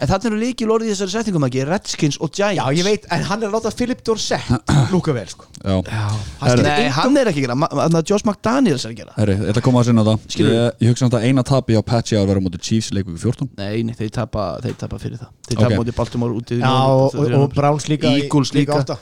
[0.03, 2.59] en, það er líkil orðið í þessari settingum ekki Redskins og Giants.
[2.59, 4.50] Já, ég veit, en hann er að láta Philip Dorsett
[4.92, 5.46] lúka vel sko.
[5.62, 9.14] Nei, hann er ekki að gera, ma- þannig að Josh McDaniels er að gera.
[9.16, 10.26] Herri, ég ætla að koma að sinna það.
[10.34, 10.59] Skilurðu?
[10.59, 13.50] ég, ég hugsa samt að eina tapi á Patchy að vera mútið Chiefs leiku 14
[13.62, 15.32] Nei, nei, þeir tapa, þeir tapa fyrir það.
[15.48, 15.64] Þeir Ok.
[15.64, 18.80] tapa móti Baltimore út í Já, og, og, og Browns líka Eagles líka.
[18.82, 18.98] átta.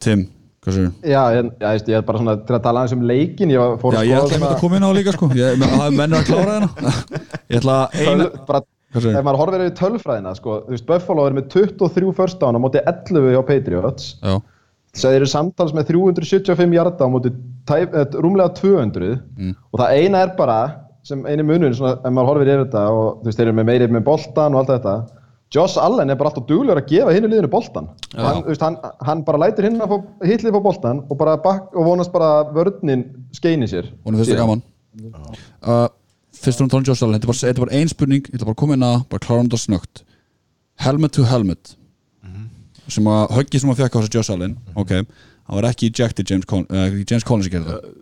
[0.00, 0.24] Tim,
[0.64, 3.52] hvað sér Já, ég, já, ég, er bara svona til að tala aðeins um leikin
[3.52, 3.58] Ég
[3.92, 5.28] Já, ég ætla að koma inn á líka sko.
[5.28, 5.40] Það
[6.00, 6.54] er að klára
[7.50, 7.76] hérna
[8.90, 12.60] Ef maður horfir yfir tölfræðina sko, þú veist, Buffalo er með 23 first down á
[12.62, 14.08] móti 11 hjá Patriots.
[14.18, 14.40] Já,
[14.90, 17.30] þess að þeir eru samtals með 375 hjarta á móti
[17.70, 19.12] tæp, eh, rúmlega 200
[19.70, 20.60] og það eina er bara
[21.06, 23.68] sem eini munun, svona, ef maður horfir yfir þetta og þú veist, þeir eru með
[23.70, 24.96] meiri með boltan og allt þetta.
[25.50, 27.88] Josh Allen er bara alltaf duglegur að gefa hinnu liðinu boltan.
[28.14, 28.76] Og hann, veist, hann,
[29.06, 32.28] hann bara lætur hinn að fá hitlið fá boltan og bara bak, og vonast bara
[32.42, 33.88] að vörninn skeini sér.
[34.04, 34.62] Hún er fyrst að gaman.
[35.64, 35.88] Uh,
[36.40, 38.56] Fyrst um Tony Josh Allen Þetta er bara, þetta bara ein spurning Ég ætla bara
[38.56, 40.02] að koma inn að Bara klára um þetta snögt
[40.80, 41.74] Helmet to helmet.
[42.88, 46.30] Sem að höggi sem að fekk á þessu Josh Allen Ok Hann var ekki ejected
[46.30, 47.96] James, Con uh, James Collins að gera það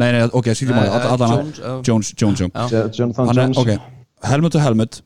[0.00, 1.58] Nei, nei, ok, skilur maður Eh, Jones.
[1.84, 2.40] Jones, Jones,
[3.36, 3.58] Jones.
[3.60, 3.74] ok,
[4.24, 5.02] helmet to helmet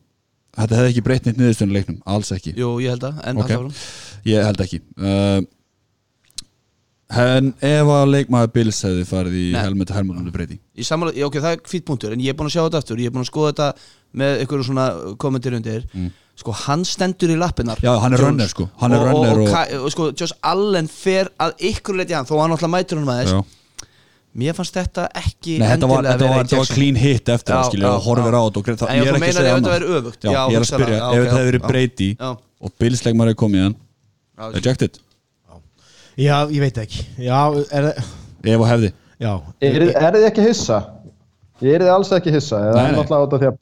[0.56, 2.54] Þetta hefði ekki breytt neitt niðurstöðun í leiknum Alls ekki.
[2.56, 3.50] Jú, ég held að, en Ok.
[3.50, 3.82] okay.
[4.30, 4.78] Ég held ekki.
[4.96, 5.42] Uh,
[7.08, 10.56] En ef að leikmaður Bills hefði farið í helmet helmet um breyti
[11.28, 13.14] ok, það er fýtt punktur En ég er búin að sjá þetta aftur Ég er
[13.14, 13.68] búin að skoða þetta
[14.18, 14.86] með einhverju svona
[15.22, 15.84] kommentir undir
[16.36, 17.86] Sko, hann stendur í lappinnar Mm.
[17.86, 18.66] Já, hann er runner, sko.
[18.80, 22.26] Hann er og, og, og, og- og sko, Josh Allen fer að ykkur leiti hann
[22.28, 23.38] Þó hann alltaf mætur hann Já.
[24.36, 27.60] Mér fannst þetta ekki Nei, þetta var, þetta var, þetta var clean hit eftir Já,
[27.62, 28.36] það skilja já, og já.
[28.36, 29.72] á þetta og greið- það- En ég er ekki að segja annað.
[30.50, 32.10] ég er að spyrja, ef þetta hefði verið breyti
[32.60, 33.76] og bilsleikmaður hefði komið í hann
[34.36, 34.98] Já, ejected,
[36.16, 37.04] Já, ég veit ekki.
[37.20, 37.38] Já,
[37.70, 38.02] er það
[38.54, 38.90] ef og hefði.
[39.20, 39.30] Já,
[39.64, 40.78] Er, er þið ekki hissa?
[41.64, 42.58] Ég er þið alls ekki hissa?
[42.60, 43.56] Það Nei, er náttúrulega út af því að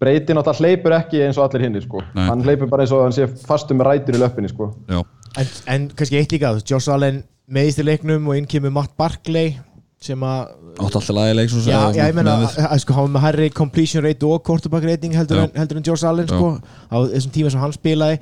[0.00, 2.02] breyti náttúrulega hleypur ekki eins og allir hinnir sko.
[2.16, 4.70] Hann hleypur bara eins og hann sé fastur með rætur í löppinni sko.
[4.88, 5.00] Já,
[5.40, 9.56] en, en kannski eitt líka Josh Allen meðist í leiknum og inn kemur Matt Barkley
[10.00, 13.10] sem að átt alltaf lagið leik svo Já, sem- já, ég meina að, sko hafa
[13.12, 15.48] með hærri completion rate og quarterback rating heldur, Já.
[15.48, 16.54] en, heldur en Josh Allen sko,
[16.88, 18.20] á þessum tíma sem hann spilaði.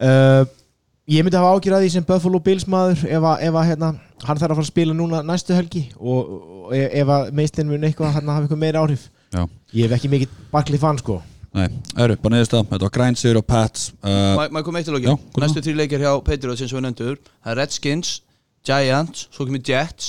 [0.00, 0.44] Uh,
[1.04, 3.88] Ég myndi hafa ágjur að því sem Buffalo Bills maður ef að, ef að hérna,
[4.24, 6.30] hann þarf að fara að spila núna næstu helgi og,
[6.64, 9.02] og ef ef að meistin mun eitthvað hann hafa eitthvað meira áhrif.
[9.34, 9.42] Já,
[9.76, 11.18] Ég hef ekki mikið Barkley fan sko.
[11.54, 11.66] Nei,
[12.00, 15.20] eru, bara neðist það Þetta var grænsigur og Pats uh, ég koma eitt til lókin?
[15.38, 18.14] Næstu þrjú leikir hjá Patriots eins og við nefndur Það er Redskins,
[18.66, 20.08] Giants, svo kemur Jets.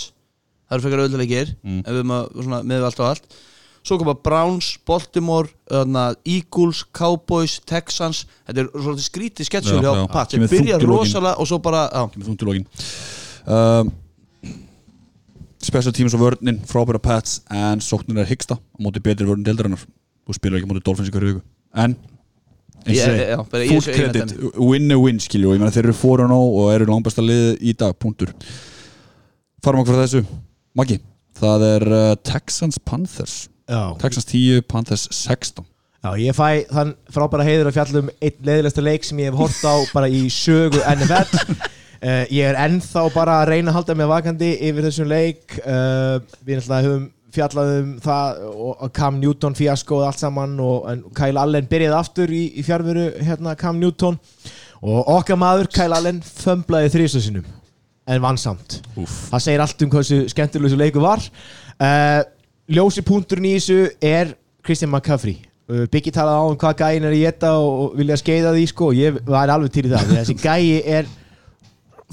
[0.65, 1.83] Það eru frekar öðuleikir mm.
[1.83, 3.37] ef við erum að svona, með allt og allt
[3.85, 8.23] Svo koma Browns, Baltimore þarna, Eagles, Cowboys, Texans.
[8.47, 10.07] Þetta er svolítið skrítið sketsjul Já, hjá já.
[10.09, 10.33] Pats.
[10.33, 11.03] Kemur Þeir byrja þungt í lokin.
[11.05, 11.83] rosalega og svo bara.
[12.15, 12.65] Kemur þungt í lokin.
[13.45, 13.93] Um,
[15.65, 19.81] Special teams og vörnin Frábæra Pats en sóknir er hyggsta á móti betri vörnin deildarinnar.
[20.25, 21.45] Og spilar ekki á móti Dolphins hverju viku.
[21.77, 21.95] En
[22.85, 25.53] full credit, win a win skilju.
[25.53, 28.33] Ég meina þeir eru fóra ná og eru langbæsta lið í dag, punktur.
[29.65, 30.21] Farum okkur frá þessu.
[30.77, 30.99] Maggi,
[31.37, 33.43] það er uh, Texans Panthers
[34.01, 35.65] Texans 10, Panthers 16
[36.05, 39.39] Já, ég fæ þann frábæra heiður að fjalla um einn leiðilegsta leik sem ég hef
[39.39, 41.55] hort á bara í sögu NFL
[42.05, 45.55] Uh, ég er ennþá bara að reyna að halda mig vakandi yfir þessum leik.
[45.63, 47.05] Uh, Við náttúrulega höfum
[47.35, 52.31] fjallað um það og, Cam Newton fiasko og allt saman og Kyle Allen byrjaði aftur
[52.31, 54.19] í, í fjárveru hérna Cam Newton.
[54.85, 57.47] Og okkar maður Kyle Allen fömblaði þrísasinum
[58.05, 59.31] en vannsamt Úff.
[59.31, 61.23] Það segir allt um hversu skemmtileg þessu leiku var.
[61.75, 62.21] Uh,
[62.65, 64.31] Ljósi punkturinn í þessu er
[64.65, 65.35] Christian McCaffrey.
[65.69, 68.63] Uh, Biggi talaði á um hvað gæin er í þetta og, og vilja skeiða því
[68.71, 68.87] sko.
[68.97, 71.11] Ég var alveg til í það þessi gæi er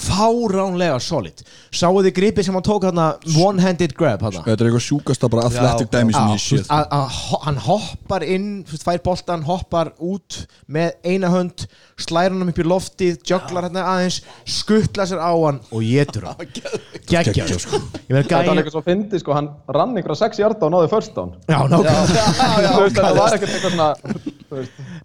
[0.02, 1.42] fáránlega solid.
[1.72, 3.00] Sáu þið gripið sem hann tók hann
[3.38, 6.84] one-handed grab hann Þetta er eitthvað sjúkasta bara athletic Já, dæmi sem ég séð að,
[6.98, 10.42] að, ho- hann hoppar inn fær boltan, hoppar út
[10.72, 11.66] með eina hönd,
[12.00, 14.20] slæra hann upp í loftið jugglar hann aðeins
[14.58, 16.52] skuttla sér á hann og getur hann.
[17.12, 17.80] Geggja sko.
[18.08, 20.92] ég verð Þetta var eitthvað svo fyndi, sko, hann rann einhverja 6 hjarta og náði
[20.92, 21.34] first down.
[21.48, 22.28] já, nákvæmlega.
[22.92, 23.90] Þetta var ekkert eitthvað svona,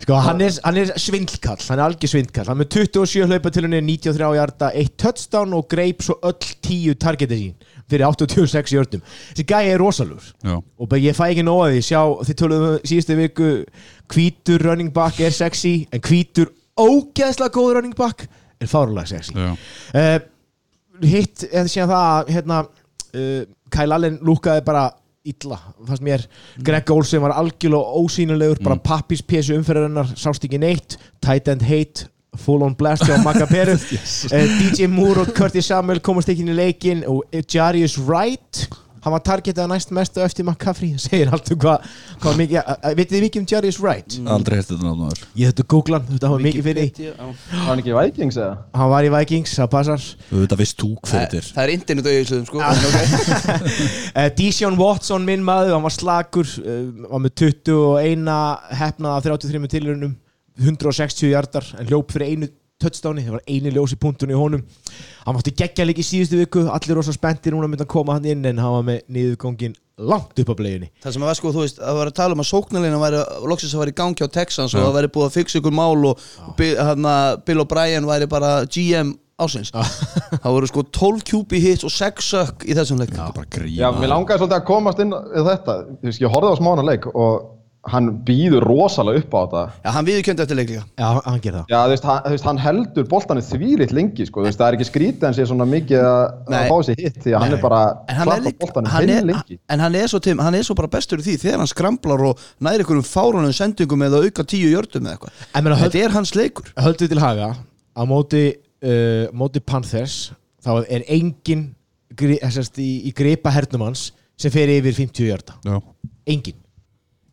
[0.03, 3.51] Sko, hann er, hann er svindlkall, hann er algjör svindlkall hann er með 27 hlaupa
[3.55, 8.73] til henni 93 hjarta, eitt touchdown og greip svo öll 10 targetið sín fyrir 86
[8.73, 10.57] hjörtum þessi gæi er rosalur Já.
[10.57, 11.83] og ég fæ ekki nóga því.
[11.87, 13.51] Sjá, þið töluðum um síðustu viku
[14.13, 18.27] hvítur running back er sexy en hvítur ógeðslega góð running back
[18.61, 19.35] er fárlega sexy.
[19.37, 20.19] Uh,
[21.03, 22.61] hitt, eða síðan það að, hérna,
[23.13, 23.41] uh,
[23.73, 24.87] Kyle Allen lúkaði bara
[25.27, 26.23] illa, fannst mér.
[26.63, 30.95] Greg Olsen var algjörlega ósýnilegur bara pappispésu umferðarinnar, sást ekki neitt.
[31.23, 32.07] Tight end hate
[32.41, 36.57] full on blast hjá Magaperu uh, DJ Moore og Curtis Samuel komast ekki inn í
[36.57, 37.23] leikin og
[37.53, 38.67] Jarius Wright
[39.07, 41.85] hann var targetað næst mest á eftir McCaffrey það segir allt um hvað
[42.23, 44.17] hva mikið, uh, vitið þið mikið um Jarius Wright?
[44.35, 47.07] Aldrei hérst þetta náttúrulega ég þetta googla hann, þetta var mikið fyrir því.
[47.21, 48.59] var hann ekki í Vikings eða?
[48.81, 50.07] hann var í Vikings, það passar.
[50.33, 51.49] Þetta veist þú hver þetta er.
[51.55, 52.63] Það er internet auðvitað sko.
[52.67, 53.73] En ok.
[54.11, 56.53] Uh, Deshaun Watson, minn maður, hann var slagur
[57.07, 58.31] var með 21
[58.81, 60.15] hefnaða 33 tilurinnum
[60.61, 62.49] 160 hjartar en hljóp fyrir einu
[62.81, 64.61] touchdowni, það var eini ljósi punktun í honum.
[65.25, 68.27] Hann mátti geggja líka í síðustu viku allir rosa spenntir núna myndi að koma hann
[68.29, 70.91] inn en hann var með niðurgóngin langt upp á bleiðinni.
[71.01, 73.21] Það sem að var sko, þú veist, að vera að tala um að sóknarleina væri,
[73.49, 76.05] loksins að væri í gangi á Texans og það væri búið að fixa ykkur mál
[76.11, 77.15] og, og Bill, hana,
[77.47, 79.73] Bill O'Brien væri bara GM ásins
[80.43, 83.13] Það voru sko 12 QB hits og 6 sökk í þessum leik.
[83.73, 85.79] Já, mér langaði svolítið að komast inn í þetta.
[86.13, 87.56] Ég horfði á smána leik og
[87.87, 89.61] hann býður rosalega upp á þetta.
[89.83, 92.33] Já, hann viðurkendi eftir leik líka Já, hann gerði það Já, þú veist, hann, þú
[92.33, 94.41] veist, hann heldur boltanir þvílitt lengi, sko.
[94.41, 97.21] Þú veist, það er ekki skrítið en sé svona mikið að, að fá sér hitt
[97.23, 99.59] því að hann er bara er, boltanir hann, heil er, lengi.
[99.71, 102.25] en hann er svo Tim, hann er svo bara bestur í því þegar hann skramlar
[102.31, 106.35] og næri ykkur um fárunum sendingum eða auka tíu jördum eða eitthvað Þetta er hans
[106.35, 108.45] leikur höldið til haga á móti,
[108.83, 110.33] uh, móti Panthers
[110.65, 111.69] þá er engin
[112.17, 115.79] sérst, í, í gripa hernum hans sem fer yfir 50 hjarta Já.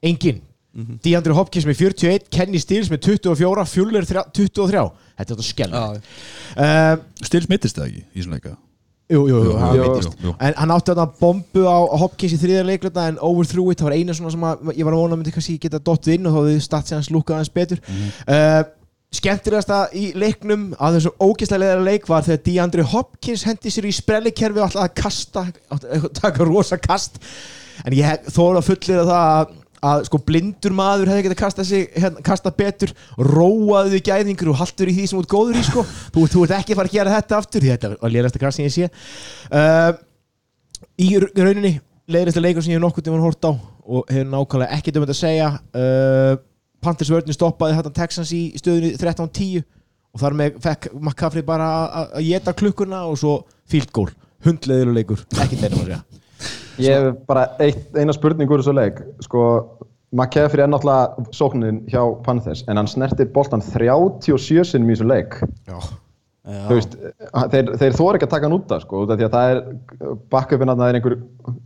[0.05, 0.43] Engin
[0.75, 4.85] engin DeAndre Hopkins með 41 Kenny Stills með 24 Fuller 3 23
[5.15, 5.83] þetta er þetta skell Já.
[6.59, 8.57] uh, Stil smittist það ekki í svona leika?
[9.13, 10.31] Jú, jú, jú, hann jú.
[10.33, 13.97] en hann átti þarna bombu á Hopkins í þriðja leikluta en overthrew it, það var
[13.99, 16.33] eina svona sem að, ég var að vona að myndi kannski geta dottið inn og
[16.33, 17.83] þá hefði statsið hans lúkað hans betur.
[17.85, 18.73] Mm
[19.15, 24.59] skemmtilegasta í leiknum að þessum leðara leik var þegar DeAndre Hopkins hendi sér í sprellikerfi
[24.61, 25.45] og alltaf að kasta
[25.75, 27.21] að taka rosa kast.
[27.85, 29.55] En ég þóra fullir að það að,
[29.85, 34.59] að sko blindur maður hefði getað kastað sig hérna, kastað betur, róaðu við gæðingur og
[34.63, 35.85] haldur í því sem ert góður í sko.
[36.15, 38.69] Þú, þú ert ekki að fara að gera þetta aftur þetta var lérasta kast sem
[38.69, 38.89] ég sé.
[39.53, 39.93] Uh,
[41.05, 41.75] í rauninni
[42.15, 43.53] leiðist að leikur sem ég hef nokkuð tímann hort á
[43.85, 46.35] og hefur nákvæmlega ekkert um þetta að segja uh,
[46.85, 49.63] Panthers vörðin stoppaði þetta Texans í stöðunni 13-10
[50.15, 51.69] og þar með fekk McCaffrey bara
[52.05, 54.11] að- geta klukkuna og svo field goal,
[54.47, 55.25] hundleðilega leikur
[56.83, 59.03] Ég hef bara eitt, eina spurning úr þessu leik.
[59.25, 59.43] Sko,
[60.15, 65.39] McCaffrey er náttúrulega sóknin hjá Panthers en hann snertir boltan 37 sinnum í þessu leik.
[65.69, 65.79] Já.
[66.45, 66.97] Þú veist,
[67.55, 69.61] þeir, þeir þóra ekki að taka hann út af sko, því að það er
[70.35, 71.15] backupinn að það er einhver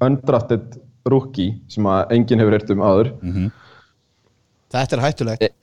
[0.07, 0.77] undrafted
[1.09, 3.11] rookie sem að enginn hefur heyrt um áður.
[4.75, 5.55] Þetta er hættulegt Er,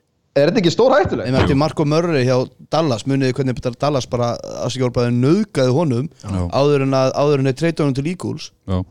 [0.42, 1.30] er þetta ekki stór hættuleg?
[1.30, 2.36] Ég mætti Marko Murray hjá
[2.74, 4.34] Dallas muniði hvernig Dallas bara
[4.66, 6.42] afsakjálpaði nöðgæði honum Já.
[6.52, 8.82] áður en að áður en þeir treyta honum til Eagles Já,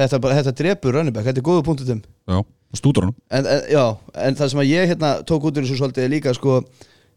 [0.00, 2.40] þetta, þetta drepur running back, þetta er góða punktu þeim já,
[2.78, 3.18] stúdur honum.
[3.30, 3.84] En, en, já,
[4.26, 6.60] en það sem að ég hérna tók út úr þessu svolítið er líka sko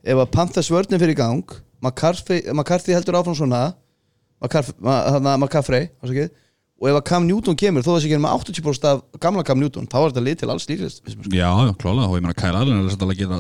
[0.03, 3.65] ef að Panthers vörnum fyrir gang McCarthy, heldur áfram svona
[4.43, 9.43] McCaffrey og ef að Cam Newton kemur þó þess að ekki með 80% af gamla
[9.47, 11.31] Cam Newton þá er þetta lið til alls mér, sko.
[11.31, 13.39] Já, já, klálega, og ég meina Kyle Allen er þess að geta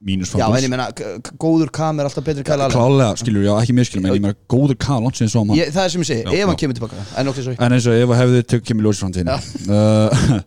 [0.00, 3.74] mínus já, en ég k- góður Cam er alltaf betri Allen Klálega, skilur, já, ekki
[3.76, 6.24] miskilum en ég meina góður Kyle langt sinni svo ég, það er sem ég segi,
[6.40, 8.88] ef hann kemur tilbaka en nokkuð svo En eins og ef að hefði tök kemur
[8.88, 9.32] ljós framtíðin
[9.76, 10.40] uh,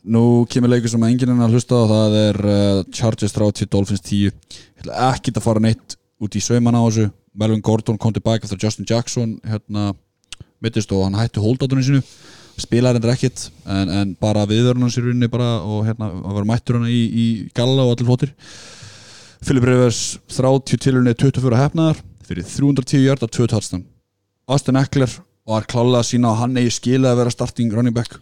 [0.00, 4.04] Nú kemur leikur sem enginn er að hlusta á það er uh, Chargers 30, Dolphins
[4.04, 7.08] 10 Ég ætla ekki að fara neitt út í sauman á þessu.
[7.40, 9.90] Melvin Gordon kom tilbaka eftir Justin Jackson hérna
[10.60, 12.00] mittist og hann hætti holdátunum sínu.
[12.60, 16.90] Spilaði hendur ekkit en, en bara viðvörunum sér bara og hérna hann var mættur hana
[16.92, 17.26] í, í
[17.56, 18.34] galla og allir flottir
[19.44, 23.84] Philip Rivers 30 tilurinn 24 hefnaðar fyrir 310 hjarta 2 touchdown.
[24.50, 25.12] Austin Eckler
[25.48, 28.18] var klálega sína að hann eigi skilið að vera starting running back.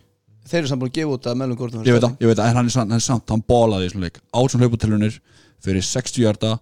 [0.48, 2.38] Þeir eru samt búin að gefa út að Melvin Gordon ég veit það, ég veit
[2.38, 4.20] það, en hann er samt, hann, er samt, hann bólaði í svona leik.
[4.32, 5.18] Átjón hlauputilunir
[5.64, 6.54] fyrir 60 hjarta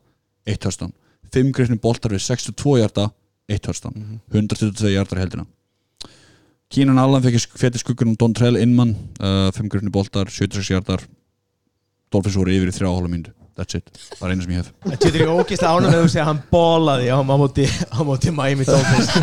[0.49, 0.95] 1 touchdown.
[1.37, 3.11] 5 greifni boltar fyrir 62 hjarta
[3.53, 4.09] 1 touchdown.
[4.33, 5.47] 122 hjartar heldina
[6.73, 11.05] Kínan Allan fekk feti skuggur um Don Trell Inman uh, 5 greifni boltar 76 hjartar
[12.11, 13.89] Dolphins voru yfir í 3,5 myndu that's it,
[14.19, 14.71] það er eina sem ég hef.
[14.87, 18.67] Þetta er ógist ánum með að segja að hann bólaði á móti, á móti Miami
[18.69, 19.11] Dolphins.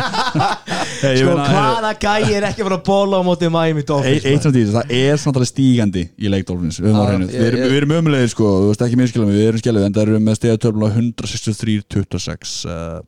[1.04, 4.44] Hey, Sko hvaða gæi er ekki að fara að bóla á móti Miami Dolphins Eitt
[4.46, 7.42] samt í þessu, það er samtalið stígandi í leik Dolphins, við, Já, ja, ég- við,
[7.48, 10.04] erum, ég- við erum umlegið sko, þú veist ekki minnskilum við erum skjælið, en það
[10.06, 13.02] eru með stegatöfla 163-26 uh,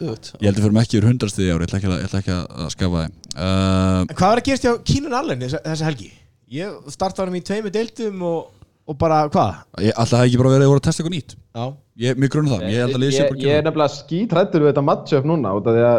[0.00, 3.04] ég held að fyrir ekki yfir 100 stiði ári, ég ætla ekki að, ekki skafa
[3.04, 3.14] þeim.
[3.36, 6.10] Uh, Hvað var að gerast hjá Keenan Allen þessa, þessa helgi?
[6.56, 8.50] Ég startaði hann í tveimu deildum og,
[8.86, 9.64] og bara hvað?
[9.76, 11.64] það ekki bara verið að voru að testa eitthvað nýtt Já
[11.96, 14.64] ég, mér grunna það, ég held að liðið sé ég, bara ég er nefnilega skítrættur
[14.64, 15.98] við þetta matchup núna út af því að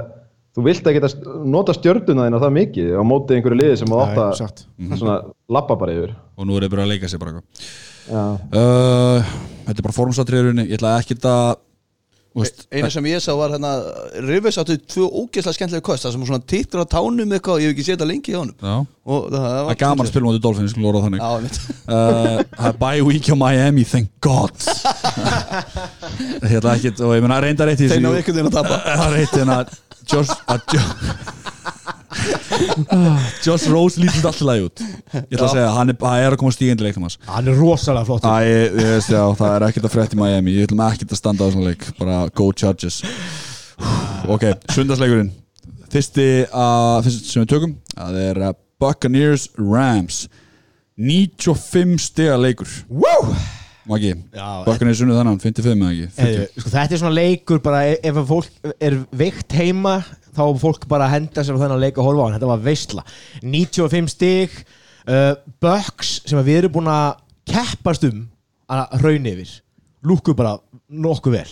[0.58, 1.12] þú vilt ekki
[1.54, 4.64] nota stjörnuna þína það mikið á móti einhverju liði sem þú átt að satt.
[4.94, 5.18] svona
[5.54, 7.72] lappa bara yfir og nú er ég bara að leika sér bara eitthvað.
[8.08, 8.24] Já.
[8.62, 9.32] uh,
[9.68, 11.50] þetta er bara formsatriðurinn ég ætla ekki að
[12.38, 13.72] Einu sem ég sá var hérna
[14.28, 17.78] Rivers áttu tvö ógeðslega skemmtilega kost það sem svona tittur á tánum eitthvað ég hef
[17.78, 18.86] ekki þetta lengi hjá honum.
[19.34, 21.24] Það, er gaman að Dolphins, orða þannig.
[21.24, 21.58] Já, mitt
[21.88, 24.52] Uh, það er bye week á Miami thank god.
[26.44, 28.04] Ætla ekki og ég meina reyndar eitt í Þeir þessu-
[29.00, 29.66] það er eitt en að
[30.12, 30.36] Josh
[33.46, 34.84] Josh Rose lítið alltaf lagi út.
[35.14, 37.20] Ég ætla að segja, hann er, hann er að koma stígandi leik til maður.
[37.32, 40.22] Hann er rosalega flott Æ, ég, ég veist já, það er ekkert að frétta í
[40.22, 40.56] Miami.
[40.58, 41.88] Ég ætlum ekkert að standa á svona leik.
[42.00, 43.02] Bara go Chargers.
[44.28, 45.30] Ok, sundarsleikurinn
[45.94, 50.26] Fyrsti, uh, fyrsti sem við tökum Það er uh, Buccaneers Rams.
[50.98, 52.70] 95 stiga leikur.
[52.90, 53.32] Wow!
[53.88, 56.08] Maggi, Já, Buccaneers unnu þannig 55 eða ekki?
[56.26, 59.94] Eðu, sko, Þetta er svona leikur bara ef, ef að fólk er veikt heima
[60.38, 62.38] þá er fólk bara að henda sér á þennan leik og horfa á hann.
[62.38, 63.06] Þetta var veistla
[63.42, 64.58] 95 stig.
[65.08, 65.34] Uh,
[65.64, 68.26] Bucks sem við erum búin að keppast um
[68.68, 69.54] að raun yfir
[70.08, 70.58] lúku bara
[70.88, 71.52] nokkuð vel.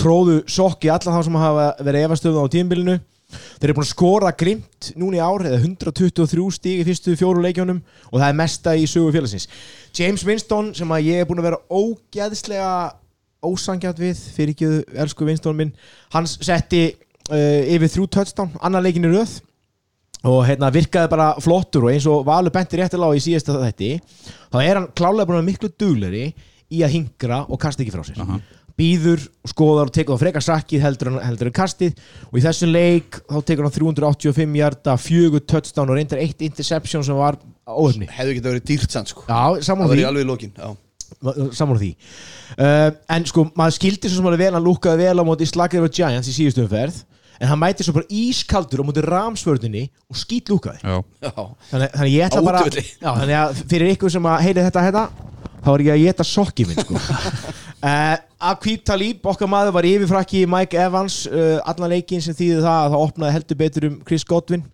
[0.00, 2.98] Tróðu sokki alla þá sem hafa verið efastöðu á tímbilinu
[3.32, 7.42] þeir eru búin að skora grimt núna í ár eða 123 stig í fyrstu fjóru
[7.44, 7.78] leikjónum
[8.10, 9.48] og það er mesta í sögu félagsins.
[9.96, 12.72] James Winston sem að ég er búin að vera ógeðslega
[13.42, 14.68] ósangjart við fyrir ekki
[15.02, 15.72] elsku Winston minn
[16.14, 16.92] hann setti
[17.30, 19.38] yfir þrjú touchdown annar leikin í röð.
[20.22, 23.88] Og hérna virkaði bara flottur og eins og Valur benti réttilega á í síðasta þætti
[24.52, 26.26] þá er hann klálega búin að vera miklu dugleri
[26.70, 28.20] í að hingra og kasta ekki frá sér.
[28.78, 31.98] Býður og skoðar og tekur það frekar sakkið heldur en, heldur en kastið.
[32.30, 37.04] Og í þessu leik þá tekur hann 385 hjarta fjögur touchdown og reyndar eitt interception
[37.04, 39.26] sem var óöfni Hefðu getað verið dýrt sann sko.
[39.26, 40.06] Já, Það því.
[40.06, 40.70] alveg í lokin Já.
[41.52, 41.90] Saman því.
[42.56, 45.84] Uh, En sko, maður skildi svo sem alveg vel Hann lúkkaði vel á móti slagir
[45.84, 47.02] of Giants í síðustu umferð
[47.40, 51.32] En hann mæti svo bara ískaldur á móti ramsvörðinni og skýt lúkkaði Já, Já.
[51.70, 55.04] Þannig, þannig ég ætla bara já, Þannig að fyrir ykkur sem að heyri þetta hérna
[55.62, 56.98] Þá er ég að geta sokki minn sko.
[56.98, 58.16] uh,
[58.50, 62.88] Akvít Talib Okkar maður var yfirfrakki Mike Evans uh, Allan leikinn sem þýði það að
[62.96, 64.64] það opnaði heldur betur um Chris Godwin.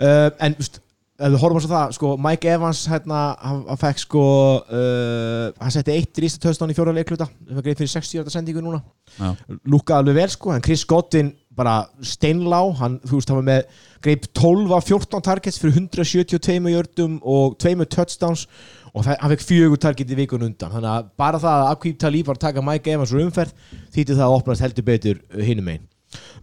[0.00, 0.80] Uh, En just,
[1.20, 4.24] ef við horfum á svo það sko, Mike Evans hérna, hann, hann fekk sko
[4.64, 7.28] uh, hann setti eitt rýsta töðstán í fjóra leikluta.
[7.28, 8.80] Það var greið fyrir 60 hjarta sendingu núna.
[9.18, 9.34] Já,
[9.68, 11.76] lúkkaði alveg vel sko en Chris Godwin bara
[12.06, 17.18] steinlá hann, þú veist, hann var með greip 12 af 14 targets fyrir 172 jördum
[17.22, 18.46] og 2 touchdowns
[18.92, 20.72] og það, hann fekk fjögur target í vikun undan.
[20.74, 23.54] Þannig að bara það að Akvím Talib var að taka Mike Evans úr umferð
[23.94, 25.88] þýtti það að opnast heldur betur hinum einn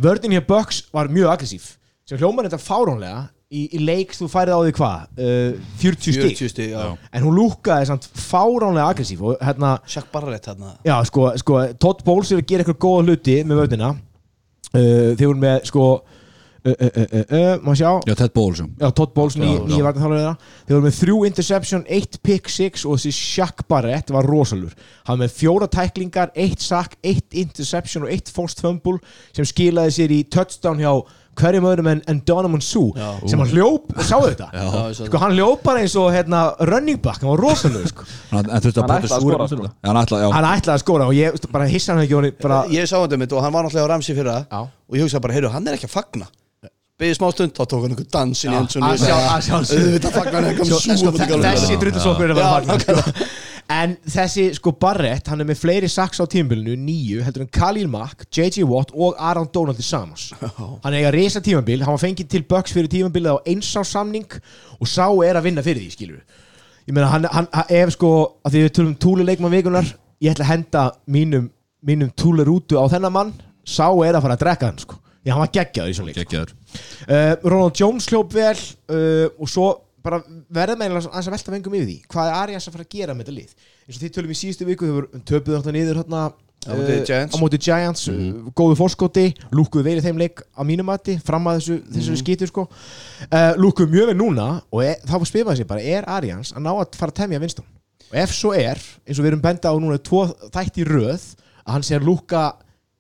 [0.02, 1.76] vördin hér Bucks var mjög aggressív
[2.08, 6.38] sem hljómar þetta fáránlega í, í leik þú færið á því hvað uh, 40 stík
[6.40, 6.84] 40 stig, já.
[7.14, 12.06] En hún lúkkaði samt fáránlega aggressív og hérna Shaq Barrett hérna Já, sko, sko Todd
[12.08, 14.06] Bowles er að gera eitthvað góða hluti með völdina uh,
[14.74, 18.92] Þeir voru með, sko uh, uh, uh, uh, uh, Má sjá já Ted Bowles já.
[18.92, 19.86] Todd Bowles, ný, Já, nýja já.
[19.88, 20.36] varnarþálega þeirra
[20.68, 24.76] Þeir voru með þrjú interception, eitt pick six og þessi Shaq Barrett var rosalur
[25.08, 29.00] Hann var með fjóra tæklingar, eitt sack eitt interception og eitt forced fumble
[29.34, 30.94] sem skilaði sér í touchdown hjá
[31.40, 33.10] hverjum öðrum en, en Donovan Sue Já.
[33.32, 34.48] sem hann hljóp, sáu þetta?
[35.00, 38.06] Sko, hann hljóp bara eins og hérna, running back, hann var rosalur sko.
[38.06, 39.72] þú Hann ætlaði að skora, sko.
[39.90, 42.98] Hann ætlaði, Hann að skora og ég bara hissa hann ekki og bara, Ég sá
[43.02, 44.44] þetta mitt og hann var náttúrulega á Ramsey fyrir Já.
[44.52, 46.30] það Og ég hugsaði bara, heyrðu, hann er ekki að fagna
[47.00, 49.20] Beðið smá stund, þá tók hann einhver dansin í Já, endsunni að sjá-
[50.10, 51.12] að fagna hann eitthvað sko,
[51.46, 53.28] þessi drullusokkur er að fagna sko.
[53.70, 57.90] En þessi sko Barrett, hann er með fleiri saks á tímabilinu, nýju, heldur en Khalil
[57.92, 58.64] Mack, J.J.
[58.66, 60.32] Watt og Aaron Donald í samans.
[60.42, 64.26] Hann eiga reysa tímabil, hann var fengið til Bucks fyrir tímabilið á eins á samning
[64.80, 66.46] og sá er að vinna fyrir því, skilur
[66.90, 68.12] Ég meina, hann, hann, hann ef sko,
[68.42, 69.92] að því við tölum túluleikmann vikunar,
[70.26, 71.52] ég ætla að henda mínum,
[71.86, 74.98] mínum túlurútu á þennan mann, sá er að fara að drekka hann, sko.
[75.22, 76.24] Já, hann var geggjaður í svona leik.
[76.24, 76.56] Gekkjaður
[77.10, 79.70] Uh, Ronald Jones hljóp vel uh, og svo
[80.06, 81.98] bara verða aðeins að velta vengum yfir því.
[82.12, 83.56] Hvað er Arias að fara að gera með þetta lið?
[83.86, 86.24] Eins og þið tölum í síðustu viku þau voru töpuð þarna niður hérna
[86.68, 87.32] Á móti Giants.
[87.32, 91.48] á móti Giants uh, góðu fórskoti, lúkuðu vel í þeim leik á mínum mati, fram
[91.48, 95.62] að þessu, þessu mm skítu sko, uh, lúkuðu mjög vel núna og e, þá spifaði
[95.62, 97.70] sér bara, er Arians að ná að fara að temja vinstum
[98.10, 101.30] og ef svo er, eins og við erum benda á núna tvo þætti í röð,
[101.64, 102.44] að hann sé að lúka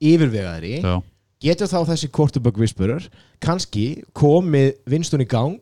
[0.08, 0.96] yfirvegaðri Já.
[1.44, 3.10] getur þá þessi quarterback whisperer
[3.44, 5.60] kannski komið vinstun í gang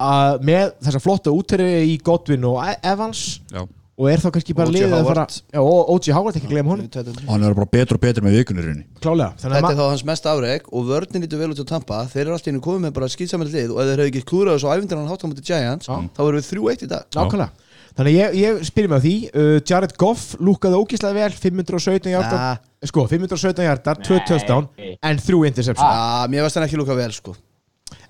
[0.00, 3.22] að, með þessa flotta útterfi í Godwin og E- Evans
[3.52, 3.62] Já.
[4.00, 6.86] og er þá kannski bara liðið að fara já, og OG Howard ekki gleyma honum.
[6.88, 9.90] Og hann er bara betur og betur með vikunirinn klálega þannig Þetta að er þá
[9.92, 11.98] hans mest afreg og vörnin lítur vel út á Tampa.
[12.08, 14.24] Þeir eru alltaf inn og komið með bara skýtsamlega lið og ef þeir hefðu ekki
[14.30, 15.96] klúrað þessu æfindir hann hátt á múti Giants Já.
[16.16, 17.04] þá verðum við þrjú eitt í dag.
[17.18, 17.68] Nákvæmlega.
[17.90, 22.12] Þannig að ég, ég spyrir mig á því uh, Jared Goff lúkaði ógíslega vel 517
[22.14, 22.60] hjartar Nah.
[22.86, 25.84] sko 517 hjartar 2 touchdown en 3 interception.
[25.90, 27.34] Já, mér varst hann ekki lúka vel sko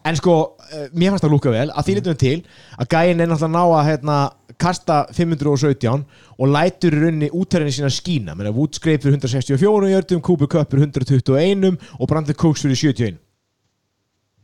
[0.08, 2.36] En sko, uh, mér fannst það lúka vel að því litum til
[2.80, 4.18] að gæinn er náttúrulega að ná að hérna,
[4.60, 6.04] kasta 517
[6.40, 10.48] og lætur í rauninni útærinni sína skína menn að Woods greip fyrir 164 jördum, Cooper
[10.52, 13.18] Cup fyrir 121 og Brandon Cooks fyrir 71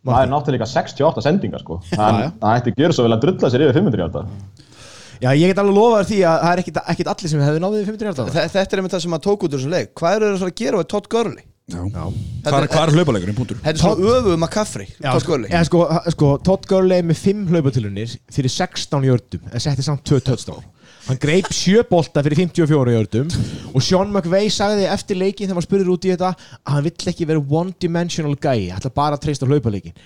[0.06, 1.80] Það er náttúrulega líka 68 sendingar sko.
[1.90, 2.20] Það
[2.52, 4.22] ætti að gera svo vel að drulla sér yfir 500 hjarta.
[5.16, 7.86] Já, ég get alveg lofað því að það er ekkit, ekkit allir sem hefði náðið
[7.88, 10.16] 500 hjarta Þe- Þetta er einmitt það sem að tók út úr þessu leik Hvað
[10.18, 11.44] eru þeir að að gera við Todd Gurley?
[11.66, 13.56] Hvað er, hlaupalegurinn, punktur?
[13.58, 15.48] Þetta er svona öfuð McCaffrey Já, Todd Gurley.
[15.50, 15.80] ja, sko,
[16.14, 20.62] sko, Todd Gurley með 5 hlaupatilunir fyrir 16 jördum en setti samt 2 touchdown.
[21.08, 23.32] Hann greip 7 bolta fyrir 54 jördum
[23.72, 27.10] og Sean McVay sagði eftir leikin þegar maður spurður út í þetta að hann vill
[27.12, 29.96] ekki vera one dimensional guy hann ætla bara að treysta á hlaupaleikin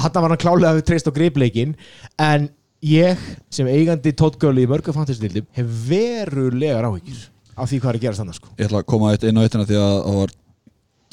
[0.00, 1.76] hann var hann klálega að treysta á greipleikin
[2.16, 2.48] en
[2.84, 3.20] ég
[3.52, 8.04] sem eigandi Todd Gurley í mörgum fantasildildum hef verulegar áhyggjur af því hvað er að
[8.04, 8.48] gera þannig sko.
[8.58, 10.32] Ég ætla að koma eitt inn á eittina því að það var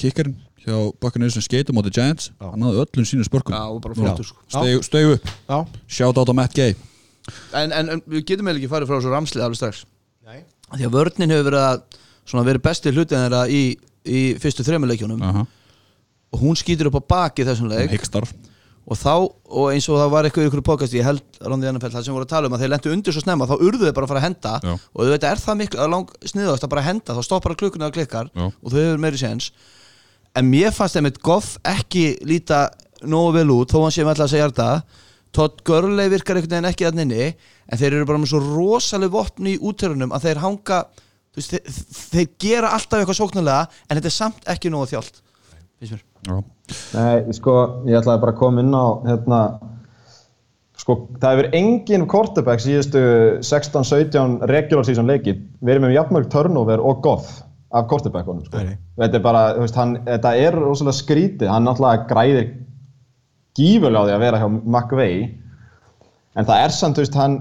[0.02, 2.48] kikkarinn hjá Buccaneers sem skeitum á The Giants Já.
[2.52, 3.56] Hann hafði öllum sínu spörkum.
[3.56, 4.44] Já, og bara flottur sko.
[4.86, 6.76] Steig upp, Já, shout out á Matt Gay.
[7.54, 9.84] En, en, en við getum eiginlega ekki farið frá þessu ramslið alveg strax.
[10.28, 10.44] Nei.
[10.74, 11.82] Því að vörnin hefur verið að
[12.28, 13.64] svona verið besti hlutin þeirra í,
[14.06, 15.44] í fyrstu þremuleikjunum Aha.
[16.32, 17.94] og hún skýtur upp á baki þessum leik.
[18.92, 21.92] Og þá, og eins og það var eitthvað í ykkur podcast ég held Rándi Annafell,
[21.94, 23.94] það sem voru að tala um að þeir lendu undir svo snemma, þá urðu þeir
[23.94, 24.54] bara að fara að henda.
[24.66, 24.72] Já.
[24.74, 27.60] og þú veit, er það miklu, að lang sniðast að bara henda, þá stoppar að
[27.62, 28.48] klukkuna að klikkar Já.
[28.50, 29.52] og þau hefur meiri séns
[30.38, 32.70] en mér fannst þeim eitt Goff ekki líta
[33.02, 35.00] nógu vel út, þó hann sé með alltaf að segja þetta
[35.32, 37.28] Todd Gurley virkar einhvern veginn ekki að nynni,
[37.72, 40.80] en þeir eru bara með svo rosaleg vopni í útörunum að þeir hanga
[41.32, 41.76] þú veist, þeir,
[42.12, 45.22] þeir gera alltaf eitthvað sóknarlega en þetta er samt ekki nógu þjált
[45.82, 46.08] finnst mér.
[46.22, 46.36] Já,
[46.94, 47.54] Nei, sko,
[47.90, 49.40] ég ætlaði bara að koma inn á, hérna,
[50.80, 53.02] sko, það hefur engin quarterback síðustu
[53.48, 57.40] 16-17 regular season leiki verið með jafnmörg turnover og goff
[57.72, 58.64] af quarterbackunum, sko.
[59.00, 62.50] Þetta er bara, veist, hann, þetta er rosalega skrítið, hann náttúrulega græðir
[63.58, 65.18] gífurlega á því að vera hjá McVay,
[66.36, 67.38] en það er samt, þú veist, hann,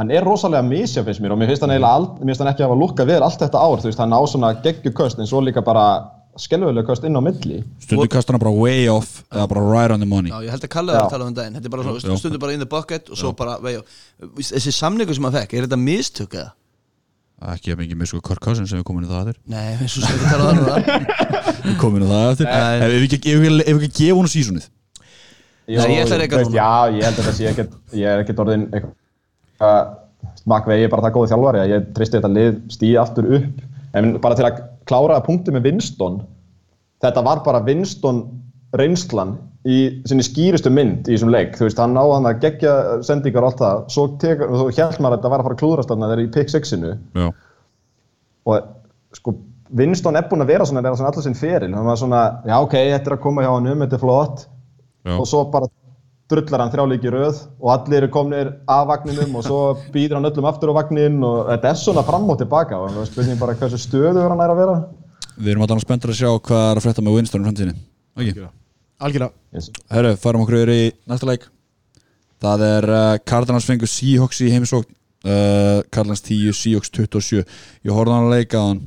[0.00, 1.36] hann er rosalega misja finnst mér.
[1.36, 3.46] Og mér finnst hann eiginlega ald, mér finnst hann ekki að hafa lukkað við allt
[3.46, 5.86] þetta ár, þú veist, hann á svona geggjuköst en svo líka bara
[6.36, 7.62] skelvilega köst inn á milli.
[7.80, 10.32] Stundu kastar hann bara way off eða bara right on the money.
[10.32, 11.06] Já, ég held að Kalle var Já.
[11.06, 11.56] að tala um daginn.
[11.56, 13.78] Þetta er bara svona, stundur bara in the bucket og svo bara vei,
[14.36, 16.52] Þessi samningu sem hann fekk, er þetta mistök eða?
[17.36, 19.96] Ekki að mikið með sko Cousins sem við komum inn í það eftir Nei, eins
[19.98, 20.78] og sem við tala um það
[21.66, 22.48] Við komum inn í það eftir.
[22.48, 24.68] Ef við ekki, við við ekki gefa hún sísunnið
[25.66, 26.56] Nei, ég ætla að veist, núna.
[26.56, 29.88] Já, ég held að það sé ekkert, ég er ekkert orðin eitthvað,
[30.46, 33.64] makvegi er bara það góði þjálfari að ég tristi þetta lið stíði aftur upp,
[33.98, 36.20] en bara til að klára punkti með Winston,
[37.02, 38.22] þetta var bara Winston
[38.78, 39.34] reynslan
[39.66, 42.74] í sinni skýrustu mynd í þessum leik, þú veist, hann náði hann að gegja
[43.06, 45.62] sendingar og allt það, svo tekur, þú held maður að þetta var að fara að
[45.62, 47.26] klúðrast þarna þegar í pick 6-inu Já,
[48.46, 49.34] og sko
[49.76, 52.54] Winston er búinn að vera svona, vera svona allar sinn feril, hann var svona, já
[52.60, 54.44] ok, þetta er að koma hjá hann um, þetta er flott,
[55.02, 55.70] já, og svo bara
[56.30, 59.60] drullar hann þrjáleiki röð og allir eru komnir af vagninum og svo
[59.94, 63.02] býður hann öllum aftur á vagnin og þetta er svona fram og tilbaka og það
[63.02, 64.76] er spurning bara hversu stöður hann er að vera.
[65.36, 67.76] Við erum allan spenntur að sjá hvað er að frétta með Winston í framtíðinni.
[68.16, 68.48] Okay.
[69.02, 69.32] Algjörlega.
[69.54, 69.70] Yes.
[69.92, 71.46] Herru, farum okkur yfir í næsta leik.
[72.42, 74.92] Það er uh, Cardinals fengur Seahawks í heimsókn.
[75.26, 78.82] Uh, Cardinals 10, Seahawks 27 Ég horfði á hann að leika á hann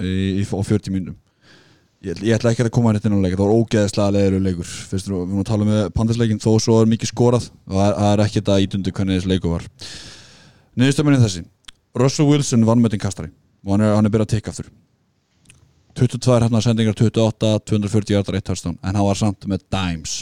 [0.00, 1.18] í, í, á 40 mínútum.
[2.06, 4.70] Ég, ég ætla ekki að koma hérna inn á leika Það var ógeðslega leður leikur.
[4.92, 7.96] Fyrst, við erum að tala með Panthersleikin þó svo er mikið skorað og það er,
[7.98, 9.68] það er ekki þetta ídundi hvernig þessi leiku var.
[10.78, 11.44] Niðurstömmunni þessi.
[11.98, 13.34] Russell Wilson vann með kastari.
[13.66, 14.70] Og hann er, hann er byrjað að tikka aftur
[15.98, 18.76] 22 hérna sendingar 28, 240 hjartar 1 touchdown.
[18.82, 20.20] En hann var samt með dimes.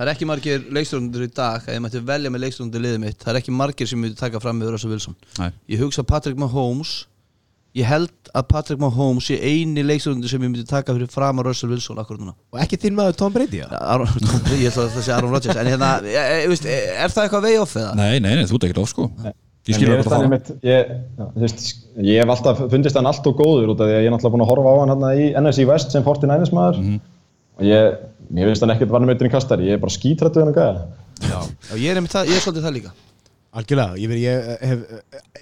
[0.00, 3.18] Það er ekki margir leikstjórnundur í dag að ég mætti velja með leikstjórnundur liðið mitt
[3.20, 5.16] það er ekki margir sem myndi taka fram með Russell Wilson.
[5.36, 5.50] Nei.
[5.74, 6.94] Ég hugsa Patrick Mahomes.
[7.76, 11.50] Ég held að Patrick Mahomes sé eini leikstjórnundur sem ég myndi taka fyrir fram að
[11.50, 12.32] Russell Wilson akkur núna.
[12.54, 14.08] Og ekki þinn maður Tom Brady, já Aron,
[14.56, 15.60] Ég ætla að það sé Aaron Rodgers.
[15.60, 17.92] En hérna, e, e, veist, er það eitthvað vei off eða?
[18.00, 19.10] Nei, nei, nei, þú ert ekkert of sko
[19.68, 21.64] Ég skilur þetta hann fara einmitt- ég, já, veist,
[22.00, 24.34] ég hef alltaf fundist hann allt og góður út af því að ég er náttúrulega
[24.36, 26.80] búin að horfa á hann hérna í NFC West sem 49ers maður.
[27.60, 28.00] Og ég,
[28.30, 30.88] mér finnst hann ekkert varna meiturinn kastari, ég er bara skítrættu hann að gæða
[31.20, 31.40] Já,
[31.76, 32.92] ég er, einmitt það, ég er svolítið það líka.
[33.50, 34.82] Algjörlega, ég, veit, ég hef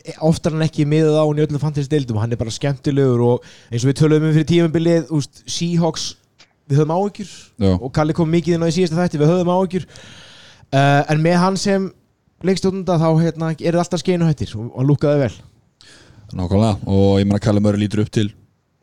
[0.08, 3.20] eh, oftar en ekki miðað á hann í öllum fantasy deildum hann er bara skemmtilegur
[3.22, 6.06] og eins og við töluðum um fyrir tímabilið, úst, Seahawks
[6.68, 7.12] við höfum
[7.60, 7.72] Já.
[7.76, 9.86] og Kalli kom mikið inn á í síðasta þætti, við höfum áhyggjur.
[10.68, 11.86] Uh, en með hann sem
[12.46, 15.34] leikstjóðunda þá hérna, er það alltaf skeinu hættir og hann lúkaði vel?
[16.38, 18.30] Nákvæmlega og ég meina Kæli Murray lítur upp til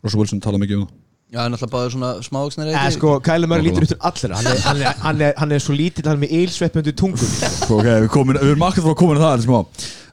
[0.03, 0.93] Russell Wilson tala mikið um það.
[1.25, 4.37] Já, það er náttúrulega bara svona smávaksnir Eh, sko, Kæli Murray lítur út til allra.
[4.39, 6.95] Hann er, hann, er, hann, er, hann er svo lítill, hann er með eilsvepp undir
[6.97, 9.45] tungun Sko, ok, við, komin, við erum akkur frá að koma inn það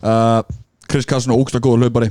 [0.03, 0.43] uh,
[0.91, 2.11] Chris Carson er ógsta góður hlaupari.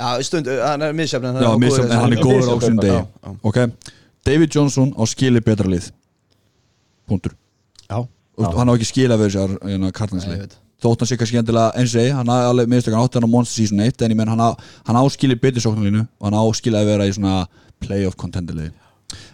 [0.00, 3.34] Já, stund, hann er miðsefn Já, en hann er góður á sín degi Já, já.
[3.44, 3.58] Ok,
[4.24, 5.90] David Johnson á skili betra lið.
[7.08, 7.36] Puntur
[7.84, 8.00] Já,
[8.40, 10.58] Veist, Hann á ekki skila við þessar hérna, ég kartnanslið veit.
[10.80, 13.28] Þótt hann sé kannski endilega eins og segi Hann hafði alveg minnst hann átti hann
[13.28, 14.44] á Monster Season 1 En ég menn hann,
[14.88, 17.42] hann á skili betri sóknarlínu Og hann á skili að vera í svona
[17.80, 18.70] Playoff contender lið.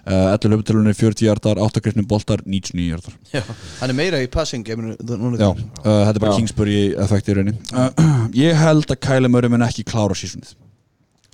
[0.07, 3.43] Uh, 11 löputelunni 40 hjartar 8 grifnum boltar 99 hjartar Já,
[3.81, 6.37] hann er meira í passing Já, uh, þetta er bara Já.
[6.39, 7.59] Kingsbury effekti í rauninni.
[7.75, 8.15] Uh,
[8.47, 10.55] Ég held að Kyle Murray mun ekki klára sísunið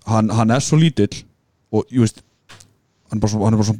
[0.08, 1.22] hann, hann er svo lítill
[1.72, 2.22] og ég veist
[3.12, 3.76] hann er bara svo, hann er bara svo,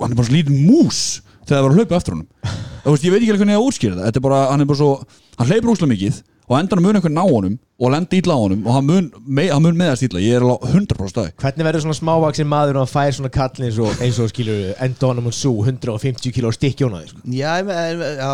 [0.00, 1.02] hann er bara svo lítill mús
[1.46, 2.28] þegar það var að hlaupa eftir honum
[2.94, 4.90] veist, ég veit ekki hvernig ég að útskýra það er bara, hann er bara svo,
[5.38, 8.40] hann hleypur úslega mikið og á endanum mun einhvern ná honum og lendi illa á
[8.40, 10.20] honum og hann mun, me, hann mun meðast illa.
[10.22, 13.66] Ég er alveg 100% stæði Hvernig verður svona smávaksin maður og hann fær svona kallin
[13.68, 17.20] eins og, eins og skilur Endonum og Sú 150 kíló stykki hún á því sko.
[17.36, 18.30] Já, ég með- já,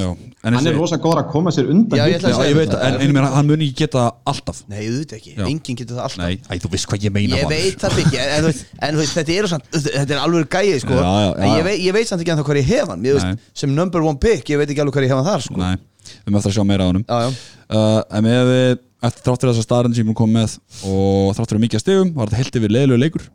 [0.00, 0.08] já,
[0.46, 2.86] Hann er rosa góður að koma sér undan Já, ég að Já, ég veit það,
[2.86, 4.62] en, en ég meina, hann mun ekki geta alltaf.
[4.70, 5.44] Nei, auðvitað ekki, Já.
[5.50, 6.24] enginn getur það alltaf.
[6.24, 7.60] Nei, æ, þú veist hvað ég meina Ég maður.
[7.60, 8.50] veit það ekki, en,
[8.88, 10.96] en þetta er samt, þetta er alveg gæið sko.
[10.96, 13.04] Já, já, já, En ég ég veit samt ekki ennþá hvað ég hef hann.
[13.04, 13.28] Ég Nei.
[13.34, 15.60] veist, sem number one pick, ég veit ekki alveg hvað ég hef hann þar sko.
[15.60, 15.76] Nei,
[16.24, 17.28] við möttum að sjá meira á já,
[17.74, 18.72] uh, En með við,
[19.08, 20.56] eftir þráttur þessar staðarinn sem ég kom með
[20.86, 23.28] og þráttur mikið að stegum var þetta heilt yfir leðilegu leikur.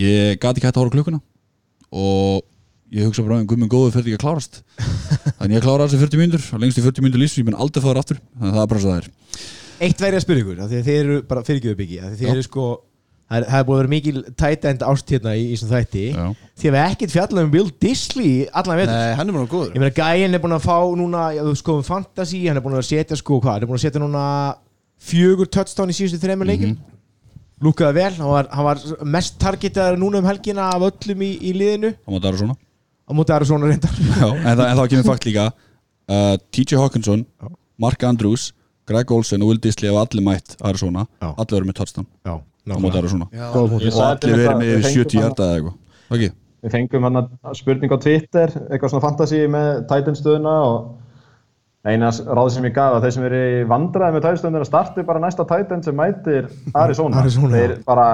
[0.00, 1.22] Ég gati ekki hægt að horfa klukkuna
[1.92, 2.44] og
[2.92, 4.62] ég hugsa bara um guðminn góðu fyrir ekki að klárast.
[5.40, 6.46] Þannig ég klára þessi 40 mínútur.
[6.52, 8.22] Og lengst í 40 mínútur lífs ég mun aldrei fáður aftur.
[8.36, 9.10] Þannig að það er bara svo það er.
[9.82, 12.66] Eitt væri að spyrja ykkur, að þið eru bara fyrirgjöðu að þið eru sko
[13.32, 16.04] Það er búið að vera mikil tight end ást hérna í, svona þætti.
[16.12, 16.24] Já.
[16.62, 18.92] Því að við ekkert fjallað um Bill Disley allan vetur.
[18.94, 19.70] Nei, hann er bara góður.
[19.72, 22.64] Ég meina gæinn er búin að fá núna já, þú sko um fantasy, hann er
[22.66, 24.24] búin að setja sko hvað, hann er búin að setja núna
[25.02, 26.88] fjögur touchdown í síðustu þreymur leikin Mhm.
[27.62, 31.52] Lúkaði vel, hann var, hann var mest targetaður núna um helgina af öllum í, í
[31.54, 31.92] liðinu.
[31.94, 32.56] Á móti Arizona.
[33.06, 33.92] Á móti aðra svona reyndar.
[34.18, 35.52] Já, en, það, en þá kemur fakt líka.
[36.12, 37.20] Uh, TJ Hawkinson,
[37.78, 38.48] Mark Andrews
[38.88, 41.28] Greg Olsen og Will Disley hafa allir mætt Arizona, Já.
[41.36, 45.18] allir verið með touchdown Já, á móti Arizona og allir verið með yfir fengum 70
[45.18, 45.78] hann- hjarta eða eitthvað
[46.12, 47.28] Ok, Við fengum hann
[47.58, 50.98] spurning á Twitter, eitthvað svona fantasy með Titan stöðuna og
[51.90, 54.66] eina ráð sem ég gaf að þeir sem eru í vandræði með Titan stöðuna er
[54.66, 56.46] að starti bara næsta Titan sem mætir
[56.78, 57.18] Arizona.
[57.18, 57.50] Arizona.
[57.56, 58.04] Þeir bara,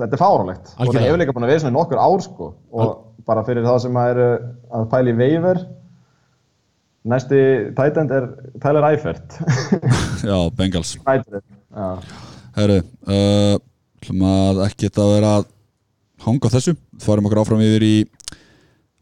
[0.00, 0.70] þetta er fáralegt.
[0.80, 2.48] Og það hefur líka búin að vera svona í nokkur ár sko.
[2.72, 2.94] Og
[3.28, 4.28] bara fyrir það sem að eru
[4.80, 5.60] að pæla í veiver,
[7.06, 7.38] næsti
[7.76, 8.26] Titan er
[8.62, 9.36] Tyler Eifert.
[10.30, 10.96] já, Bengals.
[12.56, 13.56] Herru, uh,
[14.06, 15.46] hlum að ekki þetta vera að
[16.26, 16.72] hanga þessu
[17.04, 17.94] Farum okkur áfram yfir í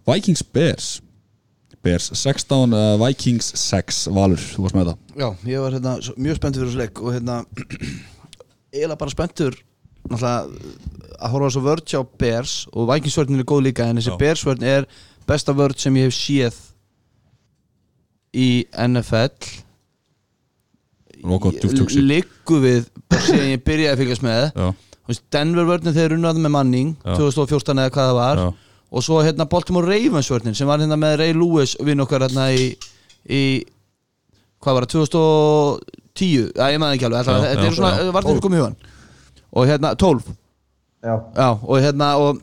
[0.08, 0.88] Vikings Bears
[1.84, 6.16] Bears 16, uh, Vikings 6 Valur, þú varst með það Já, ég var hérna svo-
[6.18, 7.36] mjög spenntur fyrir þessu leik og hérna
[8.74, 9.58] eiginlega bara spenntur
[10.10, 10.34] náttúrulega
[11.14, 14.18] að horfa á þessu vörd hjá Bears og Vikingsvörðin er góð líka en þessi Já.
[14.24, 14.88] Bearsvörðin er
[15.28, 16.58] besta vörd sem ég hef séð
[18.34, 18.48] í
[18.86, 19.52] NFL
[22.04, 22.88] Liggu við
[23.24, 24.42] síðan ég byrjaði að fylgjast með.
[24.58, 24.66] Já,
[25.04, 27.14] Þú veist, Denver vörðin þeir runnaði með Manning Já.
[27.18, 28.40] 2014 eða hvað það var.
[28.42, 32.24] Já, og svo hérna Baltimore Ravens vörðin sem var hérna með Ray Lewis vinn okkar
[32.26, 32.70] hérna í,
[33.28, 33.42] í
[34.64, 35.08] hvað var það,
[36.14, 38.10] 2010 já, ég maður ekki alveg, Já, þetta er svona já.
[38.14, 38.76] varðin komið í hugan
[39.54, 40.30] og hérna 12
[41.04, 41.14] Já.
[41.36, 42.38] já, og hérna og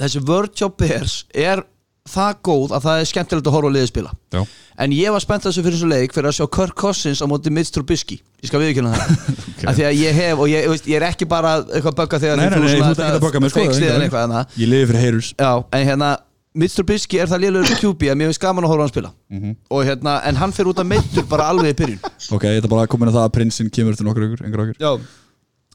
[0.00, 1.64] þessi vörð hjá Bears er
[2.08, 4.12] það góð að það er skemmtilegt að horfa á liðið spila.
[4.32, 4.40] Já,
[4.80, 7.26] en ég var spennt að þessu fyrir þessu leik fyrir að sjá Kirk Cousins á
[7.28, 8.20] móti Mitch Trubisky.
[8.40, 9.10] Ég skal viðkjöna það.
[9.60, 9.66] Ok.
[9.68, 12.18] af því að ég hef, og ég, veist, ég er ekki bara eitthvað að bugga
[12.22, 14.04] þegar Nei, nei, nei, þú ert ekki að sko, veginn.
[14.06, 16.08] eitthvað þannig ég lifi fyrir heyrus Já, en hérna
[16.56, 16.86] Mr.
[16.88, 19.10] Bisky er það lélugur QB að mér finnst gaman að horfa hann spila.
[19.28, 19.52] Mhm.
[19.68, 22.00] og hérna, en hann fer út að meittur bara alveg í byrjun.
[22.32, 25.04] Ok, ég ætla bara að koma inn á það að prinsinn kemur til nokkur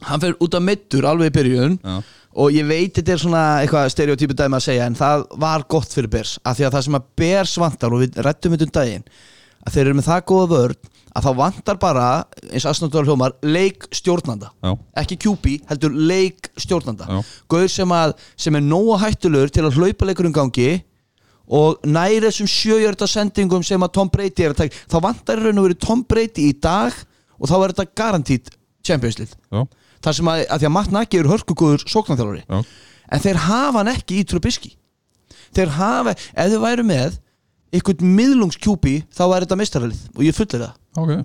[0.06, 1.96] Hann fer út að meittur alveg í byrjun Já.
[2.42, 5.96] og ég veit þetta er svona eitthvað stereotypi dæmi að segja en það var gott
[5.96, 8.76] fyrir Bers af því að það sem að Bers vantar og við rættum þetta um
[8.80, 9.08] daginn
[9.66, 12.08] að þeir eru með það góða vörn að þá vantar bara
[12.52, 14.74] eins aðsnáttur hljómar leik stjórnanda Já.
[15.00, 17.22] ekki QB, heldur leik stjórnanda Já.
[17.50, 17.96] Gauður sem,
[18.36, 20.84] sem er nóga hættulur til að hlaupa leikur um gangi
[21.46, 25.62] og næri þessum sjöjörda sendingum sem að Tom Brady er að taka þá vantar raun
[25.62, 26.94] og verið Tom Brady í dag
[27.38, 28.54] og þá er þetta garantít
[28.86, 29.38] Champions League
[30.06, 32.44] þar sem að, að því að Matt Nagy er hörkugóður sóknarþjálfari.
[32.46, 32.60] Já,
[33.16, 34.76] en þeir hafa hann ekki í Trubisky.
[35.56, 37.22] Þeir hafa, ef þau væru með
[37.76, 40.76] einhvern miðlungskjúpi þá væri þetta mistaralið og ég fullir það.
[41.02, 41.16] Ok.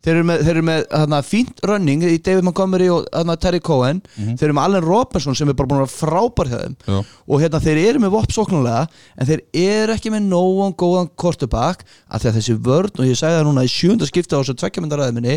[0.00, 3.58] Þeir eru með, þeir eru með hana, fínt running í David Montgomery og hana, Terry
[3.60, 3.98] Cohen.
[4.16, 6.76] Þeir eru með Allen Robinson sem er bara búin að vera frábær hjá þeim.
[6.88, 7.00] Já.
[7.28, 8.86] og hérna þeir eru með vopp sóknulega
[9.20, 13.20] en þeir eru ekki með nógan góðan kortubak af því að þessi vörn og ég
[13.20, 15.36] sagði það núna í sjönda skipta á þessu tvekkjamöndaræði minni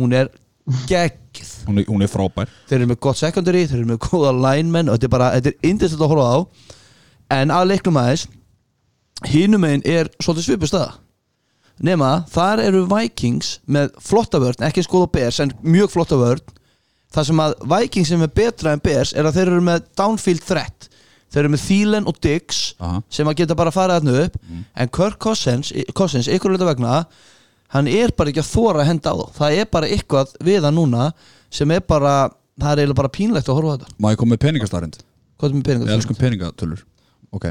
[0.00, 0.32] hún er
[0.88, 2.50] geggð Hún er, hún er frábær.
[2.68, 5.50] Þeir eru með gott secondary, þeir eru með góða linemen og þetta er bara, þetta
[5.50, 6.38] er indislegt að horfa á.
[7.38, 8.26] En að leiknum aðeins
[9.30, 10.98] hinum einn er svolítið svipu staða.
[11.84, 16.44] Nema, þar eru Vikings með flotta vörn, ekki skoða Bears en mjög flotta vörn.
[17.14, 20.44] Það sem að Vikings sem er betra en Bears er að þeir eru með downfield
[20.46, 20.88] threat.
[21.34, 23.00] Þeir eru með Thielen og Diggs Aha.
[23.10, 24.36] sem að geta bara að fara þarna upp.
[24.78, 27.00] En Kirk Cousins, Cousins ykkur hluta vegna
[27.68, 29.26] hann er bara ekki að þóra að henda á þá.
[29.38, 31.08] Það er bara eitthvað við hann núna
[31.50, 33.94] sem er bara, það er eiginlega bara pínlegt að horfa á þetta.
[33.98, 34.98] Má ég koma með peningastarind?
[35.38, 35.88] hvað er með peningar?
[35.90, 36.84] Ég elskum peningatölur.
[37.34, 37.46] Ok.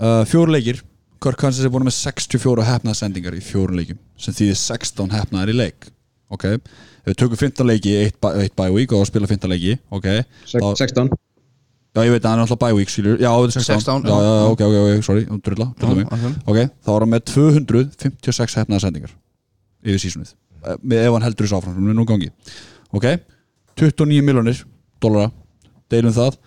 [0.00, 0.80] Uh, Fjóru leikir.
[1.24, 5.52] Kirk Cousins er búin með 64 hefnaða sendingar í fjórun leikjum sem þýðir 16 hefnaðar
[5.52, 5.86] í leik.
[6.32, 6.44] Ok.
[7.04, 9.78] Ef við tökum 15 leiki í eitt, bæ- eitt bye week og spila 15 leiki
[9.92, 10.08] Ok.
[10.50, 11.08] Þá- 16
[11.94, 13.20] Já, ég veit að hann er alltaf bye week skilur.
[13.22, 14.18] Já, þetta er 16, 16, já, já.
[14.18, 16.06] já, já, ok, ok, sorry, drulla, drulla mig.
[16.10, 16.48] ok.
[16.50, 19.12] Ok, þá var hann með 256 hefnaða sendingar
[19.84, 20.34] yfir sísunnið
[20.80, 22.30] með ef hann heldur þessu áfram, sem er nú gangi.
[22.94, 23.08] Ok,
[23.80, 24.62] 29 miljonir
[25.02, 25.32] dólara,
[25.92, 26.38] deilum það.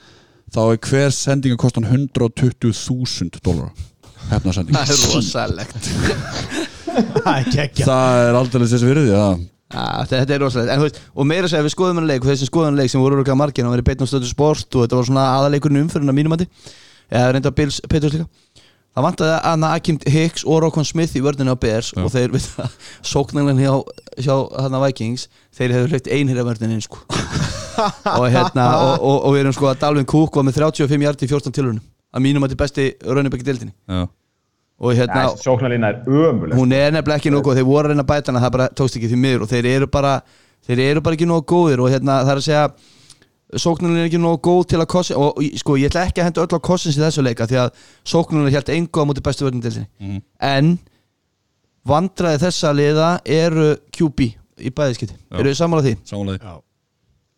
[0.56, 3.74] Þá er hver sending að kosta hann 120.000 dólara
[4.32, 5.92] hefnaða sending það er rosalegt.
[6.98, 9.26] Það er Það er aldrei þessi virði, já.
[9.76, 10.72] Ja, þetta er rosalegt.
[10.72, 12.92] En, þú veist, og meira að segja við skoðum hann leik og þessi skoðum leik
[12.92, 15.84] sem voru örgulega margir hann var í beitnum stöðu sport og þetta var svona aðaleikurinn
[15.84, 16.48] umfyrirna mínumandi
[17.12, 18.26] eða reynda Bills Peters líka
[18.98, 22.02] það vantaði að Anna Akim Hicks og Rokon Smith í vörðinu á Bears Já.
[22.02, 27.04] og þeir við það sóknarlega hjá, hjá hana Vikings þeir hefur hlutið einhverja vörðinu sko.
[28.18, 31.30] og hérna og, og, og við erum sko að Dalvin Cook var með 35 hjarti
[31.30, 31.86] í 14 tilhörunum
[32.18, 34.08] að mínumandi besti raunabæki dildinni Já,
[34.82, 38.12] og hérna Sjóknarlína er ömuleg hún er nefnilega ekki góð þeir voru að reyna að
[38.16, 40.18] bæta hana það bara tókst ekki því miður og þeir eru bara
[40.66, 42.66] þeir eru bara ekki nógu góðir og hérna það er að segja
[43.56, 46.44] sóknarinn er ekki nógu góð til að kossin og sko ég ætla ekki að henda
[46.44, 47.70] öll á kossins í þessu leika því að
[48.04, 48.70] sóknarinn er helt
[49.00, 50.22] á móti bestu sinni Mhm.
[50.42, 50.80] en
[51.88, 54.20] vandræði þessa liða eru QB
[54.60, 55.40] í bæðiskiti Já.
[55.40, 55.96] eru þið sammála því?
[56.04, 56.62] samanlega Já.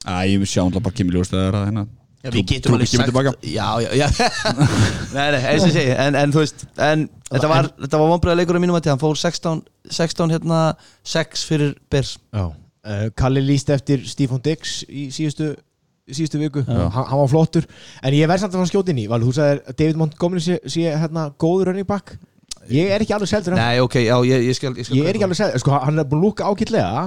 [0.08, 1.88] Æ, ég vil sjá alltaf bara Kimi Ljós þegar að hérna
[2.20, 4.08] Já, við getum alveg tilbaka Já, já, já
[5.16, 8.40] Nei, nei, eins og segi En, en þú veist, en þetta var, þetta var vonbreiða
[8.42, 10.60] leikur á mínum að hann fór 16, 16 hérna
[11.08, 12.50] 6 fyrir Bears Já.
[12.90, 15.54] Uh, Kalli líst eftir Stephen Diggs í síðustu
[16.16, 17.68] síðustu viku, hann, hann var flottur.
[18.04, 20.60] En ég verð samt að fara skjóti inn í þú sagðir að David Montgomery sé,
[20.66, 22.18] sé hérna góður running back.
[22.70, 23.62] Ég er ekki alveg seldur hann.
[23.64, 26.02] Nei, ok, já, ég, ég skal Ég, skal ég er ekki alveg seldur, sko hann
[26.02, 26.50] er búin að lúka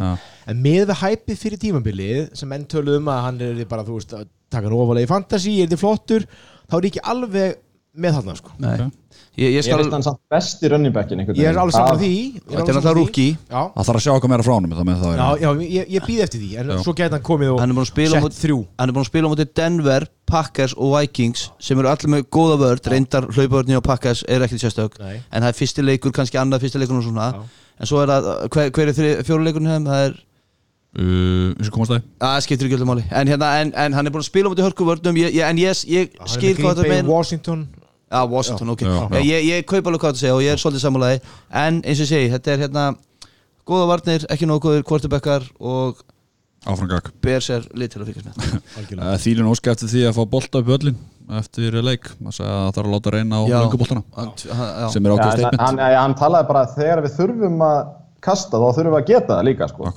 [0.03, 0.15] Já.
[0.51, 3.99] en með við hæpið fyrir tímabilið sem menn töluðu um að hann er bara þú
[3.99, 6.27] veist að taka hann ofalega í fantasy, er þið flottur
[6.67, 7.61] þá er ég ekki alveg
[8.03, 8.55] með hann sko.
[8.59, 8.99] Nei, Ok.
[9.37, 11.97] Ég, ég Ég skal veist hann samt besti running backin einhvern ég er alveg saman
[11.97, 12.17] Það- því.
[12.53, 13.37] Ég Þetta er rookie.
[13.49, 15.51] já, Það þarf að sjá eitthvað meira frá honum það með það já, já.
[15.77, 16.51] ég, ég býð eftir því.
[16.59, 16.77] En Já.
[16.83, 18.59] svo geta hann komið og Hann er búin að spila á sett þrjú.
[18.79, 22.23] Hann er búin að spila á móti Denver, Packers og Vikings sem eru allir með
[22.29, 24.99] góða vörd reyndar hlaupavörðni og Packers er ekkert sérstök.
[25.01, 25.21] Nei.
[25.33, 27.43] en það er fyrsti leikur, kannski annað fyrsti leikur og svona, Já.
[27.81, 30.15] en svo er það hver, hver er þri- fjóru leikurinn hefðum, það er
[30.93, 33.05] Uh, það að það skiptir ekki öllum máli.
[33.17, 35.57] En, hérna, en, en hann er búin að spila á móti hörkuvörnum ég, ég, en
[35.57, 37.09] ég, ég skil hvað þetta Bay, meina.
[37.09, 37.63] Washington
[38.13, 38.83] Já, Washington, ok.
[38.85, 39.19] Já, já.
[39.19, 41.21] Ég, ég, ég kaup alveg hvað það segja og ég er svolítið sammálaði.
[41.63, 42.83] En eins og ég segi, þetta er hérna
[43.69, 46.03] góða varnir, ekki góður quarterbackar og
[46.63, 48.53] Áframgak Bears er lit til að fylgjast með.
[48.79, 49.15] Algjörlega.
[49.25, 51.01] Þýlun óska eftir því að fá bolta upp öllin
[51.41, 52.11] eftir leik.
[52.21, 53.57] Það þarf að láta reyna á já.
[54.93, 55.65] sem er ákveð statement.
[55.65, 57.81] hann, hann talaði bara að þegar við þurfum að
[58.23, 59.91] kasta þá þurfum við að geta það líka sko.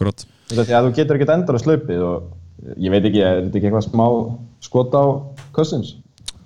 [0.50, 3.70] Þú að þú getur ekkert endur að slaupið og ég veit ekki, er þetta ekki
[3.70, 4.06] eitthvað smá
[4.66, 5.04] skot á
[5.54, 5.94] Cousins?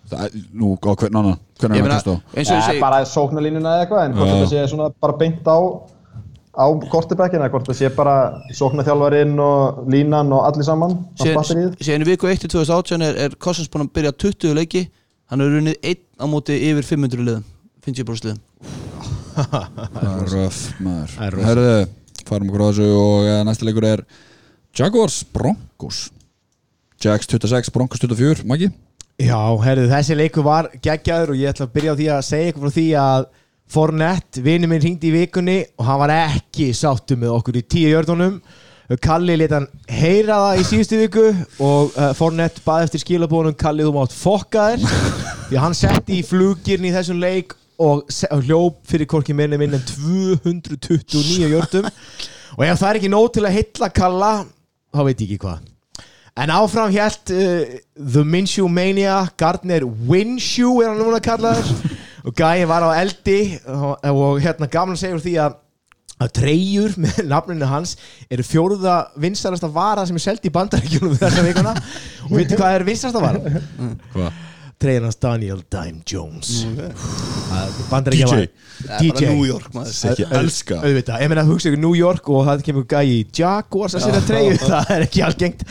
[0.10, 1.38] Það er- Nú, á hvern annan?
[1.60, 2.16] Hvernig er það kast á?
[2.36, 5.18] eins og ég Eh, segi bara sóknarlínuna eða eitthvað, en hvort þetta sé svona bara
[5.18, 5.58] beint á
[6.60, 8.16] á kortibækina, hvort þetta sé bara
[8.52, 13.94] sóknarþjálfarinn og línan og allir saman, síðan, í viku 1-2018 er, er Cousins búin að
[13.94, 14.90] byrja 20 leiki.
[15.30, 17.44] Hann hefur runnið einn á móti yfir 500 liðum
[17.86, 18.40] 50% liðum.
[19.36, 21.14] Það er röf maður.
[21.16, 21.38] Það er.
[21.48, 21.74] Herðu,
[22.28, 24.04] farum okkur á þessu og uh, næsta leikur er
[24.76, 26.10] Jaguars Broncos.
[27.00, 28.72] Jags 26, Broncos 24 Maggi?
[29.20, 32.52] Já, herðu, þessi leikur var geggjaður og ég ætla að byrja á því að segja
[32.54, 33.30] ykkur frá því að
[33.70, 37.92] Fornett, vinnu minn ringdi í vikunni og hann var ekki sáttu með okkur í tíu
[37.92, 38.40] jördunum
[38.98, 41.26] Kalli lit hann heyra það í síðustu viku
[41.62, 44.88] og uh, Fornett baði eftir skilabónum Kalli þú mátt fokka þér.
[45.52, 48.10] Því hann setti í flugirn í þessum leik og
[48.48, 53.46] hljóp fyrir korki minni minn en 229 jördum og ef það er ekki nóg til
[53.46, 54.32] að hitla Kalla
[54.96, 55.62] þá veit ég ekki hvað
[56.40, 61.74] En áfram hjælt uh, The Minshew Mania Gardner Winshew er hann núna kallaður
[62.28, 65.58] og gæði var á eldi og, og hérna gamla segur því að
[66.20, 67.96] að treyjur með nafninu hans
[68.28, 71.76] eru fjóruða vinstarasta vara sem er seldi í bandaríkjunum þessa vikuna
[72.28, 73.62] og veitu hvað er vinstarasta vara?
[74.12, 74.46] Hvað?
[74.80, 76.64] Treyjan hans Daniel Dime Jones.
[77.90, 78.46] Bandaríkja DJ.
[78.80, 79.98] Það er bara New York maður.
[80.14, 80.78] Ekki elska.
[80.80, 84.06] auðvitað, ég meina að hugsa ykkur New York og það kemur gæi í Jaguars að
[84.06, 85.66] sinna treyju, það er ekki algengt.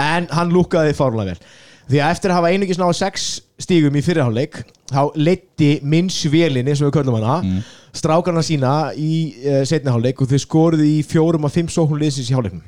[0.00, 1.50] En hann lúkaði fárlega vel.
[1.86, 3.26] Því að eftir að hafa einugis náða sex
[3.62, 7.60] stígum í fyrirháleik þá leiddi minnsvélin eins og við köllum hana mm.
[7.96, 12.36] strákarna sína í uh, setniháleik og þau skoruðu í fjórum að fimm sóknum liðsins í
[12.36, 12.64] háleiknum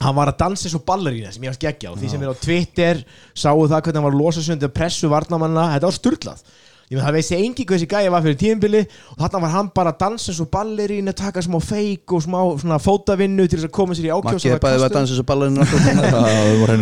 [0.00, 2.32] hann var að dansa eins og ballerína sem ég var skeggja og því sem er
[2.32, 5.96] á Twitter sáu það hvernig hann var að losa sig undir pressu varnamanna þetta var
[5.98, 6.42] sturlað.
[6.90, 9.52] Ég með það veist ég engi hvað þessi gæja var fyrir tíðinbili og þarna var
[9.54, 13.60] hann bara að dansa eins og ballerína taka smá feik og smá svona fótavinnu til
[13.60, 14.96] þess að koma sér í ákjósanlega að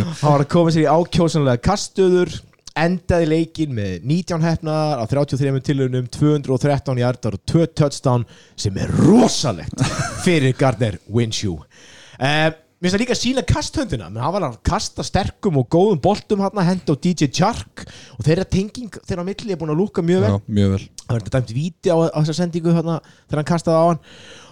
[0.23, 2.39] hann var að koma sér í ákjósanlega kastöður
[2.79, 8.25] endaði leikin með 19 hefnaðar á 33 tilunum 213 hjartar og 2 touchdown
[8.57, 9.83] sem er rosalegt
[10.25, 14.07] fyrir Gardner Winshew uh, Mér finnst það líka að sína kasthöndina.
[14.07, 17.83] Menn hann var að kasta sterkum og góðum boltum hann að henda á DJ Chark
[18.15, 20.29] og þeirra tenging þeirra milli er búin að lúka mjög vel.
[20.31, 20.85] Já, mjög vel.
[21.03, 23.99] Það þetta dæmt víti á, á þessa sendingu hérna, þegar hann kastaði á hann.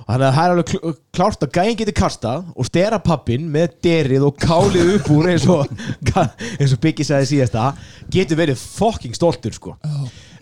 [0.06, 3.76] Þannig að það er alveg kl klárt að gæðin getur kastað og stera pappin með
[3.86, 5.70] derið og kálið upp úr eins og
[6.58, 7.68] eins og Biggie sagði síðasta.
[8.10, 9.76] Getur verið fucking stoltur sko.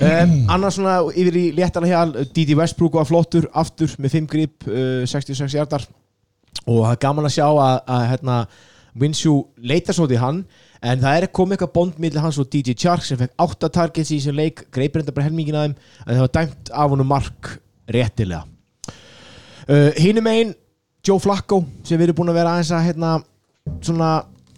[0.00, 4.66] Um, annars svona yfir í léttala hjal Didi Westbrook var flottur aftur með 5 grip
[4.72, 5.84] uh, 66 hjartar
[6.64, 8.38] og það er gaman að sjá að, að hérna,
[8.94, 10.44] Winshew leita svo til hann
[10.84, 14.12] en það er komið eitthvað bond millir hans og DJ Chark sem fekk 8 targets
[14.12, 17.10] í þessum leik greipir enda bara helmingin að þeim en það var dæmt af honum
[17.10, 17.50] mark
[17.94, 18.44] réttilega.
[19.64, 20.54] Uh, hinum einn
[21.04, 23.12] Joe Flacco sem við erum búin að vera aðeins að hérna,
[23.84, 24.10] svona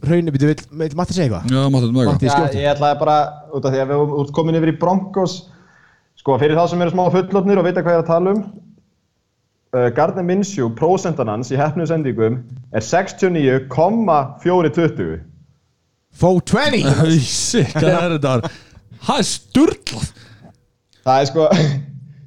[0.06, 1.50] raunni, við vil, vil Matti segja eitthvað?
[1.54, 2.60] Já, Matti, mögum Já, skjóttu.
[2.60, 3.16] Ég ætlaði bara,
[3.54, 5.40] út af því að við erum komin yfir í Broncos
[6.16, 8.44] Sko, fyrir þá sem eru smá fullofnir og vita hvað ég er að tala um
[9.72, 12.38] Gardner Minshew, prósentan hans í hefnu sendingum
[12.72, 15.20] er 69,420
[16.16, 18.48] 420 Sick, hvað er þetta?
[19.06, 20.06] Það er sturglað
[21.06, 21.42] Það er sko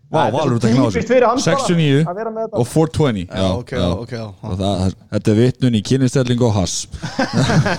[0.09, 2.57] Vá, Valur út að hann bara 69 að vera með þetta.
[2.57, 4.23] og 420 Já, ok, ok, já.
[4.41, 6.75] Og það, það, Þetta er vitnun í kynnistelling og hass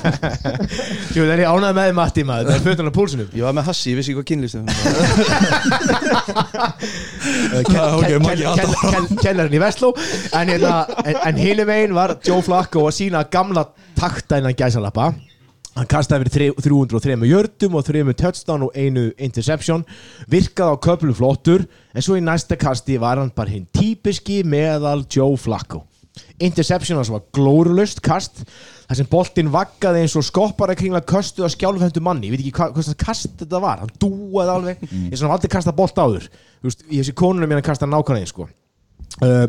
[1.16, 3.57] Jú, það er ég ánægð með Matti maður, það er fötun á púlsunum Ég var
[3.59, 4.55] með hassi, ég vissi ekki hvað kynlist
[7.61, 7.74] ok,
[8.22, 9.09] Maggi, halda áfram.
[9.20, 9.91] kennarinn í Vestló.
[10.37, 10.74] En, hérna,
[11.05, 13.66] en, en hinum einn var Joe Flacco að sína gamla
[13.99, 15.11] takta innan gæsalappa
[15.76, 19.84] hann kastaði fyrir þre- 303 jördum og 3 touchdown og einu interception.
[20.30, 25.04] Virkaði á köflum flottur en svo í næsta kasti var hann bara hinn típiski meðal
[25.10, 25.84] Joe Flacco.
[26.42, 28.42] Interception hans var glórulust kast
[28.90, 32.26] þar sem boltinn vaggaði eins og skoppar að kringla köstuð að skjálfhendu manni.
[32.28, 33.84] Ég veit ekki hvað hvað kast þetta var.
[33.84, 36.26] Hann dúaði alveg ég sem aldrei kasta bolt áður.
[36.66, 38.48] Veist, ég sé konunum mér að kasta nákvæmlega eins, sko.
[39.22, 39.46] Uh,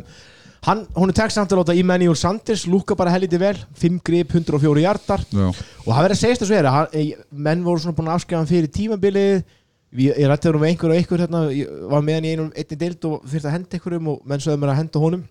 [0.68, 3.56] hann, hún er tekst samt að láta Emmanuel Sanders lúka bara helviti vel.
[3.82, 5.48] 5 grip, 104 hjartar Já.
[5.50, 8.42] og það verður að segja þess að vera eh, menn voru svona búin að afskrifa
[8.42, 9.44] hann fyrir tímabilið.
[10.00, 13.08] Ég, rætti um einhver og einhver hérna, ég var með hann í einum einni deild
[13.10, 15.26] og þurfti að henda einhverjum og menn sögðu mér að henda honum.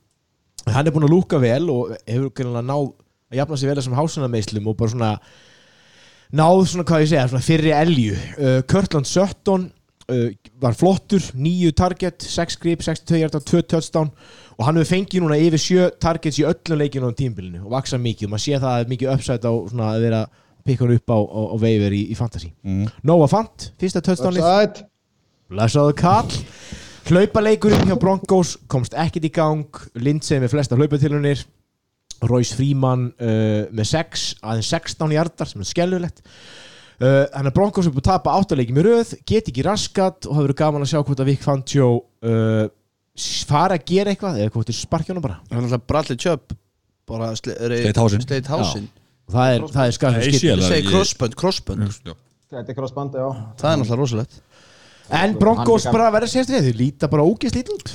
[0.68, 2.90] Hann er búin að lúka vel og hefur greinilega náð
[3.30, 5.10] að jafna sig vel þessum hásunarmeislum og bara svona
[6.36, 8.18] náð svona hvað ég segja, svona fyrri elju.
[8.36, 9.66] Uh, Körtland Sötton
[10.10, 10.28] uh,
[10.62, 14.12] var flottur, nýju target 6 grip, 62 hjarta, 2 touchdown
[14.60, 17.96] og hann hefur fengið núna yfir 7 targets í öllum leikinu á tímbilinu og vaksa
[17.96, 18.28] mikið.
[18.28, 21.14] Og maður sé það að mikið uppsætt á svona að vera að pikka hann upp
[21.16, 22.50] á, á, á veiver í, í fantasy.
[22.60, 22.90] Mm.
[23.08, 24.84] Noah Fant, fyrsta touchdownið Offside.
[25.50, 26.36] Blesaðu Karl.
[27.08, 29.80] Hlaupaleikurinn hjá Broncos komst ekkit í gang.
[29.96, 31.40] Lindsay með flesta hlaupatilunir
[32.28, 37.88] Royce Freeman uh, með 6 aðeins 16 hjartar sem er skellulegt uh, Þannig að Broncos
[37.88, 40.92] er búin að tapa áttaleikjum í röð get ekki raskat og það verður gaman að
[40.92, 42.66] sjá hvort að Vic Fangio uh,
[43.50, 45.40] fara að gera eitthvað eða hvort er sparkjónum bara?
[45.50, 46.54] Hann er alltaf Bradley Chubb
[47.10, 48.22] bara sle- er- Sleitt hásinn.
[48.26, 48.88] Sleitt hásinn.
[49.26, 49.92] Og það er, það er
[50.26, 52.14] segi Ég- crossbönd, crossbönd Já.
[52.50, 53.28] Þetta er crossband, já.
[53.60, 54.40] Það er náttúrulega rosalegt.
[55.10, 57.92] En Broncos bara verður sérst við, þau líta bara ógeðst lítið út.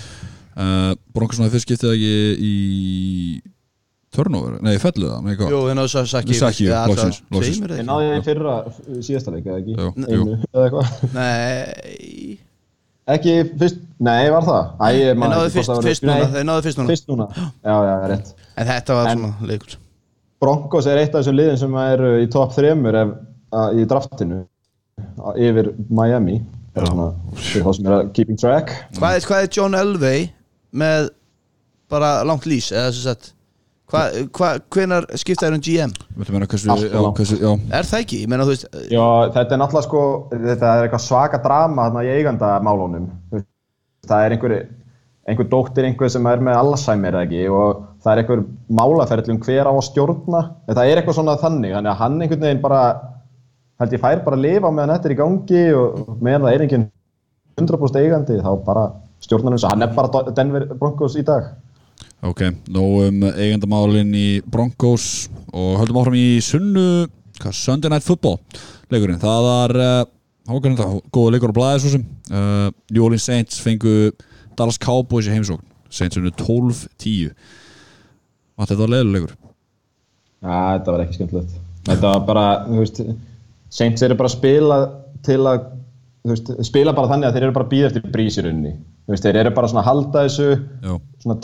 [0.55, 3.41] Uh, Broncos náðu fyrst skiptið ekki í
[4.15, 6.31] turnover, nei fellu það með Jú, eitthvað hérna þess að Saki.
[7.75, 8.53] Ég náði ég fyrra
[9.03, 9.73] síðasta leik, eða ekki?
[11.15, 12.39] Nei
[13.05, 14.69] Ekki fyrst, nei, var það?
[14.81, 16.05] Æ, ég Þeir man náðu fyrst, það fyrst
[16.65, 16.87] fyrst núna.
[16.89, 18.31] Fyrst núna, já, já, rétt.
[18.57, 19.75] En þetta var En- svona leikur.
[20.41, 23.13] Broncos er eitt af þessum liðin sem eru í top 3 ef,
[23.53, 24.39] að, í draftinu
[25.37, 26.39] yfir Miami.
[26.75, 28.73] Er svona, þá sem er að keeping track.
[28.97, 30.25] Hvað er, hvað er John Elway
[30.75, 31.09] með
[31.93, 33.29] bara langt lýs eða þess að
[33.91, 35.91] hvenar skiptaður um GM?
[36.17, 38.21] Hversu, já, hversu, já Er það ekki?
[38.23, 39.05] Ég meina þú veist Já,
[39.35, 43.05] þetta er náttúrulega sko, þetta er eitthvað svaka drama þarna í eigandamálunum.
[44.05, 44.55] Það er einhver,
[45.29, 48.43] einhver dóttir einhver sem er með Alzheimer eða ekki og það er einhver
[48.81, 50.41] málaferðli um hver á að stjórna.
[50.71, 52.81] Það er eitthvað svona þannig, þannig að hann einhvern veginn bara,
[53.81, 56.65] held ég fær bara að lifa meðan þetta er í gangi og meðan það er
[56.65, 56.89] enginn
[57.61, 58.89] 100% eigandi þá bara
[59.23, 61.53] stjórnar þess að hann er bara Denver Broncos í dag.
[62.23, 67.05] Ok, nóg um eigendamálin í Broncos og höldum áfram í sunnu
[67.41, 68.39] hvað, Sunday Night Football
[68.93, 70.01] leikurinn, það var uh,
[70.49, 72.05] hókarinn þetta, góða leikur á blæði svo sem.
[72.31, 74.11] Uh, New Orleans Saints fengu
[74.55, 75.65] Dallas Cowboys í heimsókn.
[75.91, 77.35] Saints unnu 12-10
[78.55, 79.35] og þetta var leiðuleikur
[80.45, 81.53] Já, þetta var ekki skemmtilegt.
[81.85, 82.99] Þetta var bara, þú veist,
[83.73, 84.77] Saints eru bara að spila
[85.25, 85.69] til að,
[86.29, 88.73] veist, spila bara þannig að þeir eru bara að býða eftir brís í rauninni.
[88.75, 90.47] Þú veist, þeir eru bara svona að halda þessu,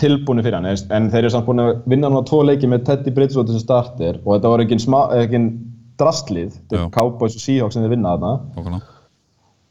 [0.01, 2.85] tilbúinu fyrir hann, en- en þeir eru samt búin að vinna núna tvo leiki með
[2.85, 5.59] Teddy Bridgewater sem starter og þetta var ekki
[6.01, 8.31] drastlið, þetta er Cowboys og Seahawks sem þeir vinna þarna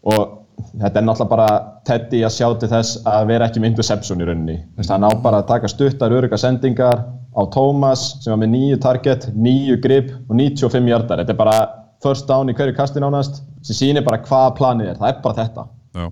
[0.04, 0.36] og
[0.78, 1.48] þetta er náttúrulega bara
[1.88, 4.56] Teddy að sjá til þess að vera ekki með interception í rauninni.
[4.76, 7.02] Þú veist, hann á bara að taka stuttar, öruga sendingar
[7.34, 11.22] á Thomas sem var með nýju target, nýju grip og 95 hjartar.
[11.24, 11.56] Þetta er bara
[12.02, 15.00] first down í hverju kasti nánast sem sýnir bara hvað planið er.
[15.00, 15.66] Það er bara þetta.
[15.96, 16.06] Já,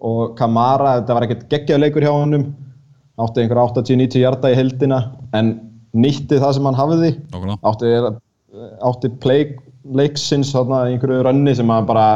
[0.00, 2.46] Og Kamara, þetta var ekkert geggjaður leikur hjá honum,
[3.20, 5.00] átti einhver 80-90 hjarta í heldina
[5.36, 5.54] en
[5.92, 7.14] nýtti það sem hann hafði.
[7.34, 7.94] Okkarna átti,
[8.90, 9.48] átti play
[9.96, 12.06] leiksins þarna í einhverju rönni sem hann bara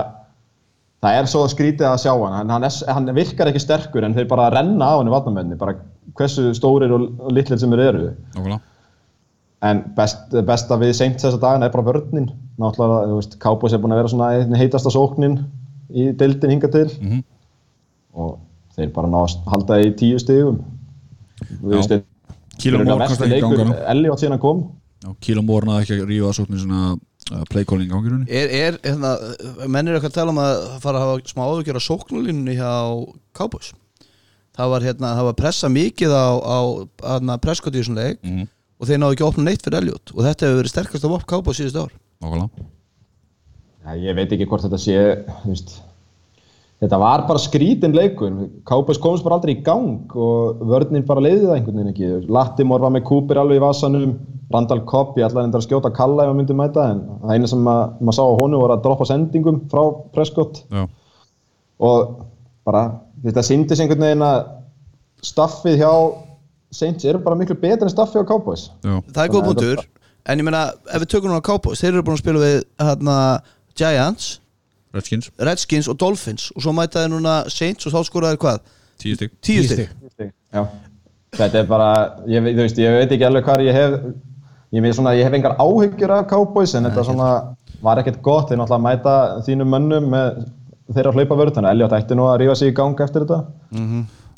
[1.05, 2.39] það er svo skrítið að sjá hann.
[2.39, 5.77] Hann, hann, er, hann virkar ekki sterkur en þeir bara renna á henni vatnamenni bara
[6.17, 8.15] hversu stórir og, og litlir sem þeir eru.
[8.39, 8.63] Okkarna
[9.65, 12.29] en best, besta við seint þessa dagana er bara vörninn
[12.61, 15.39] náttúrulega, þú veist, Cowboys er búin að vera svona heitasta sóknin
[15.95, 16.89] í deildin hinga til.
[17.01, 17.23] Mhm.
[18.15, 18.39] Og
[18.77, 20.61] þeir bara ná að halda í tíu stigum.
[21.61, 22.03] Við veist, þeir
[22.63, 24.61] Kíló eru Mór versti kannski ekki gangan Elliot síðan hann kom.
[25.05, 28.77] Já, Kíló Mór náði ekki að rífa að sóknin svona uh, playcalling gangirunni Er, er,
[28.85, 29.11] hérna,
[29.67, 30.53] menn er eitthvað að tala um að
[30.85, 32.71] fara að hafa smá áhugjör á sóknulínunni hjá
[33.37, 33.73] Cowboys.
[34.55, 36.59] Það var, hérna, það var pressa mikið á, á
[37.11, 38.47] hérna, presskoti í þessum leik Mhm.
[38.79, 40.15] og þeir náðu ekki að opna neitt fyrir Elliot.
[40.15, 41.91] Og þetta hefur verið sterkast op Cowboys síðust ár.
[42.23, 42.49] Okkarna
[43.85, 44.95] Ja, ég veit ekki hvort þetta sé,
[45.43, 45.75] þú veist,
[46.83, 48.35] þetta var bara skrítin leikur.
[48.69, 52.11] Kápes komst bara aldrei í gang og vörninn bara leiði það einhvern veginn ekki.
[52.35, 54.17] Lattimore var með Cooper alveg í vasanum,
[54.53, 57.63] Randall Cobb, ég ætlaði að skjóta Kalla ef maður myndi mæta, en það eina sem
[57.65, 59.83] ma- maður sá á honum var að droppa sendingum frá
[60.15, 60.85] Prescott Já,
[61.81, 62.13] og
[62.69, 62.83] bara,
[63.25, 64.45] þetta síndis einhvern veginn að
[65.25, 65.91] staffið hjá
[66.75, 68.69] Saints eru bara miklu betur en staffið á Cowboys.
[68.85, 69.83] já, það er góð punktur
[70.27, 73.17] en ég meina ef við tökum núna Cowboys þeir eru búin að spila við hérna,
[73.79, 74.29] Giants,
[74.95, 76.51] Redskins, Redskins og Dolphins.
[76.55, 78.65] Og svo mæta þeir núna Saints og þá skoraði hvað?
[79.01, 79.89] tíu stygg Tíu stig.
[80.55, 80.63] Já,
[81.35, 81.91] þetta er bara,
[82.31, 83.97] ég, veist, ég veit ekki alveg hvað ég hef,
[84.75, 87.31] ég, með svona, ég hef engar áhyggjur af Cowboys en þetta svona
[87.85, 89.15] var ekkert gott, þeir náttúrulega mæta
[89.47, 90.45] þínum mönnum með
[90.95, 93.41] þeirra hlaupavörð, þannig að Elliot ætti nú að rífa sig í gang eftir þetta.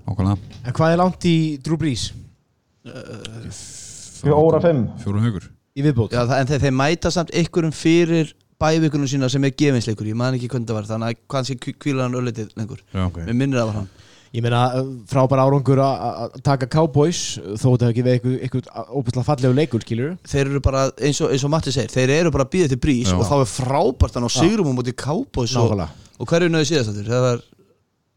[0.06, 2.08] Okkarna En hvað er langt í Drew Brees?
[4.22, 4.86] Fjóra fimm.
[5.02, 6.14] Fjórum hugur í viðbót?
[6.16, 10.34] Já, en þeir, þeir mæta samt einhverjum fyrir bævikunum sína sem er gefinsleikur ég man
[10.38, 12.80] ekki hvernig það var, þannig að kannski kvílar hann öllitið lengur.
[12.94, 13.88] Já, mér minnir það var hann.
[14.36, 17.20] Ég meina uh, frábæra árangur að- að að taka Cowboys
[17.56, 18.66] þó þetta hefur ekki við eitthvað,
[18.98, 22.32] óbærslega fallegu leikur skilur þeir eru bara, eins og, eins og Matti segir þeir eru
[22.34, 23.16] bara að býða til brís Já.
[23.16, 25.72] og þá er frábært hann á sigrum á móti Cowboys og,
[26.18, 27.40] og hverju unnaði síðast þetta það var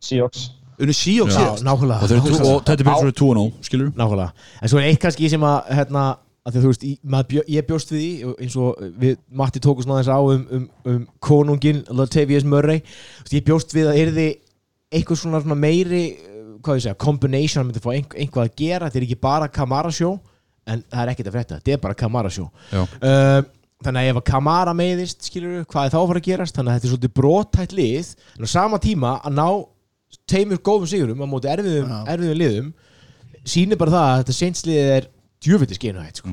[0.09, 0.43] Seahawks.
[0.79, 1.63] unni Seahawks síðast.
[1.69, 2.01] nákvæmlega.
[2.03, 4.31] Og og Teddy Bridge eru 2-0, skilur Nákvæmlega.
[4.61, 6.03] En svo er eitt kannski sem að hérna,
[6.45, 9.59] að því, að þú veist, í- ég bjóst við því og eins og við Matti
[9.63, 12.81] tókum svona þess á um, um, um konungin Latavius Murray.
[13.33, 14.27] Ég bjóst við að yrði
[14.89, 18.55] eitthvað svona, svona meiri uh, hvað ég segja, combination hann myndi fá einhver, einhvað að
[18.63, 20.15] gera, þetta er ekki bara Kamara show
[20.69, 22.49] en það er ekkert að frétta, þetta er bara Kamara show.
[22.73, 23.41] Já, uh,
[23.85, 26.57] þannig að ef að Kamara meiðist skilur hvað er þá að fara að gerast?
[26.57, 29.47] Þannig að þetta er svolítið brotætt lið en á sama tíma að ná
[30.29, 32.69] teimur góðum sigurum á móti erfiðum, erfiðum liðum
[33.49, 35.07] sýnir bara það að þetta seinsliðið er
[35.45, 36.29] djöfiti skeinuhætt sko.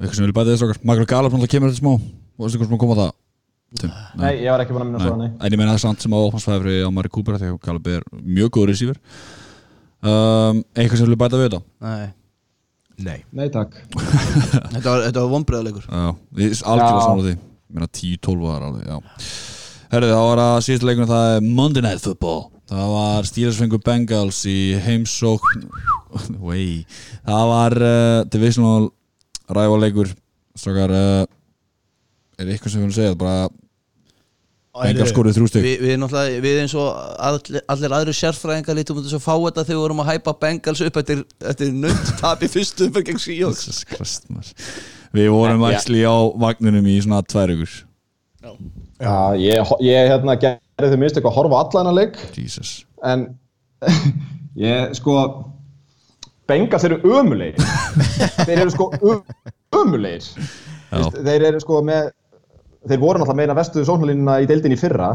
[0.00, 0.80] eitthvað sem vil bæta þess okkar.
[0.84, 1.92] Michael Gallup náttúrulega kemur þetta smá.
[2.40, 3.10] Og veistu hvað sem að koma á það
[3.80, 5.28] Tim, Nei, ég var ekki búin að minna svo Nei.
[5.30, 8.06] En ég meina það er samt sem á opnarsfæðri á Mari Cooper þegar Caleb er
[8.18, 8.96] mjög góður receiver.
[10.02, 11.60] Um, Eitthvað sem vil bæta við þetta?
[11.86, 12.08] Nei,
[13.00, 13.18] Nei.
[13.36, 13.76] Nei, takk.
[14.74, 16.02] Þetta var, þetta var vonbreiðalegur Já,
[16.40, 17.34] ég er algjörlega saman á því.
[17.38, 18.98] Ég meina 10-12 var alveg, já.
[19.94, 24.44] Herðu, það var að síðast leikunum það er Monday Night Football Það var Steelersfengur Bengals
[24.46, 25.64] í heimsókn.
[26.42, 26.84] Wey
[27.26, 28.88] Það var uh, divisional
[29.50, 30.10] rævaleikur
[30.58, 31.24] Strákar uh,
[32.38, 33.18] Er eitthvað sem við viljum segja?
[33.18, 33.50] Bara
[34.80, 36.88] Bengals skorið þrjú stygg við, við, náttúrulega- við eins og
[37.26, 40.82] allir, allir aðri sérfræðingar lítum út að fá þetta þegar við vorum að hæpa Bengals
[40.86, 42.86] upp eftir, eftir nönd tap í fyrstu
[43.90, 44.52] Christ, maður.
[45.18, 45.72] Við vorum Já.
[45.74, 47.74] actually á vagninum í svona tvær ykkur
[49.00, 52.18] Já, ég, ég hérna gerði þau mist eitthvað að horfa allan að leik.
[52.36, 52.72] Jesus.
[53.06, 53.30] En
[54.60, 55.16] ég sko
[56.50, 57.60] Bengals eru ömulegir
[58.48, 58.90] þeir eru sko
[59.78, 60.26] ömulegir
[60.90, 62.10] þeir eru sko með
[62.90, 65.12] þeir voru náttúrulega meina vestuðu sóknarlínuna í deildin í fyrra.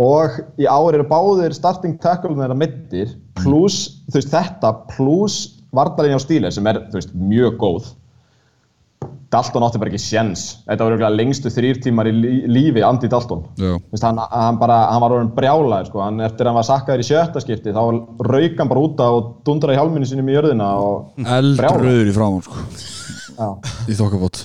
[0.00, 5.36] Og í ár eru báðir starting tackle þeirra middir pluss þú veist þetta pluss
[5.74, 7.92] varnarlinja á stíler sem er þú veist mjög góð
[9.34, 13.42] Dalton átti bara ekki sjens þetta voru lengstu þrýr tímar í lí- lífi Andy Dalton
[13.60, 13.74] Já.
[13.92, 16.02] Vist, hann, hann, bara, hann var orðin brjálaður sko.
[16.06, 17.82] hann, eftir að hann var sakkaður í sjötta skipti þá
[18.30, 22.66] rauk hann bara út og dundraði hjálminu sinum í jörðina og Eldröður í framann sko
[23.34, 23.48] já.
[23.90, 24.44] Í þokkabót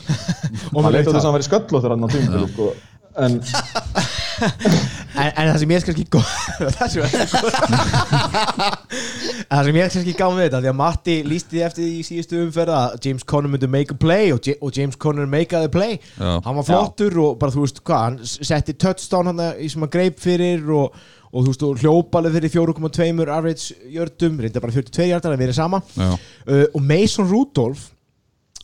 [0.74, 2.72] Og hann með leit út þess að hann verið sköllóttur hann á tímabili sko.
[3.20, 3.40] en
[4.40, 6.30] en, en það sem ég er kannski góð
[6.78, 8.50] það sem ég er góð
[9.50, 12.08] það sem ég er kannski gáð með þetta því að Matti lísti eftir því í
[12.08, 15.70] síðustu umferð að James Conner myndi make a play og, og James Conner make a
[15.72, 16.32] play Já.
[16.46, 19.94] hann var flottur og bara þú veist hvað hann setti touchdown hann í sem hann
[19.94, 20.98] greip fyrir og,
[21.30, 25.58] og þú veist og hljópalið fyrir 4,2 average jördum reynda bara 42 hjartar að vera
[25.58, 26.12] sama Já.
[26.14, 27.90] uh, og Mason Rudolph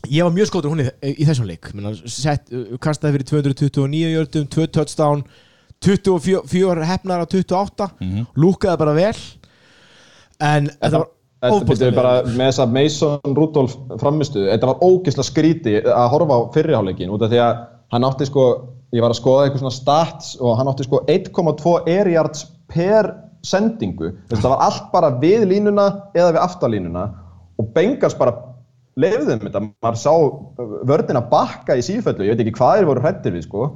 [0.06, 4.14] ég var mjög skótur hún í, í þessum leik Menna, sett, uh, kastaði fyrir 229
[4.14, 5.24] jördum 2 touchdown
[5.84, 7.90] 24 hefnar á 28
[8.36, 9.16] lúkaði bara vel.
[10.42, 11.12] En þetta var
[12.26, 17.22] með þess að Mason Rudolph framistu, þetta var ógeðslega skríti að horfa á fyrriháleikin út
[17.22, 17.60] af því að
[17.94, 18.46] hann átti sko,
[18.96, 23.12] ég var að skoða eitthvað svona stats og hann átti sko 1,2 air yards per
[23.46, 25.86] sendingu, þetta var allt bara við línuna
[26.16, 27.04] eða við aftalínuna
[27.60, 28.34] og Bengals bara
[28.98, 30.12] lefðum þetta, maður sá
[30.88, 33.68] vördina bakka í sífellu, ég veit ekki hvað þeir voru hrættir við sko,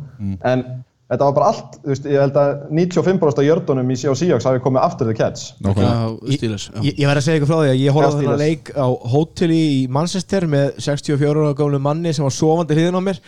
[0.42, 0.64] en
[1.10, 4.62] þetta var bara allt, þú veist, ég held að 95% af jördunum í Seahawks hafi
[4.62, 6.76] komið after the catch Nákvæmlega Já, Steelers já.
[6.86, 8.70] Ég, ég verð að segja ykkur frá því að ég horfði á Já, þennan leik
[8.78, 13.18] á hóteli í Manchester með 64 ára gamlu manni sem var sofandi hliðin á mér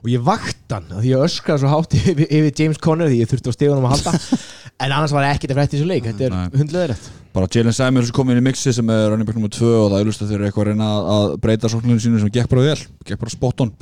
[0.00, 3.22] og ég vakt hann af því ég öskraði svo hátt yfir, yfir James Conner því
[3.22, 4.18] ég þurfti á stegunum að halda.
[4.80, 8.12] En annars var ekkert að frætti þessu leik þetta er hundlega rétt Bara Jalen Samuels
[8.16, 9.50] kom inn í mixi sem er running back nr.
[9.52, 12.32] 2 og það er auðvitað þeir eru eitthvað að reyna að breyta sóknarlinu sínu sem
[12.32, 13.74] gekk bara vel gekk bara spot on.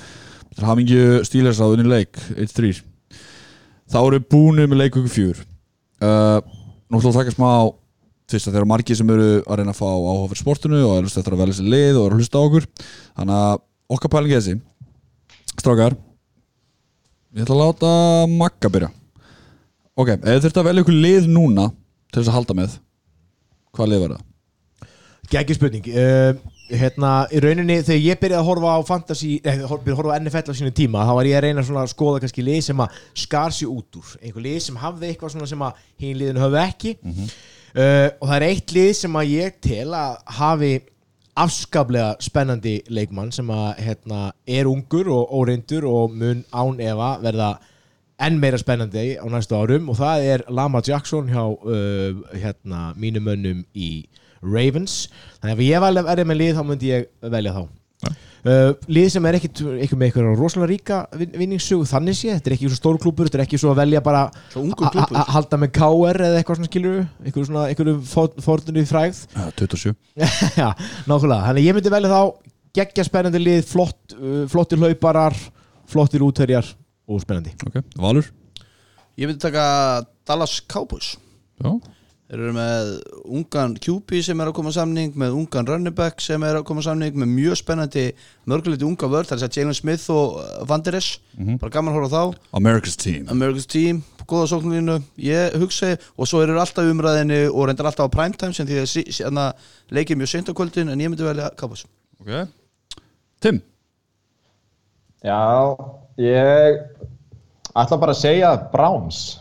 [0.51, 2.72] Það er hafingju stílers að unni leik 1-3
[3.89, 5.44] Þá eru búinu með leik ykkur fjör.
[6.05, 6.40] Uh,
[6.89, 7.51] Nú ætlum við að taka smá
[8.28, 10.94] fyrst að þeir eru margir sem eru að reyna að fá áhuga fyrir sportinu og
[10.97, 12.66] er þetta að velja sér lið og eru að hlusta á okkur.
[13.19, 13.62] Þannig að
[13.97, 14.55] okkar pælingi þessi.
[15.59, 15.97] Strákar
[17.36, 17.90] ég ætla að láta
[18.32, 18.90] Magga byrja.
[19.98, 21.66] Ok, ef þið þurft að velja ykkur lið núna
[22.09, 22.77] til þess að halda með
[23.77, 24.24] hvað lið var það?
[25.28, 25.89] Gægjur spurning.
[25.93, 30.16] Uh, hérna, í rauninni þegar ég byrjaði að horfa á fantasy, hor- byrjaði að horfa
[30.16, 32.82] á NFL á sínu tíma, þá var ég að reyna að skoða kannski lið sem
[32.84, 34.12] að skar sig út úr.
[34.22, 36.94] Einhver lið sem hafði eitthvað svona sem að hinn liðinu höfðu ekki.
[37.68, 40.72] Uh, og það er eitt lið sem að ég tel að hafi
[41.38, 47.50] afskaplega spennandi leikmann sem að hérna, er ungur og óreindur og mun án efa verða
[48.18, 49.86] enn meira spennandi á næstu árum.
[49.92, 54.08] Og það er Lama Jackson hjá uh, hérna, mínum mönnum í
[54.43, 55.09] Ravens.
[55.40, 57.62] Þannig að ef ég velja verið með lið þá myndi ég velja þá.
[58.48, 62.47] Uh, lið sem er ekkit, ekkit með eitthvað rosalega ríka vin- vinningssögu þannig sé, þetta
[62.48, 64.20] er ekki svo stór klúpur þetta er ekki svo að velja bara
[64.52, 65.19] Svo ungur a- a- klúbbur.
[65.19, 69.24] a- halda með KR eða eitthvað svona skilur eitthvað svona, eitthvað fórnir frægð.
[69.35, 69.97] Uh, 27
[70.55, 70.69] Já,
[71.10, 72.23] nákvæmlega, þannig að ég myndi velja þá
[72.78, 75.35] geggja spennandi lið, flott, uh, flottir hlauparar
[75.90, 76.70] flottir útherjar
[77.10, 77.56] og spennandi.
[77.66, 78.31] Ok, Valur?
[79.19, 79.66] Ég myndi taka
[80.24, 81.16] Dallas Cowboys.
[81.59, 81.74] Já,
[82.28, 82.88] Þeir eru með
[83.24, 86.82] ungan QB sem er að koma samning með ungan running back sem er að koma
[86.84, 88.02] samning með mjög spennandi
[88.52, 91.22] mörguleiti unga vörð, það er segja Jalen Smith og uh, Van Der Esch,
[91.62, 92.44] bara gaman að horfa á þá.
[92.60, 93.24] America's Team.
[93.32, 98.12] America's Team, góða sóknulínu ég hugsa, og svo eru alltaf í umræðinni og reyndar alltaf
[98.12, 99.48] á primetime sem því að hérna
[99.88, 101.88] leikir mjög seint á kvöldin en ég myndi velja Cowboys.
[102.20, 102.52] Ok,
[103.40, 103.64] Tim?
[105.24, 105.40] Já,
[106.20, 106.84] ég
[107.72, 109.38] ætla bara að segja Browns.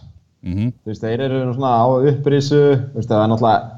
[0.47, 2.63] Mm Þú veist, þeir eru nú svona á upprísu,
[2.93, 3.77] þú veist, það er náttúrulega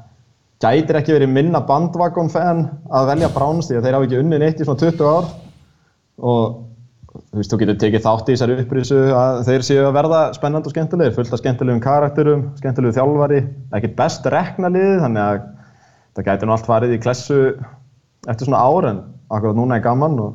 [0.60, 4.42] gætir ekki verið minna bandvagon fan að velja Browns því að þeir hafa ekki unnið
[4.42, 5.30] neitt í svona 20 ár.
[6.20, 6.58] Og
[7.16, 10.70] þú veist, þú getur tekið þátt í þessari upprisu að þeir séu að verða spennandi
[10.70, 13.40] og skemmtilegir, fullt af skemmtilegum karakterum, skemmtilegu þjálfari,
[13.78, 15.40] ekki best rekna liðið, þannig að
[16.18, 17.40] það gæti nú allt farið í klessu
[18.28, 20.34] eftir svona ár en akkurat núna er gaman og,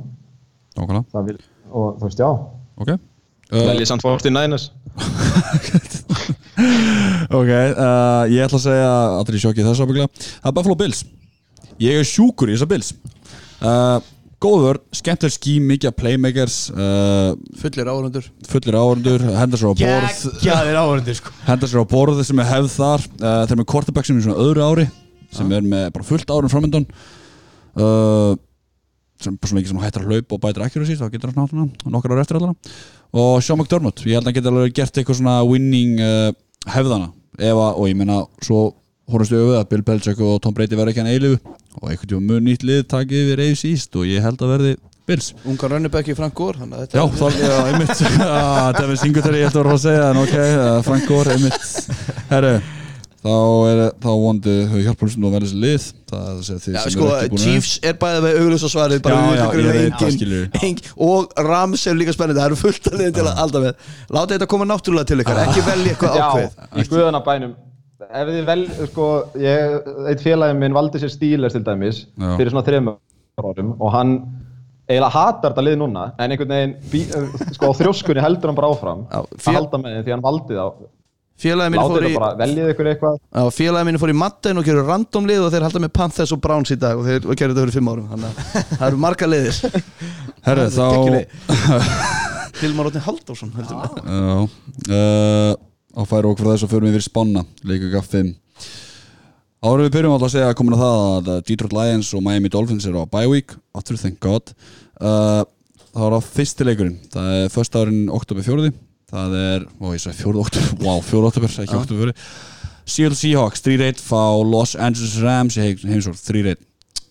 [1.29, 1.37] vil,
[1.69, 2.31] og þú veist, já,
[2.81, 2.95] ok.
[3.53, 4.71] Uh, velji samt fórst í nænes.
[7.35, 8.89] Ok, uh, ég ætla að segja
[9.19, 11.05] allir í sjokki þessu ábygglega Það er Buffalo Bills.
[11.81, 12.91] Ég er sjúkur í þessa Bills.
[13.59, 13.97] Uh,
[14.45, 20.25] Góður, skemmtileg skím, mikið af playmakers uh, fullir áhundur Fullir áhundur, henda sér á borð.
[20.43, 21.31] Geggjaðir áhörundir sko.
[21.47, 23.05] Henda sér á borð sem er hefð þar.
[23.15, 24.85] Uh, Þeir eru með quarterback sem er í svona öðru ári
[25.35, 26.85] Sem er með bara fullt árum framöndan
[27.79, 28.35] uh,
[29.23, 31.41] Sem bara svona ekki sem hættar að hlaupa og bætir ekki síst Þá getur hann
[31.41, 32.75] náttúrulega nokkar ára eftir allavega
[33.15, 36.29] Og Sean McDermott, ég held að hann geti alveg gert eitthvað svona winning uh,
[36.71, 37.11] hefðana.
[37.35, 38.65] Ef að, og ég meina, svo
[39.11, 41.37] horfumstu við að Bill Belichick og Tom Brady verða ekki hann eilifu
[41.81, 44.75] og einhvern tíma mun nýtt lið takið við reyðs íst og ég held að verði
[45.05, 45.33] Bills.
[45.45, 47.99] Ungar rönnibæki Frank þetta Já, það er, já, einmitt.
[48.25, 51.67] Ah, Devin Singletary, ég ætti að vera að segja en ok, uh, Frank Gore, einmitt.
[52.31, 52.55] Herru,
[53.25, 53.33] þá
[53.71, 54.09] er þá
[54.85, 55.85] hjálpa hlustum að verða þessi lið.
[56.11, 58.73] Það er þið Já, sem sko, eru ekki búin Chiefs er bæðið með auglust og
[58.75, 62.49] svarið bara Já, já, ég greinilega veit engin- engin- og Rams er líka spennandi, það
[62.51, 63.89] eru fullt að liðin til að halda með.
[64.17, 67.55] Láta þetta koma náttúrulega til ykkar, ekki velja eitthvað Já, ákveð í guðanabænum
[68.05, 69.05] ef þið vel, sko,
[69.41, 69.75] ég,
[70.11, 72.27] eitt félagi minn valdi sér Steelers til dæmis Já.
[72.37, 72.99] fyrir svona þreymur
[73.41, 74.11] árum og hann
[74.85, 76.75] eiginlega hatar þetta lið núna en einhvern veginn,
[77.55, 80.59] sko, á þrjóskunni heldur hann bara áfram Já, að halda með þeim því hann valdi
[80.59, 80.65] þá
[81.41, 82.13] félagið mín fór í
[83.55, 86.41] félagið mínu fór í Madden og gerur random lið og þeir halda með Panthers og
[86.43, 88.35] Browns í dag og þeir gerur þetta fyrir fimm árum þannig að
[88.79, 89.55] það eru marga liðir
[90.45, 90.87] Herru, þá
[92.61, 94.47] Hilmar Rótni Halldórsson uh,
[95.55, 98.33] á færi okkur frá þess að förum við fyrir spána Leika 5
[99.65, 102.51] Árum við byrjum alltaf að segja að komin að það að Detroit Lions og Miami
[102.53, 104.51] Dolphins eru á bye week aftur thank god.
[105.01, 105.41] Uh,
[105.95, 108.71] Það var á fyrsti leikurinn það er först árin oktober 4
[109.15, 112.53] það er, ó ég segi 4 oktober wow, 4 oktober, ekki oktober 4
[112.85, 116.59] Seattle Seahawks 3-1 fá Los Angeles Rams í heim- heimsókn 3-1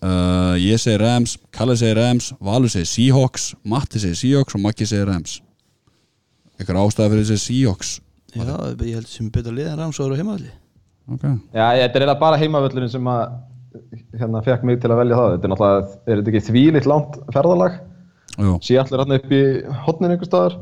[0.05, 4.87] uh, Ég segi Rams, Kalle segi Rams Valur segi Seahawks, Matti segi Seahawks og Maggi
[4.87, 5.39] segi Rams.
[6.55, 7.89] Eitthvað ástæða fyrir þessi Seahawks?
[8.35, 8.45] Já,
[8.83, 10.53] ég held sem betur lið en Rams og eru heimaðli
[11.05, 11.21] Ok.
[11.53, 13.35] Já, þetta er eiginlega bara heimavöllurinn sem að
[14.17, 15.33] hérna fekk mig til að velja það.
[15.35, 17.75] Þetta er náttúrulega, er þetta ekki þvílitt langt ferðalag?
[18.41, 19.41] Jú, sé allir hann upp í
[19.85, 20.55] hotnin einhver staðar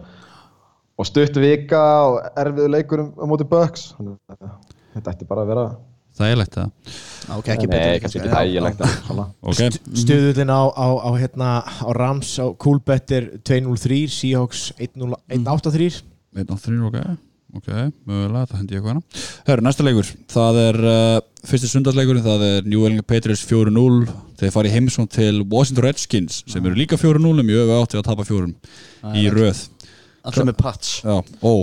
[0.98, 3.82] og stutt vika og erfiðu leikur um, á móti að
[4.94, 5.66] þetta ætti bara að vera
[6.14, 6.72] það er leitt það
[7.34, 8.00] Ok, ekki Nei, betur.
[8.04, 9.26] kannski ekki þægilegt en svona.
[9.48, 9.62] Ok,
[10.04, 16.02] Stöðullin á, á, á, hérna, á Rams á Coolbet er 2-0-3 Seahawks 1-0-1-8-3
[16.34, 16.98] einn á þrýr, ok.
[17.54, 17.70] Ok,
[18.10, 19.24] mögulega, það hendi ég eitthvað hana.
[19.48, 21.18] Hörru, næsta leikur, það er uh,
[21.48, 24.08] fyrsti sundarsleikurinn, það er New England Patriots 4-0
[24.44, 28.08] Þeir fari heimsón til Washington Redskins sem eru líka 4-0 en mjög við átti að
[28.10, 28.56] tapa fjórum
[29.16, 29.62] í röð
[30.24, 30.94] Allir með Pats.
[31.04, 31.54] Já, ó.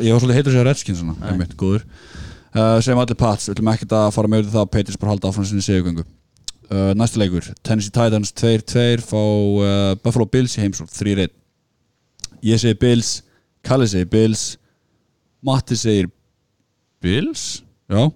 [0.00, 1.84] Ég var svolítið heitur að segja Redskins svona, einmitt, góður.
[2.54, 5.46] Uh, Sem allir Pats, við ætlum ekkert að fara með það Patriots bara halda áfram
[5.48, 11.34] sinni segugöngu uh, Næsta leikur, Tennessee Titans 2-2 fá uh, Buffalo Bills í heimsón 3-1
[12.46, 13.10] Ég segi Bills,
[13.66, 14.44] Kalli segi Bills
[15.44, 16.06] Matti segir
[17.02, 17.64] Bills?
[17.90, 18.06] Já,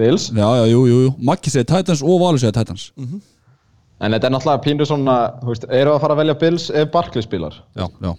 [0.00, 0.30] Bills?
[0.32, 1.12] Já, já, jú, jú, jú.
[1.20, 2.88] Maggi segir Titans og Valur segir Titans.
[4.00, 6.90] En þetta er náttúrulega pínur svona þú veist, eru að fara að velja Bills ef
[6.90, 7.60] Barkley spilar?
[7.76, 8.10] Já, já,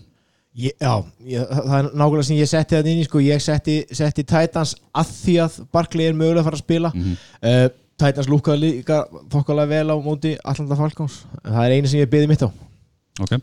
[0.51, 3.77] Ég, já, ég, það er nákvæmlega sem ég setti þetta inn í sko, ég setti,
[3.95, 6.91] setti Titans að því að Barkley er mögulega að fara að spila.
[7.39, 7.67] Uh,
[8.01, 8.97] Titans lúkaði líka
[9.31, 11.21] fokkalega vel á móti Atlanta Falcons.
[11.45, 12.49] Það er einu sem ég byði mitt á.
[13.23, 13.37] Ok.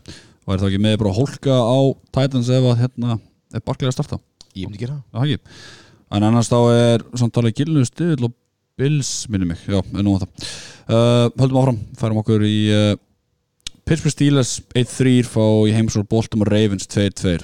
[0.45, 1.79] Og er það ekki með bara hólka á
[2.19, 4.21] Titans ef að hérna er Barkley að starta?
[4.59, 5.39] ég myndi gera það.
[6.09, 8.35] En annars þá er samtalið gilinu stuðl og
[8.79, 10.51] Bills, minni mig, já, en nú að það.
[10.87, 12.93] Uh, Höldum áfram, færum okkur í uh,
[13.89, 17.39] Pittsburgh Steelers 1-3 fá í heimsór Baltimore Ravens 2-2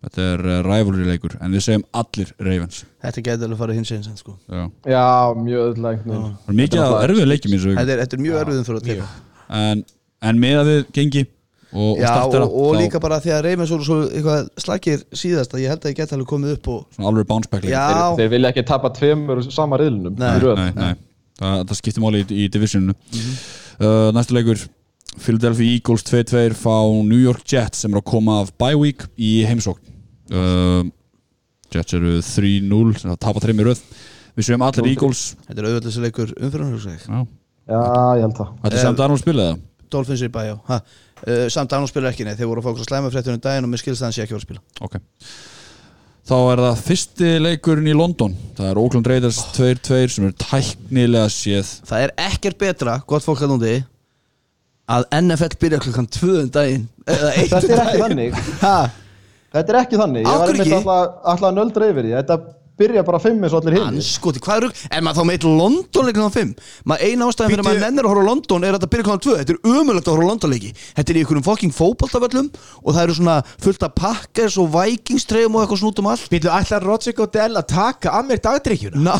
[0.00, 2.84] Þetta er uh, rivalry leikur en við segjum allir Ravens.
[3.04, 4.32] Þetta gæti alveg farið hins eins sko.
[4.48, 4.62] Já.
[4.88, 5.02] já,
[5.36, 7.82] mjög er mikið af erfiðu leikjum í þessu viku.
[7.82, 9.10] Þetta, er, þetta er mjög erfiðum fyrir að teka
[9.60, 9.84] en,
[10.30, 13.34] en með að við gengi og, og Já, startera og, og þá- líka bara því
[13.36, 16.56] að Reymens voru svo eitthvað slagir síðast að ég held að ég geti alveg komið
[16.56, 19.84] upp og svona alveg bounce back leik Já, þeir, þeir vilja ekki tapa tveimur sama
[19.84, 20.32] riðlunum Nei.
[20.32, 20.64] í röð.
[20.64, 21.06] Nei, nei.
[21.40, 22.96] Það, það skiptir máli í, í divisioninu.
[22.96, 23.40] Mhm.
[23.84, 24.64] uh, næstu leikur
[25.18, 26.76] Philadelphia Eagles 2-2 fá
[27.06, 29.82] New York Jets sem eru að koma af bye week í heimsókn.
[30.30, 30.84] Uh,
[31.74, 33.82] Jets eru 3-0 sem að tapa 3 í röð.
[34.38, 35.24] Við séum allir Eagles.
[35.48, 37.20] þetta er auðvitað þessi leikur umfyrir Já.
[37.66, 37.82] já,
[38.16, 38.54] ég held það.
[38.62, 39.58] Þetta er samt Arnold spilaði.
[39.58, 40.82] Það Dolphins er í bæjá uh,
[41.50, 43.82] Samt Arnold spilar ekki, nei, þeir voru að fá okkur slæma fréttunum daginn og mér
[43.82, 44.62] skilst að hann sé ekki voru að spila.
[44.86, 44.98] Ok.
[46.30, 48.36] Þá er það fyrsti leikurinn í London.
[48.54, 51.72] Það er Oakland Raiders 2-2 sem eru tæknilega séð.
[51.90, 53.72] Það er ekkert betra, gott fólk að núndi
[54.90, 58.40] að NFL byrja klukkan 2 um daginn eða 1 Þetta er ekki þannig.
[58.64, 58.74] Ha,
[59.50, 60.74] Þetta er ekki þannig, ég var einmitt ekki?
[60.80, 62.12] alltaf alltaf nöldra yfir því.
[62.20, 62.36] Þetta
[62.80, 64.82] byrja bara fimm eins og allir hinn Anskoti, hvað er rugg?
[64.90, 66.52] Er maður þá með eitt London leik klukkan 5?
[66.90, 69.06] Maður eina ástæðan fyrir að maður nennir að horfa á London er að þetta byrja
[69.08, 71.74] klukkan 2 Þetta er umulegt að horfa á London leiki Þetta er í einhverjum fucking
[71.76, 72.50] fótboltavöllum
[72.80, 76.26] og það eru svona fullt af pakkers og vikingstreyfum og eitthvað snútum allt.
[76.32, 79.02] Býttu ætlar Roger Goodell að taka að mér dagdrykkjuna?
[79.04, 79.16] Na,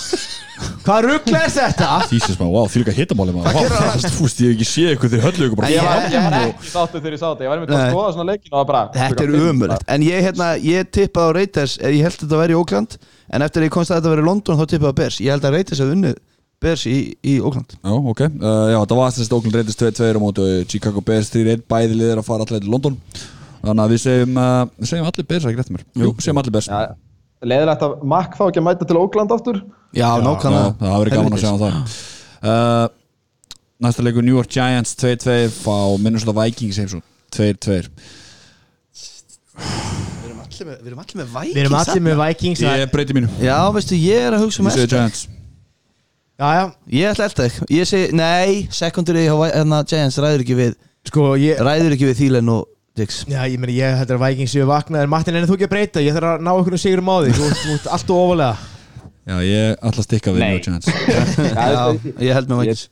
[0.85, 1.89] Hvað ruggla er þetta?
[2.13, 3.71] Jesus maður, wow, því líka hittamáli maður.
[4.21, 7.21] Veist, ég hef ekki séð eitthvað þegar höllu ykkur ég- var ekki sáttu þegar ég
[7.23, 9.49] sá þetta, ég var einmitt að skoða svona leikinu og það bara Þetta er fimm,
[9.55, 12.99] umulegt En ég, hérna, ég tippaði á Reiters Ég held að þetta væri í Oakland
[13.31, 15.19] En eftir að ég komst að þetta væri í London þá tippaði á Bears.
[15.23, 16.15] Ég held að Reiters hefði unnið
[16.61, 16.95] Bears í,
[17.25, 17.71] í Oakland.
[17.81, 18.31] Já, ok, uh,
[18.75, 22.21] já, það var þess að Oakland reyndist 2-2 á móti Chicago Bears 3-1 Bæði liðir
[22.21, 22.97] að fara allir til London.
[23.61, 26.55] Þannig að við segjum, uh, við segjum allir Bears, ekki rétt mér Jú, segjum allir
[26.59, 26.69] Bears.
[26.69, 26.73] Já,
[27.51, 29.57] Leðilegt að Mack fá ekki að mæta til Ógland aftur.
[29.97, 30.71] Já, Já, nákvæmlega.
[30.83, 31.73] það verið gaman að sjá það.
[32.41, 32.87] Uh,
[33.81, 36.99] Næsta leikur New York Giants 2-2 fá Minnesota Vikings heimsó
[37.33, 37.95] 2-2 Við erum
[40.61, 43.17] allir með, við erum allir með Vikings Við erum allir með Vikings það- Ég breyti
[43.17, 43.29] mínu.
[43.41, 44.91] Já, veistu, ég er að hugsa um Ég segi.
[44.95, 45.23] Giants.
[46.41, 47.57] Já, já, Ég ætla elda þig.
[47.77, 50.75] Ég segi, nei, secondary hérna, Giants ræður ekki við
[51.11, 52.67] sko ég Ræður ekki við Thielen og
[52.97, 55.09] Dix Já, ég meni, ég heldur að Vikings séu vaknaðir.
[55.09, 57.45] Martin, en þú ekki að breyta, ég þarf að ná einhvern sigurum á því Þú
[57.51, 58.57] ert- þú ert alltaf ofalega.
[59.31, 60.51] Já, ég ætla að stikka við Nei.
[60.51, 60.87] New Giants
[61.61, 61.83] Já,
[62.25, 62.89] ég held með Vikings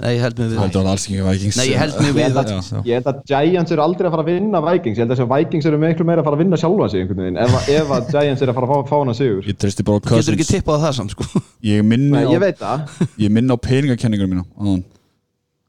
[0.00, 2.78] Nei, ég held Það við heldur alls ekki Vikings Nei, ég held Ég við já.
[2.88, 4.96] ég held að Giants eru aldrei að fara að vinna Vikings.
[4.96, 7.40] Ég held að Vikings eru miklu meira að fara að vinna sjálfa sig einhvern veginn
[7.44, 9.42] Ef, að- ef að Giants eru að fara að fá, fá hana sigur.
[9.50, 10.52] Ég treysti bara á Getur ekki Cousins.
[10.56, 11.42] tippað á það samt, sko?
[11.68, 12.86] Ég minni Nei, á ég veit það.
[13.20, 14.82] Ég minni á peningakenningur mína áðan,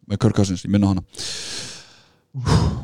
[0.07, 1.03] með Kirk Cousins, ég minni á hana.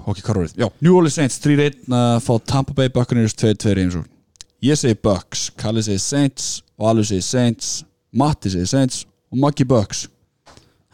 [0.07, 0.59] Ok, hvað var þetta?
[0.59, 4.03] Já, New Orleans Saints 3-1 uh, fá Tampa Bay Buccaneers 2-2 eins og.
[4.63, 7.83] Ég segi Bucks, Kalli segi Saints Valur segi Saints,
[8.17, 10.07] Matti segi Saints og Maggi Bucks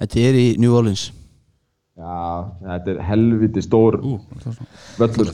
[0.04, 1.08] Þetta er í New Orleans.
[1.94, 2.16] Já,
[2.66, 4.68] þetta er helviti stór það svona.
[4.98, 5.34] völlur.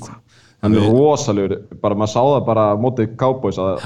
[0.60, 3.78] Hann er rosalegur Bara maður sá það bara á móti Cowboys að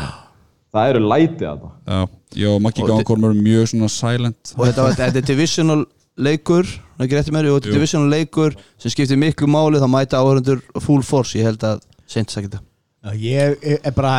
[0.74, 2.16] það eru lætið að það.
[2.34, 4.56] Já, Maggi Og Gáðan eru mjög svona silent.
[4.58, 5.80] Og þetta, var, þetta er divisional
[6.18, 9.50] leikur Það er ekki rétti með því Og þetta er divisional leikur sem skiptir miklu
[9.54, 12.64] máli þá mæta áhörundur full force Ég held að þetta.
[13.06, 14.18] Já, Ég er bara,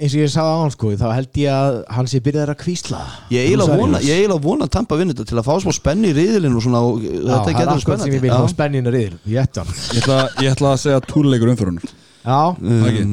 [0.00, 2.60] eins og ég sagði á hann sko Þá held ég að hann sé byrjaðar að
[2.64, 3.00] kvísla.
[3.34, 6.10] Ég eiginlega vona, ég eiginlega vona að Tampa vinna þetta til að fá smá spenni
[6.10, 8.54] í riðilinn og svona og Já, þetta er getur akkurat sem ég vil spennandi fá
[8.56, 9.72] spennina riðil Ég ætti hann.
[9.94, 11.86] Ég ætla, ég ætla að segja túrleikur umfyrunar
[12.24, 13.06] Já, Maggi,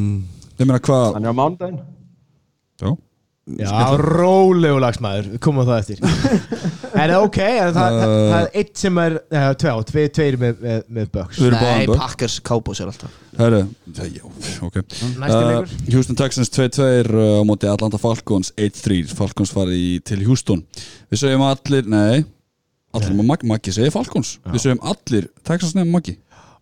[0.62, 1.80] ég meina hvað Hann er á mándaginn
[2.82, 2.91] Já,
[3.58, 6.02] já, rólegu lagsmæður Við komum það eftir.
[7.02, 10.58] En ok, en það, það, það er eitt sem er uh, Tvei, tvei, tveir með,
[10.66, 11.38] með, með Bucks.
[11.40, 12.02] Við erum Nei, báðum Bucks.
[12.04, 13.14] Packers, Cowboys er alltaf.
[13.40, 13.62] Herru,
[13.96, 14.26] já,
[14.68, 14.78] ok.
[14.82, 15.72] Næsti Uh, leikur.
[15.96, 16.84] Houston Texans 2-2
[17.16, 20.66] uh, á móti Atlanta Falcons 1-3 Falcons farið í- til Houston.
[21.14, 22.26] Við segjum allir, nei
[22.92, 24.34] Allir með Maggi, Maggi segir Falcons.
[24.52, 26.18] Við segjum allir Texans nefnum Maggi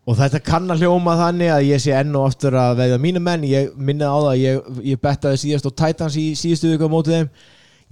[0.08, 3.22] Og þetta kann að hljóma þannig að ég sé enn og aftur að veiða mínu
[3.24, 3.46] menn.
[3.46, 6.94] Ég minni á það að ég, ég bettaði síðast á Titans í síðustu viku á
[6.94, 7.30] mótið þeim.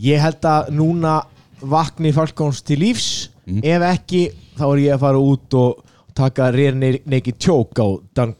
[0.08, 1.18] Ég held að núna
[1.62, 3.12] vakni Falcons til lífs.
[3.48, 4.28] Ef ekki,
[4.58, 5.84] þá er ég að fara út og
[6.18, 8.34] taka rear naked choke á Dan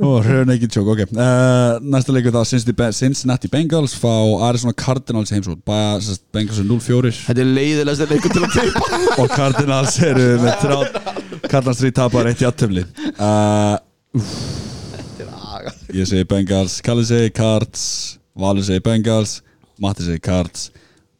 [0.00, 1.02] Ó, hröðun ekki tjók, ok.
[1.14, 4.12] Uh, Næsta leikur það Cincinnati Be- Cincinnati Bengals fá
[4.48, 9.98] Arizona Cardinals heimsótt Bengals er 0-4 Þetta er leiðilegast leikur til að teipa og Cardinals
[10.06, 10.78] eru með þrjá
[11.46, 12.86] Cardinals 3 tapar 1 játtöfli
[13.20, 13.76] uh,
[15.94, 17.84] Ég segi Bengals Kalli segi Cards
[18.38, 19.40] Valur segi Bengals
[19.80, 20.70] Matti segi Cards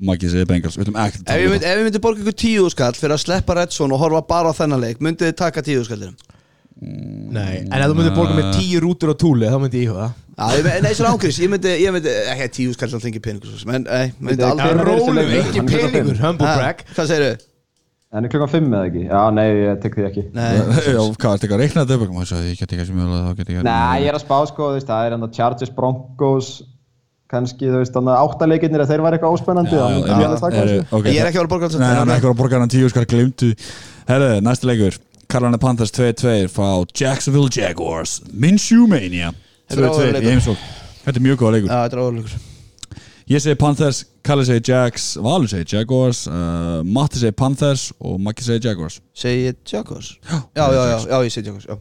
[0.01, 0.79] Maggi segi Bengals.
[0.81, 4.23] Við Ef um ég myndi borga ykkur tíu skall fyrir að sleppa Redson og horfa
[4.31, 6.17] bara á þennan leik myndið þið taka tíu skallinum
[6.81, 9.93] Nei, en ef þú myndir borga með tíu rútur á túli þá myndi ég í
[9.93, 10.11] það
[10.41, 13.21] Já, ég, me- nei, svona ángriðs, ég myndi, ég myndi ekki tíu skall samt engi
[13.21, 15.51] peningur svo sem, en nei, myndi Myndi- aldrei Hvenær er þessi Rólu, leikur?
[15.51, 17.47] ekki er peningur, humble brag Hvað segirðu?
[18.11, 19.03] En er klukkan fimm eða ekki?
[19.11, 20.49] Já, nei, ég tek því ekki Nei,
[20.97, 22.15] Já, hvað, að reikna þetta upp?
[22.17, 24.25] Má ég ég get ekki að sem mjög þá get ég Nei, ég er að
[24.25, 26.49] spá sko, þú veist, það er hann að Chargers Broncos
[27.31, 30.41] kannski, þú veist, þannig að áttaleikirnir að þeir var eitthvað óspennandi Já, já, ég alveg
[30.43, 30.89] taka eru- þessu.
[30.99, 32.89] ok, ég er ekki að vera borga Nei, hann er ekki að borga hann tíu
[32.91, 33.53] skar glimtu
[34.11, 34.99] Herðu, næsta leikur
[35.31, 36.69] Carolina Panthers 2-2 fá
[37.01, 39.31] Jacksonville Jaguars Minshew Mania.
[39.71, 40.31] Þetta er 2-2 áhugaður í leikur.
[40.33, 40.65] heimsók
[41.05, 41.71] Þetta er mjög góða leikur.
[41.71, 42.49] Já, þetta er áhverjulegur
[43.31, 48.43] Ég segi Panthers, Kalli segi Jags Valur segi Jaguars uh, Matti segi Panthers og Maggi
[48.43, 48.99] segi Jaguars.
[49.15, 50.17] Segir Jaguars?
[50.27, 51.79] Já, já, já, já, já, ég segi Jaguars, já.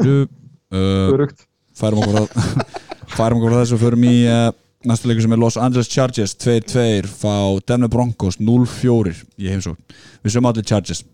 [0.00, 1.44] Uh, Örugt.
[1.76, 2.28] Færum okkur að
[3.18, 4.48] Færum okkur að þessu og förum í uh,
[4.88, 7.34] næsta leikur sem er Los Angeles Chargers 2-2 fá
[7.68, 9.76] Denver Broncos 0-4 í heimsók
[10.24, 11.04] Við sögum allir Chargers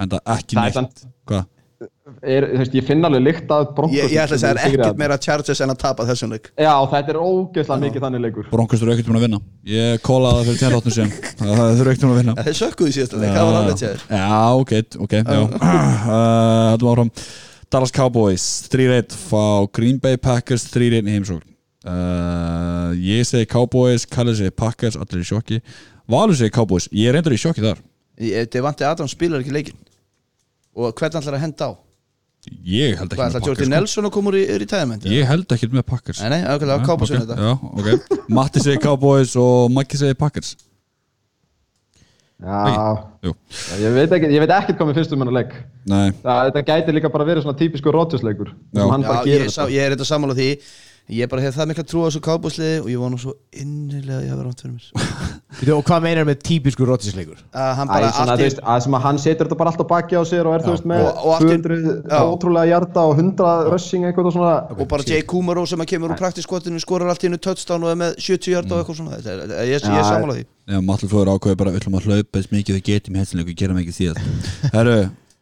[0.00, 1.02] En það ekki Það er neitt.
[1.30, 1.48] Hvað?
[2.26, 4.74] er, veist, ég finn alveg lykt að Broncos Ég, ég ætla að segja það er
[4.80, 6.48] ekkert meira Chargers en að tapa þessum leik?
[6.58, 8.48] Já, þetta er ógeðslega mikið þannig leikur.
[8.50, 9.40] Broncos eru ekkert búin að vinna.
[9.70, 12.34] Ég kólaði það fyrir 10 áttum sem Það þurfa ekkert búin að vinna.
[12.48, 14.74] Þeir sökkuðu í síðasta leik, það var alveg tjáður Já, ok,
[15.06, 15.40] ok já.
[16.10, 17.10] Uh, Hættum áfram.
[17.70, 19.44] Dallas Cowboys 3-1 fá
[19.76, 21.46] Green Bay Packers 3-1 í heimsókn.
[21.86, 25.60] Uh, Ég segi Cowboys Kalli segi Packers, allir í sjokki.
[26.10, 27.78] Valur segi Cowboys, ég er reyndar í sjokki þar.
[28.20, 28.58] Þetta
[30.78, 31.72] Og hvern ætlar að henda á?
[32.64, 33.72] Ég held ekki Hvað með ætlar Packers Jordi sko.
[33.74, 35.06] Nelson að koma úr í, í retirement?
[35.12, 36.22] Ég held ekki með Packers.
[36.24, 37.32] Nei, nei, ákveðlega, Cowboys ok,
[37.74, 38.24] okay, þetta.
[38.38, 40.54] Matti segi Cowboys og Maggi segi Packers.
[42.40, 43.34] Já, Jú,
[43.82, 45.50] ég veit ekki, ég veit ekkert hvað mér finnst um hennar leik.
[45.90, 46.06] Nei.
[46.22, 48.80] Það, þetta gæti líka bara verið svona típisku Rodgers-leikur Já.
[48.80, 50.48] Já, bara ég, sá, ég er þetta sammála því
[51.10, 54.26] Ég bara hef það mikla trú á þessu Cowboys-liði Og ég nú svo innilega að
[54.26, 54.84] ég hafa rámt fyrir mér.
[55.80, 57.40] Og hvað meinar með típisku rótisleikur?
[57.50, 59.58] Að hann Æ, bara svona, allt þú í veist, að sem að hann setur þetta
[59.60, 62.06] bara alltaf baki á sér og er þú veist með Og- og allt í- 200
[62.06, 62.20] Já.
[62.30, 64.54] ótrúlega hjarta og 100 rushing eitthvað og svona.
[64.78, 67.90] Og bara Jay Kumaro sem að kemur úr praktiskotinu Skorar allt í hennu touchdown og
[67.90, 69.18] er með 70 hjörta og eitthvað svona.
[69.18, 70.44] Er- Ég, ég, ég er sammála því.
[70.70, 73.74] Já, Matti Flóður ákveði bara öllum að hlaupa eins mikið við getum í hensinleiku, gera
[73.74, 74.18] mikið síðan
[74.76, 74.98] Herru,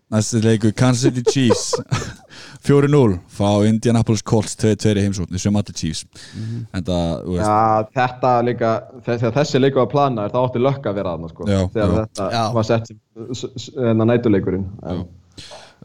[0.09, 0.41] næsti
[2.59, 6.05] leikur Kansas City Chiefs 4-0 fá Indianapolis Colts 2-2 í heimsókn við sem allir Chiefs.
[6.75, 8.73] Þú veist, Já, þetta líka,
[9.05, 11.47] þess, þegar þessi leiku var planað það átti lökk að vera þarna sko.
[11.49, 12.03] Já, þegar já.
[12.03, 12.43] þetta Já.
[12.55, 12.91] var sett
[13.79, 15.05] en að nætuleikurinn en,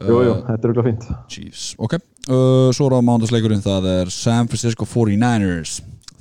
[0.04, 1.04] Jú, jú, þetta er okkur fínt.
[1.30, 1.64] Chiefs.
[1.78, 1.92] Ok,
[2.26, 5.76] uh, svo er á mándasleikurinn það er San Francisco 49ers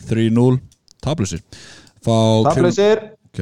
[0.05, 0.59] 3-0,
[1.01, 1.41] tablusir
[2.03, 3.01] fá Taflausir
[3.33, 3.39] Ok,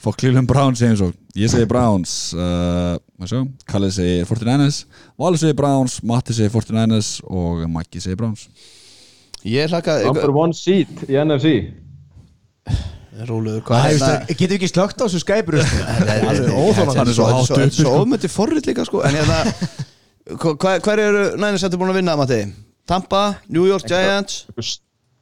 [0.00, 2.96] fá Cleveland Browns í heimsókn Ég segi Browns uh,
[3.70, 4.82] Kallið segir 49ers
[5.20, 8.48] Valur segir Browns, Matti segir 49ers og Maggi segir Browns.
[9.46, 11.54] Ég hlaka Number one seat í NFC
[13.20, 15.58] veistu, er Getur við ekki slögt á þessu skæpur?
[15.60, 16.08] Hann
[17.04, 17.94] er svo hátt uppi, svo sko.
[18.04, 19.02] ómyndi forrið líka sko.
[19.04, 19.40] En hérna
[20.40, 22.40] hva- Hver eru næðin sem þú búin að vinna, Matti?
[22.88, 24.46] Tampa, New York Giants.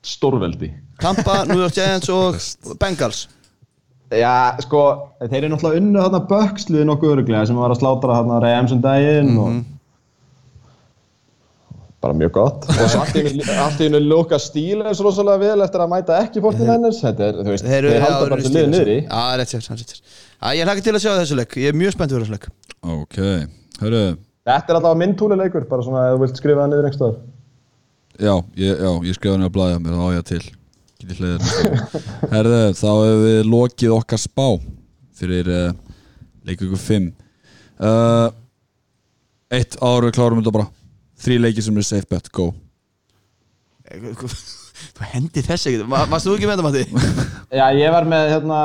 [0.04, 0.70] Stórveldi.
[1.02, 2.38] Tampa, New York Giants og
[2.80, 3.26] Bengals
[4.08, 4.82] Já, sko,
[5.20, 8.80] þeir eru náttúrulega unnu þarna böksliði nokkuð öruglega sem var að slátra þarna Rams um
[8.80, 9.38] daginn Mhm.
[9.42, 9.64] og
[12.00, 12.68] bara mjög gott.
[12.70, 17.26] Og allt í í hennu lóka stílens rosalega vel eftir að mæta ekki 49ers þetta
[17.28, 18.78] er, þú veist, þeir, halda bara til liður stílans.
[18.78, 18.96] niðri.
[19.08, 20.00] Já, rétt sér, rétt sér.
[20.56, 21.56] Ég hlaka til að sjá þessu leik.
[21.58, 22.48] Ég er mjög spennt fyrir þessu leik.
[22.82, 23.18] Ok,
[23.82, 24.16] hörru
[24.48, 27.16] Þetta er alltaf minn túlileikur, bara svona ef þú vilt skrifa það niður einhverstaðar
[28.18, 30.40] Já, ég, já, ég skrifa henni að blæða mér, þá á ég til
[30.98, 34.46] Herðu, þá hefur við lokið okkar spá
[35.18, 35.68] fyrir uh,
[36.46, 37.06] leikvíku 5
[37.78, 38.32] uh,
[39.54, 40.66] Eitt ára við klárum þetta bara.
[41.22, 42.50] Þrý leiki sem er safe bet, go.
[43.88, 45.86] Þú hendi þessi ekki.
[45.88, 47.22] Varst þú ekki með það, Matti?
[47.58, 48.58] Já, ég var með hérna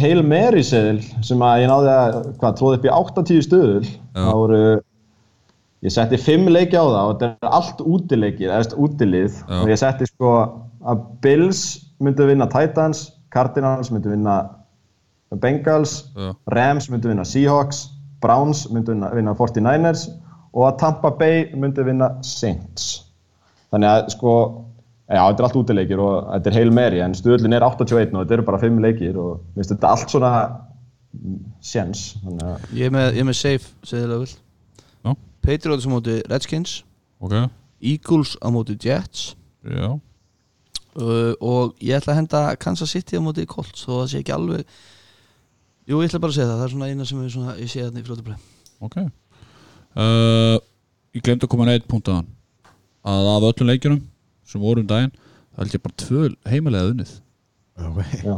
[0.00, 3.86] Hail Mary seðil sem að ég náði að, hvað, tróði upp í 80 stöðul
[4.16, 4.60] það voru
[5.84, 9.38] ég setti 5 leiki á það og þetta er allt útileikir, eða útilið.
[9.44, 9.58] Já.
[9.60, 10.34] og ég setti sko
[10.84, 11.62] að Bills
[12.04, 14.36] myndu vinna Titans Cardinals myndu vinna
[15.42, 16.34] Bengals Já.
[16.54, 17.88] Rams myndu vinna Seahawks
[18.22, 20.06] Browns myndu vinna, vinna 49ers
[20.54, 22.92] og að Tampa Bay myndu vinna Saints.
[23.74, 24.34] Þannig að sko
[25.10, 28.22] já, þetta er allt útileikir og þetta er Hail Mary en stöðlinn er 81 og
[28.22, 30.54] þetta eru bara 5 leikir og minnst þetta allt svona að
[32.74, 34.32] Ég er með, ég er með safe, segðilega vil
[35.04, 35.12] Já,
[35.44, 36.72] Patriots á móti Redskins.
[37.22, 37.34] Ok.
[37.84, 39.34] Eagles á móti Jets.
[39.62, 40.00] Já,
[41.00, 44.34] uh, og ég ætla að henda Kansas City á móti Colts þó það sé ekki
[44.36, 44.64] alveg
[45.84, 47.68] Jú, ég ætla bara að segja það, það er svona eina sem er svona, ég
[47.72, 48.36] sé þarna í fljótubli
[48.84, 48.96] ok.
[49.94, 50.56] Uh,
[51.14, 52.30] Ég glemt að koma með eitt punkt að hann.
[53.06, 54.00] Að af öllum leikjunum
[54.50, 57.12] sem voru um daginn það held ég bara tvö heimilega unnið.
[57.78, 58.34] Já,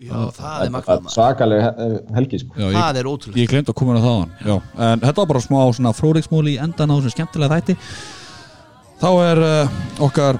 [0.00, 1.14] Já, það er magnað þetta er maður.
[1.16, 2.54] svakaleg he- helgi sko.
[2.56, 4.54] Já, ég, Það er ótrúlega Ég glemt að koma það á hann Já,
[4.86, 7.76] en þetta var bara smá svona fróðriksmóli í endan á þessum skemmtilega þætti.
[9.02, 9.74] Þá er uh,
[10.06, 10.38] okkar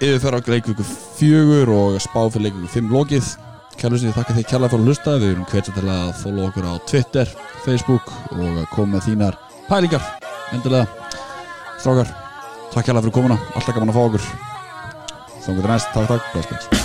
[0.00, 0.84] yfirferra leikvíku
[1.18, 3.36] fjögur og spá fyrir leikvíku fimm lokið.
[3.80, 5.16] Kjærlusni, þakka því kjærlega fyrir að hlusta.
[5.20, 7.32] Við erum hvetja til að follow okkur á Twitter,
[7.64, 10.04] Facebook og að koma með þínar pælingar.
[10.56, 10.88] Endilega
[11.80, 12.12] Strákar,
[12.74, 13.40] takk kjærlega fyrir komuna.
[13.54, 14.30] Alltaf gaman að fá okkur.
[15.40, 16.79] Þannig til næst, takk takk, bless bless